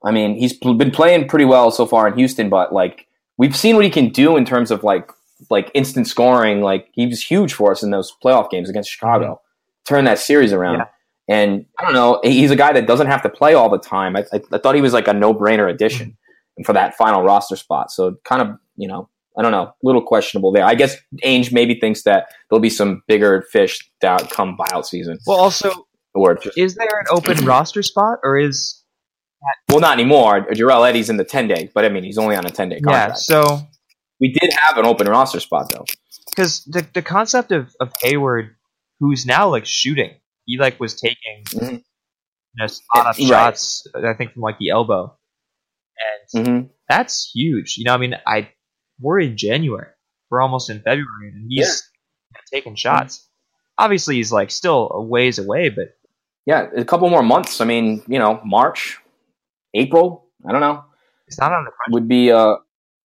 I 0.05 0.13
mean, 0.13 0.37
he's 0.37 0.53
pl- 0.53 0.75
been 0.75 0.93
playing 0.93 1.27
pretty 1.27 1.45
well 1.45 1.73
so 1.73 1.87
far 1.87 2.07
in 2.07 2.17
Houston, 2.17 2.49
but 2.49 2.73
like 2.73 3.09
we've 3.37 3.57
seen 3.57 3.75
what 3.75 3.85
he 3.85 3.91
can 3.91 4.11
do 4.11 4.37
in 4.37 4.45
terms 4.45 4.71
of 4.71 4.85
like 4.85 5.11
like 5.51 5.71
instant 5.75 6.07
scoring. 6.07 6.61
Like 6.61 6.89
he 6.93 7.07
was 7.07 7.23
huge 7.23 7.53
for 7.53 7.73
us 7.73 7.83
in 7.83 7.91
those 7.91 8.15
playoff 8.23 8.51
games 8.51 8.71
against 8.71 8.91
Chicago, 8.91 9.27
mm-hmm. 9.27 9.95
turn 9.95 10.05
that 10.05 10.19
series 10.19 10.53
around. 10.53 10.79
Yeah. 10.79 10.87
And 11.29 11.66
I 11.79 11.85
don't 11.85 11.93
know, 11.93 12.20
he's 12.22 12.51
a 12.51 12.57
guy 12.57 12.72
that 12.72 12.87
doesn't 12.87 13.07
have 13.07 13.22
to 13.22 13.29
play 13.29 13.53
all 13.55 13.68
the 13.68 13.79
time. 13.79 14.16
I, 14.16 14.24
I, 14.33 14.41
I 14.51 14.59
thought 14.59 14.74
he 14.74 14.81
was 14.81 14.95
like 14.95 15.09
a 15.09 15.12
no 15.12 15.35
brainer 15.35 15.70
addition 15.70 16.11
mm-hmm. 16.11 16.62
for 16.64 16.72
that 16.72 16.97
final 16.97 17.22
roster 17.22 17.57
spot. 17.57 17.91
So 17.91 18.16
kind 18.24 18.41
of, 18.41 18.57
you 18.76 18.89
know, 18.89 19.11
I 19.39 19.43
don't 19.43 19.53
know, 19.53 19.64
a 19.64 19.74
little 19.83 20.03
questionable 20.03 20.53
there. 20.53 20.64
I 20.64 20.74
guess 20.74 20.97
Ainge 21.24 21.53
maybe 21.53 21.79
thinks 21.79 22.03
that 22.03 22.29
there'll 22.49 22.61
be 22.61 22.70
some 22.70 23.03
bigger 23.07 23.47
fish 23.53 23.89
that 24.01 24.31
come 24.31 24.57
buyout 24.57 24.87
season. 24.87 25.18
Well, 25.26 25.39
also, 25.39 25.87
or 26.14 26.35
just, 26.35 26.59
is 26.59 26.74
there 26.74 26.99
an 26.99 27.07
open 27.11 27.37
roster 27.45 27.83
spot, 27.83 28.18
or 28.24 28.37
is 28.37 28.83
that- 29.43 29.72
well, 29.72 29.81
not 29.81 29.93
anymore. 29.93 30.47
Jarell 30.51 30.89
Eddie's 30.89 31.09
in 31.09 31.18
the 31.18 31.24
ten 31.24 31.47
day, 31.47 31.70
but 31.72 31.85
I 31.85 31.89
mean, 31.89 32.03
he's 32.03 32.18
only 32.18 32.35
on 32.35 32.47
a 32.47 32.51
ten 32.51 32.68
day 32.70 32.81
contract. 32.81 33.11
Yeah, 33.11 33.14
so 33.14 33.61
we 34.18 34.33
did 34.33 34.53
have 34.55 34.76
an 34.76 34.85
open 34.85 35.07
roster 35.07 35.39
spot 35.39 35.70
though, 35.70 35.85
because 36.31 36.64
the 36.64 36.85
the 36.95 37.03
concept 37.03 37.53
of 37.53 37.76
of 37.79 37.93
Hayward, 38.03 38.57
who's 38.99 39.24
now 39.24 39.49
like 39.49 39.66
shooting 39.66 40.16
he 40.49 40.59
like 40.59 40.81
was 40.81 40.95
taking 40.95 41.45
mm-hmm. 41.45 41.75
you 41.75 41.83
know, 42.57 42.67
spot 42.67 43.07
up 43.07 43.17
shots. 43.17 43.87
I 43.95 44.15
think 44.15 44.33
from 44.33 44.43
like 44.43 44.59
the 44.59 44.71
elbow, 44.71 45.17
and 46.35 46.47
mm-hmm. 46.47 46.67
that's 46.89 47.31
huge. 47.33 47.77
You 47.77 47.85
know, 47.85 47.95
I 47.95 47.99
mean, 47.99 48.15
I 48.27 48.51
we're 48.99 49.21
in 49.21 49.37
January, 49.37 49.91
we're 50.31 50.41
almost 50.41 50.71
in 50.71 50.79
February, 50.79 51.29
and 51.33 51.47
he's 51.49 51.91
yeah. 52.35 52.41
taking 52.53 52.75
shots. 52.75 53.19
Mm-hmm. 53.19 53.85
Obviously, 53.85 54.17
he's 54.17 54.33
like 54.33 54.51
still 54.51 54.91
a 54.93 55.03
ways 55.03 55.39
away, 55.39 55.69
but 55.69 55.89
yeah, 56.47 56.67
a 56.75 56.85
couple 56.85 57.09
more 57.11 57.23
months. 57.23 57.61
I 57.61 57.67
mean, 57.67 58.03
you 58.09 58.19
know, 58.19 58.41
March, 58.43 58.99
April. 59.75 60.31
I 60.49 60.53
don't 60.53 60.63
know. 60.63 60.83
It's 61.27 61.39
not 61.39 61.53
on 61.53 61.65
the 61.65 61.71
would 61.91 62.09
be 62.09 62.33
uh 62.33 62.57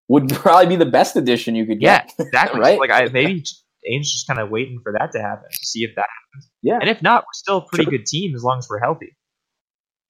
would 0.07 0.29
probably 0.33 0.67
be 0.67 0.75
the 0.77 0.89
best 0.89 1.17
addition 1.17 1.55
you 1.55 1.65
could 1.65 1.81
get. 1.81 2.13
Yeah, 2.17 2.25
exactly. 2.25 2.59
right. 2.61 2.79
Like 2.79 2.89
I 2.89 3.09
maybe 3.11 3.43
Ainge's 3.89 4.11
just 4.11 4.27
kind 4.27 4.39
of 4.39 4.49
waiting 4.49 4.79
for 4.83 4.93
that 4.93 5.11
to 5.13 5.21
happen 5.21 5.49
to 5.49 5.65
see 5.65 5.83
if 5.83 5.95
that 5.95 6.05
happens. 6.05 6.51
Yeah, 6.61 6.79
and 6.79 6.89
if 6.89 7.01
not, 7.01 7.23
we're 7.23 7.33
still 7.33 7.57
a 7.57 7.65
pretty 7.65 7.85
sure. 7.85 7.91
good 7.91 8.05
team 8.05 8.35
as 8.35 8.43
long 8.43 8.59
as 8.59 8.67
we're 8.69 8.79
healthy. 8.79 9.15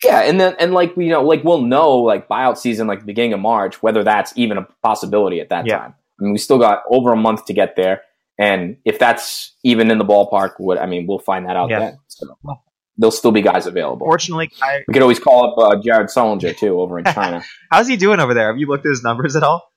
Yeah, 0.04 0.22
and 0.22 0.40
then 0.40 0.56
and 0.60 0.74
like 0.74 0.96
you 0.98 1.10
know, 1.10 1.24
like 1.24 1.44
we'll 1.44 1.62
know 1.62 1.98
like 1.98 2.28
buyout 2.28 2.58
season, 2.58 2.88
like 2.88 3.00
the 3.00 3.06
beginning 3.06 3.34
of 3.34 3.40
March, 3.40 3.82
whether 3.82 4.04
that's 4.04 4.34
even 4.36 4.58
a 4.58 4.68
possibility 4.82 5.40
at 5.40 5.50
that 5.50 5.66
yeah. 5.66 5.78
time. 5.78 5.96
I 6.20 6.24
mean, 6.24 6.34
we 6.34 6.38
still 6.38 6.60
got 6.60 6.84
over 6.90 7.14
a 7.14 7.18
month 7.18 7.46
to 7.46 7.54
get 7.54 7.76
there, 7.76 8.02
and 8.38 8.78
if 8.86 9.00
that's 9.00 9.54
even 9.64 9.90
in 9.92 9.98
the 9.98 10.06
ballpark, 10.06 10.54
what 10.58 10.78
I 10.80 10.86
mean, 10.86 11.08
we'll 11.08 11.20
find 11.20 11.46
that 11.48 11.56
out 11.56 11.70
yeah. 11.70 11.80
then. 11.80 12.00
So 12.08 12.36
there'll 12.98 13.12
still 13.12 13.32
be 13.32 13.42
guys 13.42 13.66
available. 13.66 14.06
Fortunately, 14.06 14.52
I, 14.62 14.84
we 14.88 14.94
could 14.94 15.02
always 15.02 15.20
call 15.20 15.52
up 15.52 15.58
uh, 15.58 15.82
Jared 15.82 16.08
Sullinger 16.08 16.56
too 16.56 16.80
over 16.80 17.00
in 17.00 17.06
China. 17.14 17.44
How's 17.72 17.88
he 17.88 17.98
doing 17.98 18.20
over 18.20 18.34
there? 18.34 18.48
Have 18.48 18.58
you 18.60 18.68
looked 18.68 18.86
at 18.86 18.90
his 18.90 19.04
numbers 19.04 19.36
at 19.36 19.44
all? 19.44 19.73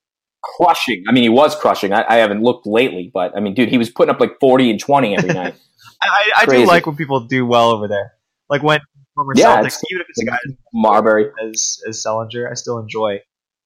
Crushing. 0.56 1.04
I 1.08 1.12
mean, 1.12 1.22
he 1.22 1.28
was 1.28 1.56
crushing. 1.56 1.92
I, 1.92 2.04
I, 2.08 2.16
haven't 2.16 2.42
looked 2.42 2.66
lately, 2.66 3.10
but 3.12 3.36
I 3.36 3.40
mean, 3.40 3.54
dude, 3.54 3.68
he 3.68 3.78
was 3.78 3.90
putting 3.90 4.14
up 4.14 4.20
like 4.20 4.38
forty 4.38 4.70
and 4.70 4.78
twenty 4.78 5.16
every 5.16 5.32
night. 5.32 5.54
I, 6.02 6.30
I 6.36 6.46
do 6.46 6.64
like 6.64 6.86
when 6.86 6.96
people 6.96 7.20
do 7.20 7.44
well 7.44 7.70
over 7.70 7.88
there. 7.88 8.12
Like 8.48 8.62
when 8.62 8.80
former 9.14 9.32
yeah, 9.34 9.60
Celtics, 9.60 9.82
even 9.90 10.02
if 10.02 10.06
it's 10.08 10.22
a 10.22 10.26
guy 10.26 10.38
Marbury 10.72 11.30
as 11.42 11.78
as 11.88 12.02
Sullinger, 12.02 12.50
I 12.50 12.54
still 12.54 12.78
enjoy 12.78 13.20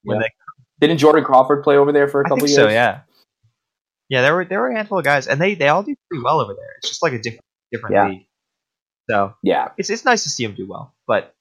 when 0.05 0.17
yeah. 0.17 0.29
they. 0.81 0.87
Didn't 0.87 0.99
Jordan 0.99 1.25
Crawford 1.25 1.63
play 1.63 1.77
over 1.77 1.93
there 1.93 2.09
for 2.09 2.23
a 2.23 2.25
couple 2.25 2.47
years? 2.47 2.55
So 2.55 2.69
yeah, 2.69 3.01
yeah. 4.09 4.23
There 4.23 4.35
were 4.35 4.45
there 4.47 4.61
were 4.61 4.71
a 4.71 4.75
handful 4.75 4.99
of 4.99 5.05
guys, 5.05 5.27
and 5.27 5.41
they 5.41 5.55
they 5.55 5.69
all 5.69 5.83
do 5.83 5.95
pretty 6.09 6.25
well 6.25 6.41
over 6.41 6.55
there. 6.55 6.75
It's 6.79 6.89
just 6.89 7.03
like 7.03 7.13
a 7.13 7.19
different 7.19 7.45
different 7.71 7.97
yeah. 7.97 8.09
league. 8.09 8.27
So 9.11 9.35
yeah, 9.43 9.69
it's 9.77 9.91
it's 9.91 10.05
nice 10.05 10.23
to 10.23 10.31
see 10.31 10.45
him 10.45 10.55
do 10.55 10.67
well. 10.67 10.95
But 11.07 11.35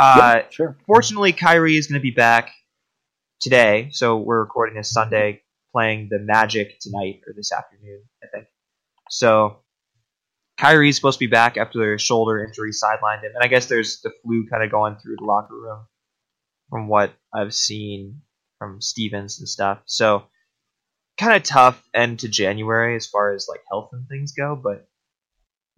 uh, 0.00 0.16
yeah, 0.18 0.42
sure. 0.50 0.76
Fortunately, 0.86 1.32
Kyrie 1.32 1.76
is 1.76 1.86
going 1.88 2.00
to 2.00 2.02
be 2.02 2.12
back 2.12 2.52
today. 3.40 3.88
So 3.92 4.16
we're 4.18 4.40
recording 4.40 4.76
this 4.76 4.90
Sunday, 4.90 5.42
playing 5.72 6.08
the 6.10 6.18
Magic 6.18 6.78
tonight 6.80 7.20
or 7.26 7.34
this 7.36 7.52
afternoon, 7.52 8.02
I 8.22 8.26
think. 8.32 8.46
So 9.10 9.58
Kyrie's 10.58 10.96
supposed 10.96 11.18
to 11.18 11.26
be 11.26 11.30
back 11.30 11.56
after 11.56 11.78
their 11.78 11.98
shoulder 11.98 12.44
injury 12.44 12.70
sidelined 12.70 13.22
him, 13.22 13.32
and 13.34 13.42
I 13.42 13.48
guess 13.48 13.66
there's 13.66 14.00
the 14.00 14.12
flu 14.22 14.46
kind 14.50 14.62
of 14.62 14.70
going 14.70 14.96
through 14.96 15.16
the 15.18 15.24
locker 15.24 15.54
room, 15.54 15.86
from 16.70 16.88
what 16.88 17.12
I've 17.32 17.54
seen 17.54 18.22
from 18.58 18.80
Stevens 18.80 19.38
and 19.38 19.48
stuff. 19.48 19.80
So 19.86 20.24
kind 21.16 21.36
of 21.36 21.42
tough 21.42 21.82
end 21.94 22.20
to 22.20 22.28
January 22.28 22.96
as 22.96 23.06
far 23.06 23.34
as 23.34 23.46
like 23.48 23.60
health 23.70 23.90
and 23.92 24.06
things 24.08 24.32
go, 24.32 24.56
but. 24.56 24.88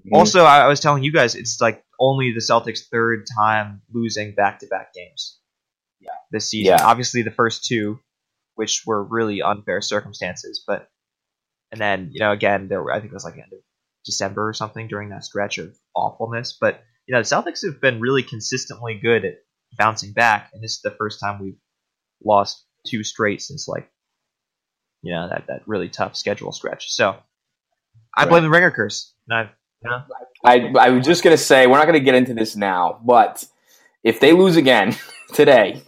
Mm-hmm. 0.00 0.14
Also, 0.14 0.44
I 0.44 0.66
was 0.66 0.80
telling 0.80 1.02
you 1.02 1.12
guys, 1.12 1.34
it's 1.34 1.60
like 1.60 1.84
only 2.00 2.32
the 2.32 2.40
Celtics' 2.40 2.88
third 2.90 3.26
time 3.36 3.82
losing 3.92 4.34
back-to-back 4.34 4.94
games 4.94 5.39
yeah. 6.00 6.10
this 6.30 6.50
season. 6.50 6.76
Yeah. 6.78 6.84
Obviously, 6.84 7.22
the 7.22 7.30
first 7.30 7.64
two, 7.64 8.00
which 8.54 8.82
were 8.86 9.02
really 9.02 9.42
unfair 9.42 9.80
circumstances, 9.80 10.62
but 10.66 10.88
and 11.72 11.80
then 11.80 12.10
you 12.12 12.20
know 12.20 12.32
again 12.32 12.68
there 12.68 12.82
were, 12.82 12.92
I 12.92 13.00
think 13.00 13.12
it 13.12 13.14
was 13.14 13.24
like 13.24 13.34
end 13.34 13.52
of 13.52 13.60
December 14.04 14.48
or 14.48 14.52
something 14.52 14.88
during 14.88 15.10
that 15.10 15.24
stretch 15.24 15.58
of 15.58 15.76
awfulness. 15.94 16.56
But 16.60 16.82
you 17.06 17.14
know 17.14 17.20
the 17.20 17.24
Celtics 17.24 17.64
have 17.64 17.80
been 17.80 18.00
really 18.00 18.22
consistently 18.22 18.98
good 19.00 19.24
at 19.24 19.34
bouncing 19.76 20.12
back, 20.12 20.50
and 20.52 20.62
this 20.62 20.72
is 20.72 20.80
the 20.82 20.90
first 20.98 21.20
time 21.20 21.40
we've 21.40 21.58
lost 22.24 22.64
two 22.86 23.04
straight 23.04 23.42
since 23.42 23.68
like 23.68 23.90
you 25.02 25.12
know 25.12 25.28
that 25.28 25.44
that 25.48 25.62
really 25.66 25.88
tough 25.88 26.16
schedule 26.16 26.52
stretch. 26.52 26.90
So 26.90 27.16
I 28.16 28.26
blame 28.26 28.42
the 28.42 28.50
ringer 28.50 28.70
curse. 28.70 29.14
Know? 29.82 30.02
I 30.44 30.72
I 30.78 30.90
was 30.90 31.06
just 31.06 31.22
gonna 31.22 31.36
say 31.36 31.66
we're 31.66 31.78
not 31.78 31.86
gonna 31.86 32.00
get 32.00 32.14
into 32.14 32.34
this 32.34 32.56
now, 32.56 33.00
but 33.04 33.44
if 34.02 34.20
they 34.20 34.32
lose 34.32 34.56
again 34.56 34.96
today, 35.34 35.82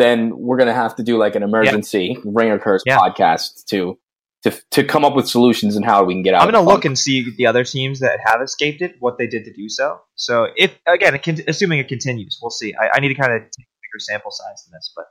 then 0.00 0.36
we're 0.38 0.56
going 0.56 0.68
to 0.68 0.74
have 0.74 0.96
to 0.96 1.02
do 1.02 1.18
like 1.18 1.34
an 1.34 1.42
emergency 1.42 2.16
yeah. 2.16 2.30
ringer 2.32 2.58
curse 2.58 2.82
yeah. 2.86 2.98
podcast 2.98 3.64
to 3.66 3.98
to 4.42 4.50
to 4.70 4.84
come 4.84 5.04
up 5.04 5.14
with 5.14 5.28
solutions 5.28 5.76
and 5.76 5.84
how 5.84 6.02
we 6.04 6.14
can 6.14 6.22
get 6.22 6.34
out. 6.34 6.42
Of 6.42 6.48
it. 6.48 6.48
I'm 6.48 6.54
going 6.54 6.66
to 6.66 6.72
look 6.72 6.84
and 6.84 6.98
see 6.98 7.34
the 7.36 7.46
other 7.46 7.64
teams 7.64 8.00
that 8.00 8.20
have 8.24 8.40
escaped 8.40 8.80
it, 8.80 8.96
what 9.00 9.18
they 9.18 9.26
did 9.26 9.44
to 9.44 9.52
do 9.52 9.68
so. 9.68 10.00
So 10.14 10.48
if 10.56 10.78
again, 10.86 11.14
it 11.14 11.40
assuming 11.46 11.78
it 11.78 11.88
continues, 11.88 12.38
we'll 12.40 12.50
see. 12.50 12.74
I, 12.74 12.96
I 12.96 13.00
need 13.00 13.08
to 13.08 13.14
kind 13.14 13.32
of 13.32 13.42
take 13.42 13.66
a 13.66 13.78
bigger 13.82 13.98
sample 13.98 14.30
size 14.30 14.64
than 14.64 14.72
this, 14.78 14.92
but 14.96 15.06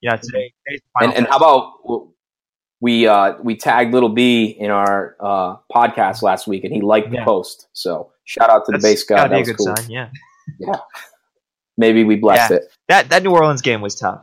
yeah, 0.00 0.16
today. 0.16 0.52
And, 1.00 1.14
and 1.14 1.26
how 1.28 1.36
about 1.36 2.08
we 2.80 3.06
uh, 3.06 3.34
we 3.40 3.56
tagged 3.56 3.94
Lil 3.94 4.08
B 4.08 4.46
in 4.46 4.72
our 4.72 5.16
uh, 5.20 5.56
podcast 5.72 6.22
last 6.22 6.48
week, 6.48 6.64
and 6.64 6.74
he 6.74 6.80
liked 6.80 7.10
the 7.10 7.18
yeah. 7.18 7.24
post. 7.24 7.68
So 7.72 8.10
shout 8.24 8.50
out 8.50 8.66
to 8.66 8.72
That's 8.72 8.82
the 8.82 8.88
Based 8.88 9.08
God. 9.08 9.30
That 9.30 9.38
was 9.38 9.52
cool. 9.52 9.76
Sign, 9.76 9.88
yeah. 9.88 10.08
yeah. 10.58 10.76
Maybe 11.76 12.02
we 12.02 12.16
blessed 12.16 12.50
yeah. 12.50 12.56
it. 12.56 12.62
That 12.88 13.10
that 13.10 13.22
New 13.22 13.30
Orleans 13.30 13.62
game 13.62 13.80
was 13.80 13.94
tough. 13.94 14.22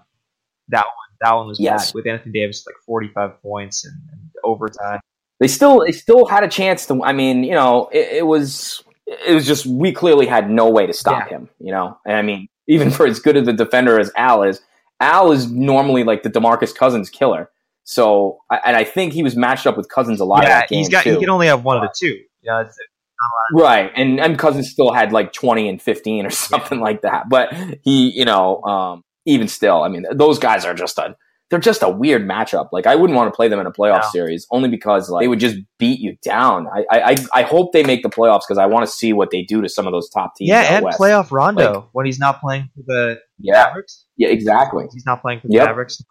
That 0.70 0.86
one, 0.86 1.17
that 1.22 1.34
one 1.34 1.47
was 1.47 1.59
yes. 1.59 1.88
bad 1.88 1.95
with 1.95 2.07
Anthony 2.07 2.32
Davis 2.32 2.63
like 2.65 2.76
forty 2.86 3.09
five 3.09 3.41
points 3.41 3.86
and, 3.86 3.95
and, 4.11 4.22
overtime. 4.43 4.99
They 5.39 5.47
still 5.47 5.82
they 5.86 5.91
still 5.91 6.26
had 6.26 6.43
a 6.43 6.47
chance 6.47 6.86
to. 6.88 7.03
I 7.03 7.13
mean, 7.13 7.43
you 7.43 7.53
know, 7.53 7.89
it, 7.91 8.17
it 8.17 8.26
was 8.26 8.84
it 9.07 9.34
was 9.34 9.45
just 9.45 9.65
we 9.65 9.91
clearly 9.91 10.26
had 10.26 10.49
no 10.49 10.70
way 10.70 10.86
to 10.86 10.93
stop 10.93 11.26
yeah. 11.30 11.38
him. 11.38 11.49
You 11.59 11.72
know, 11.72 11.97
and 12.05 12.15
I 12.15 12.22
mean, 12.22 12.47
even 12.67 12.91
for 12.91 13.07
as 13.07 13.20
good 13.20 13.38
of 13.38 13.47
a 13.47 13.53
defender 13.53 13.99
as 13.99 14.11
Al 14.15 14.43
is, 14.43 14.61
Al 14.99 15.32
is 15.32 15.51
normally 15.51 16.03
like 16.03 16.24
the 16.24 16.30
Demarcus 16.30 16.76
Cousins 16.76 17.09
killer. 17.09 17.49
So, 17.84 18.39
and 18.51 18.76
I 18.76 18.84
think 18.84 19.13
he 19.13 19.24
was 19.24 19.36
matched 19.36 19.65
up 19.65 19.76
with 19.76 19.89
Cousins 19.89 20.20
a 20.20 20.26
lot. 20.26 20.43
Yeah, 20.43 20.65
he's 20.70 20.89
got. 20.89 21.03
Too. 21.03 21.13
He 21.13 21.20
can 21.20 21.30
only 21.30 21.47
have 21.47 21.63
one 21.63 21.78
of 21.78 21.82
the 21.82 21.93
two. 21.97 22.20
Yeah, 22.43 22.63
right, 23.53 23.91
and 23.95 24.20
and 24.20 24.38
Cousins 24.38 24.70
still 24.70 24.93
had 24.93 25.11
like 25.11 25.34
twenty 25.34 25.67
and 25.67 25.82
fifteen 25.82 26.26
or 26.26 26.30
something 26.30 26.78
yeah. 26.78 26.84
like 26.84 27.01
that. 27.01 27.30
But 27.30 27.53
he, 27.84 28.11
you 28.11 28.26
know, 28.26 28.61
um, 28.63 29.03
even 29.26 29.47
still, 29.47 29.84
I 29.84 29.89
mean, 29.89 30.05
those 30.11 30.39
guys 30.39 30.65
are 30.65 30.74
just 30.74 30.97
a 30.97 31.15
they're 31.49 31.59
just 31.59 31.82
a 31.82 31.89
weird 31.89 32.28
matchup. 32.28 32.70
Like 32.72 32.86
I 32.86 32.95
wouldn't 32.95 33.17
want 33.17 33.32
to 33.32 33.36
play 33.36 33.47
them 33.47 33.59
in 33.59 33.65
a 33.65 33.72
playoff 33.72 34.01
no. 34.01 34.09
series 34.11 34.45
only 34.51 34.70
because 34.70 35.09
like 35.09 35.24
they 35.24 35.28
would 35.28 35.39
just 35.39 35.57
beat 35.80 35.99
you 35.99 36.15
down. 36.22 36.67
I 36.67 36.86
I, 36.91 37.15
I 37.34 37.41
hope 37.43 37.74
they 37.74 37.84
make 37.84 38.03
the 38.03 38.09
playoffs 38.09 38.41
because 38.47 38.57
I 38.57 38.67
want 38.67 38.86
to 38.86 38.91
see 38.91 39.13
what 39.13 39.32
they 39.32 39.43
do 39.43 39.61
to 39.61 39.70
some 39.70 39.88
of 39.88 39.93
those 39.93 40.09
top 40.09 40.36
teams. 40.36 40.49
Yeah, 40.49 40.61
and 40.61 40.86
West. 40.86 40.99
playoff 40.99 41.32
Rondo 41.32 41.74
like, 41.74 41.84
when 41.91 42.05
he's 42.05 42.20
not 42.20 42.39
playing 42.39 42.70
for 42.76 42.84
the 42.86 43.20
yeah, 43.39 43.63
Mavericks. 43.65 44.05
Yeah, 44.17 44.30
exactly. 44.30 44.86
He's 44.93 45.05
not 45.05 45.22
playing 45.22 45.41
for 45.41 45.47
the 45.47 45.55
yep. 45.55 45.67
Mavericks. 45.67 46.03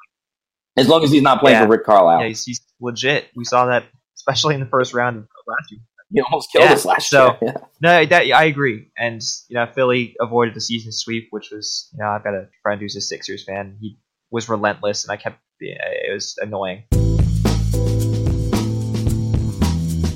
As 0.76 0.88
long 0.88 1.02
as 1.02 1.10
he's 1.10 1.22
not 1.22 1.40
playing 1.40 1.56
yeah. 1.56 1.64
for 1.64 1.70
Rick 1.70 1.84
Carlisle. 1.84 2.20
Yeah, 2.20 2.28
he's, 2.28 2.44
he's, 2.44 2.60
legit. 2.80 3.28
We 3.34 3.44
saw 3.44 3.66
that 3.66 3.84
especially 4.16 4.54
in 4.54 4.60
the 4.60 4.66
first 4.66 4.94
round 4.94 5.16
of 5.16 5.24
last 5.46 5.72
year. 5.72 5.80
He 6.12 6.22
almost 6.22 6.50
killed 6.50 6.64
yeah. 6.64 6.72
us 6.72 6.84
last 6.86 7.10
so, 7.10 7.26
year. 7.26 7.38
Yeah. 7.42 7.52
No, 7.82 8.06
that, 8.06 8.32
I 8.32 8.44
agree. 8.44 8.90
And 8.96 9.20
you 9.48 9.56
know, 9.56 9.66
Philly 9.74 10.16
avoided 10.20 10.54
the 10.54 10.60
season 10.60 10.90
sweep, 10.90 11.28
which 11.30 11.50
was 11.52 11.90
you 11.92 11.98
know 11.98 12.08
I've 12.08 12.24
got 12.24 12.34
a 12.34 12.48
friend 12.62 12.80
who's 12.80 12.96
a 12.96 13.00
Sixers 13.00 13.44
fan. 13.44 13.76
He 13.78 13.98
was 14.30 14.48
relentless, 14.48 15.04
and 15.04 15.12
I 15.12 15.16
kept 15.16 15.38
it 15.60 16.12
was 16.12 16.34
annoying. 16.40 16.84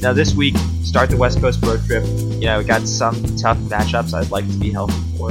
Now 0.01 0.12
this 0.12 0.34
week, 0.34 0.57
start 0.82 1.11
the 1.11 1.16
West 1.18 1.40
Coast 1.40 1.62
road 1.64 1.84
trip. 1.86 2.05
You 2.07 2.47
know, 2.47 2.59
we 2.59 2.64
got 2.64 2.86
some 2.88 3.14
tough 3.36 3.59
matchups. 3.59 4.14
I'd 4.14 4.30
like 4.30 4.51
to 4.51 4.59
be 4.59 4.70
healthy 4.70 4.95
for 5.18 5.30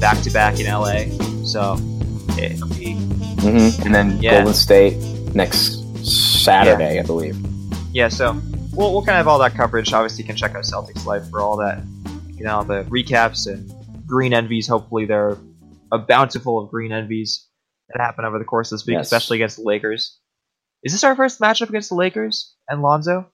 back 0.00 0.22
to 0.22 0.30
back 0.30 0.58
in 0.58 0.66
LA. 0.66 1.04
So 1.44 1.74
it'll 2.38 2.68
be. 2.68 2.96
Mm-hmm. 3.38 3.82
And 3.82 3.94
then 3.94 4.22
yeah. 4.22 4.38
Golden 4.38 4.54
State 4.54 4.96
next 5.34 5.84
Saturday. 6.02 6.98
I 6.98 7.02
believe. 7.02 7.36
Yeah. 7.92 8.08
So 8.08 8.40
we'll, 8.78 8.92
we'll 8.92 9.02
kind 9.02 9.10
of 9.10 9.16
have 9.16 9.28
all 9.28 9.38
that 9.40 9.54
coverage. 9.54 9.92
Obviously, 9.92 10.22
you 10.22 10.26
can 10.26 10.36
check 10.36 10.54
out 10.54 10.62
Celtics 10.64 11.04
Life 11.04 11.28
for 11.30 11.40
all 11.40 11.56
that, 11.58 11.82
you 12.34 12.44
know, 12.44 12.62
the 12.62 12.84
recaps 12.84 13.46
and 13.52 13.70
Green 14.06 14.32
Envies. 14.32 14.66
Hopefully, 14.68 15.04
they're 15.04 15.36
a 15.92 15.98
bountiful 15.98 16.62
of 16.62 16.70
green 16.70 16.92
envies 16.92 17.46
that 17.88 18.00
happen 18.00 18.24
over 18.24 18.38
the 18.38 18.44
course 18.44 18.70
of 18.72 18.78
this 18.78 18.86
week, 18.86 18.94
Yes. 18.96 19.06
especially 19.06 19.38
against 19.38 19.56
the 19.56 19.62
Lakers. 19.64 20.18
Is 20.84 20.92
this 20.92 21.02
our 21.04 21.16
first 21.16 21.40
matchup 21.40 21.68
against 21.70 21.88
the 21.88 21.94
Lakers 21.96 22.54
and 22.68 22.82
Lonzo? 22.82 23.26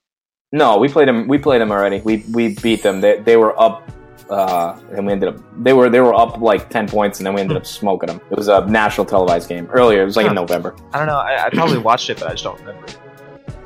No, 0.53 0.79
we 0.79 0.89
played 0.89 1.09
them. 1.09 1.27
We 1.29 1.39
played 1.39 1.61
them 1.61 1.71
already. 1.73 2.01
We 2.01 2.25
we 2.33 2.55
beat 2.55 2.83
them. 2.83 3.01
They, 3.01 3.19
they 3.19 3.37
were 3.37 3.61
up, 3.61 3.91
uh, 4.31 4.79
and 4.97 5.05
we 5.07 5.13
ended 5.13 5.31
up. 5.31 5.43
They 5.65 5.73
were 5.73 5.91
they 5.91 6.01
were 6.01 6.15
up 6.15 6.41
like 6.41 6.71
ten 6.71 6.87
points, 6.89 7.19
and 7.19 7.27
then 7.27 7.35
we 7.35 7.41
ended 7.41 7.57
up 7.57 7.67
smoking 7.67 8.07
them. 8.07 8.21
It 8.31 8.37
was 8.39 8.47
a 8.49 8.65
national 8.67 9.05
televised 9.07 9.49
game 9.49 9.67
earlier. 9.73 10.03
It 10.03 10.05
was 10.05 10.17
like 10.17 10.27
in 10.27 10.35
November. 10.35 10.77
I 10.93 10.99
don't 10.99 11.09
know. 11.09 11.17
I, 11.19 11.47
I 11.47 11.51
probably 11.51 11.79
watched 11.79 12.09
it, 12.09 12.21
but 12.21 12.29
I 12.29 12.33
just 12.33 12.45
don't 12.45 12.59
remember. 12.61 12.87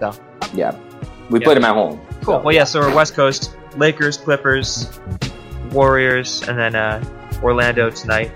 So 0.01 0.13
Yeah, 0.55 0.71
we 1.31 1.39
Yeah. 1.41 1.45
played 1.45 1.57
them 1.57 1.65
at 1.65 1.75
home. 1.75 2.01
Cool. 2.23 2.39
So, 2.39 2.43
Well, 2.45 2.55
yeah. 2.55 2.65
So 2.65 2.81
we're 2.81 2.95
West 2.95 3.15
Coast: 3.15 3.57
Lakers, 3.77 4.17
Clippers, 4.17 4.89
Warriors, 5.71 6.43
and 6.49 6.59
then 6.59 6.75
uh, 6.75 7.03
Orlando 7.43 7.91
tonight. 7.91 8.31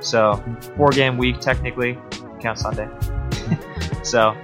So 0.00 0.42
four 0.76 0.90
game 0.90 1.16
week 1.16 1.40
technically. 1.40 1.98
Count 2.40 2.58
Sunday. 2.58 2.88
so 4.02 4.36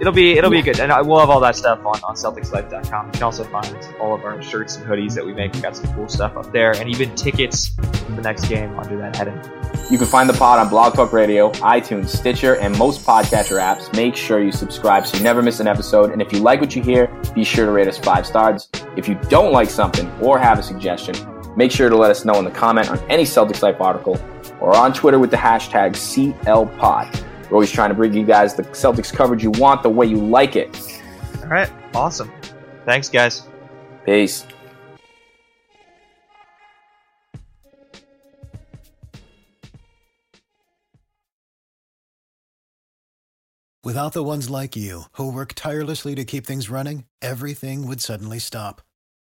it'll 0.00 0.12
be 0.12 0.38
it'll 0.38 0.50
be 0.50 0.62
good, 0.62 0.80
and 0.80 0.90
I, 0.90 1.02
we'll 1.02 1.20
have 1.20 1.30
all 1.30 1.40
that 1.40 1.56
stuff 1.56 1.78
on 1.80 2.00
on 2.02 2.14
CelticsLife.com. 2.14 3.06
You 3.06 3.12
can 3.12 3.22
also 3.22 3.44
find 3.44 3.76
all 4.00 4.14
of 4.14 4.24
our 4.24 4.42
shirts 4.42 4.76
and 4.76 4.86
hoodies 4.86 5.14
that 5.14 5.24
we 5.24 5.32
make. 5.32 5.52
We 5.52 5.60
got 5.60 5.76
some 5.76 5.92
cool 5.94 6.08
stuff 6.08 6.36
up 6.36 6.52
there, 6.52 6.72
and 6.72 6.88
even 6.88 7.14
tickets 7.14 7.68
for 7.68 8.12
the 8.12 8.22
next 8.22 8.48
game 8.48 8.78
under 8.78 8.96
that 8.98 9.16
heading. 9.16 9.38
You 9.90 9.98
can 9.98 10.06
find 10.06 10.28
the 10.28 10.34
pod 10.34 10.58
on 10.58 10.68
Blog 10.68 10.94
Talk 10.94 11.12
Radio, 11.12 11.50
iTunes, 11.52 12.08
Stitcher, 12.08 12.56
and 12.56 12.76
most 12.78 13.04
podcatcher 13.04 13.60
apps. 13.60 13.92
Make 13.96 14.16
sure 14.16 14.42
you 14.42 14.52
subscribe 14.52 15.06
so 15.06 15.18
you 15.18 15.24
never 15.24 15.42
miss 15.42 15.60
an 15.60 15.66
episode. 15.66 16.12
And 16.12 16.22
if 16.22 16.32
you 16.32 16.40
like 16.40 16.60
what 16.60 16.74
you 16.74 16.82
hear, 16.82 17.08
be 17.34 17.44
sure 17.44 17.66
to 17.66 17.72
rate 17.72 17.88
us 17.88 17.98
five 17.98 18.26
stars. 18.26 18.68
If 18.96 19.08
you 19.08 19.16
don't 19.28 19.52
like 19.52 19.68
something 19.68 20.10
or 20.20 20.38
have 20.38 20.58
a 20.58 20.62
suggestion, 20.62 21.16
make 21.56 21.72
sure 21.72 21.88
to 21.88 21.96
let 21.96 22.10
us 22.10 22.24
know 22.24 22.34
in 22.34 22.44
the 22.44 22.50
comment 22.50 22.88
on 22.90 22.98
any 23.10 23.24
Celtics 23.24 23.62
Life 23.62 23.80
article 23.80 24.20
or 24.60 24.76
on 24.76 24.92
Twitter 24.92 25.18
with 25.18 25.30
the 25.30 25.36
hashtag 25.36 25.92
CLPod. 25.92 27.24
We're 27.50 27.56
always 27.56 27.72
trying 27.72 27.90
to 27.90 27.96
bring 27.96 28.12
you 28.12 28.24
guys 28.24 28.54
the 28.54 28.62
Celtics 28.62 29.12
coverage 29.12 29.42
you 29.42 29.50
want 29.50 29.82
the 29.82 29.90
way 29.90 30.06
you 30.06 30.18
like 30.18 30.54
it. 30.54 31.00
All 31.42 31.48
right. 31.48 31.68
Awesome. 31.94 32.30
Thanks, 32.84 33.08
guys. 33.08 33.42
Peace. 34.06 34.46
Without 43.82 44.12
the 44.12 44.22
ones 44.22 44.48
like 44.48 44.76
you, 44.76 45.04
who 45.12 45.32
work 45.32 45.54
tirelessly 45.54 46.14
to 46.14 46.24
keep 46.24 46.46
things 46.46 46.70
running, 46.70 47.04
everything 47.20 47.88
would 47.88 48.00
suddenly 48.00 48.38
stop. 48.38 48.80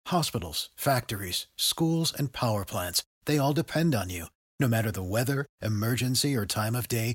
Hospitals, 0.08 0.68
factories, 0.76 1.46
schools, 1.56 2.12
and 2.12 2.32
power 2.32 2.66
plants, 2.66 3.02
they 3.24 3.38
all 3.38 3.54
depend 3.54 3.94
on 3.94 4.10
you. 4.10 4.26
No 4.58 4.68
matter 4.68 4.90
the 4.90 5.02
weather, 5.02 5.46
emergency, 5.62 6.36
or 6.36 6.44
time 6.44 6.74
of 6.74 6.88
day, 6.88 7.14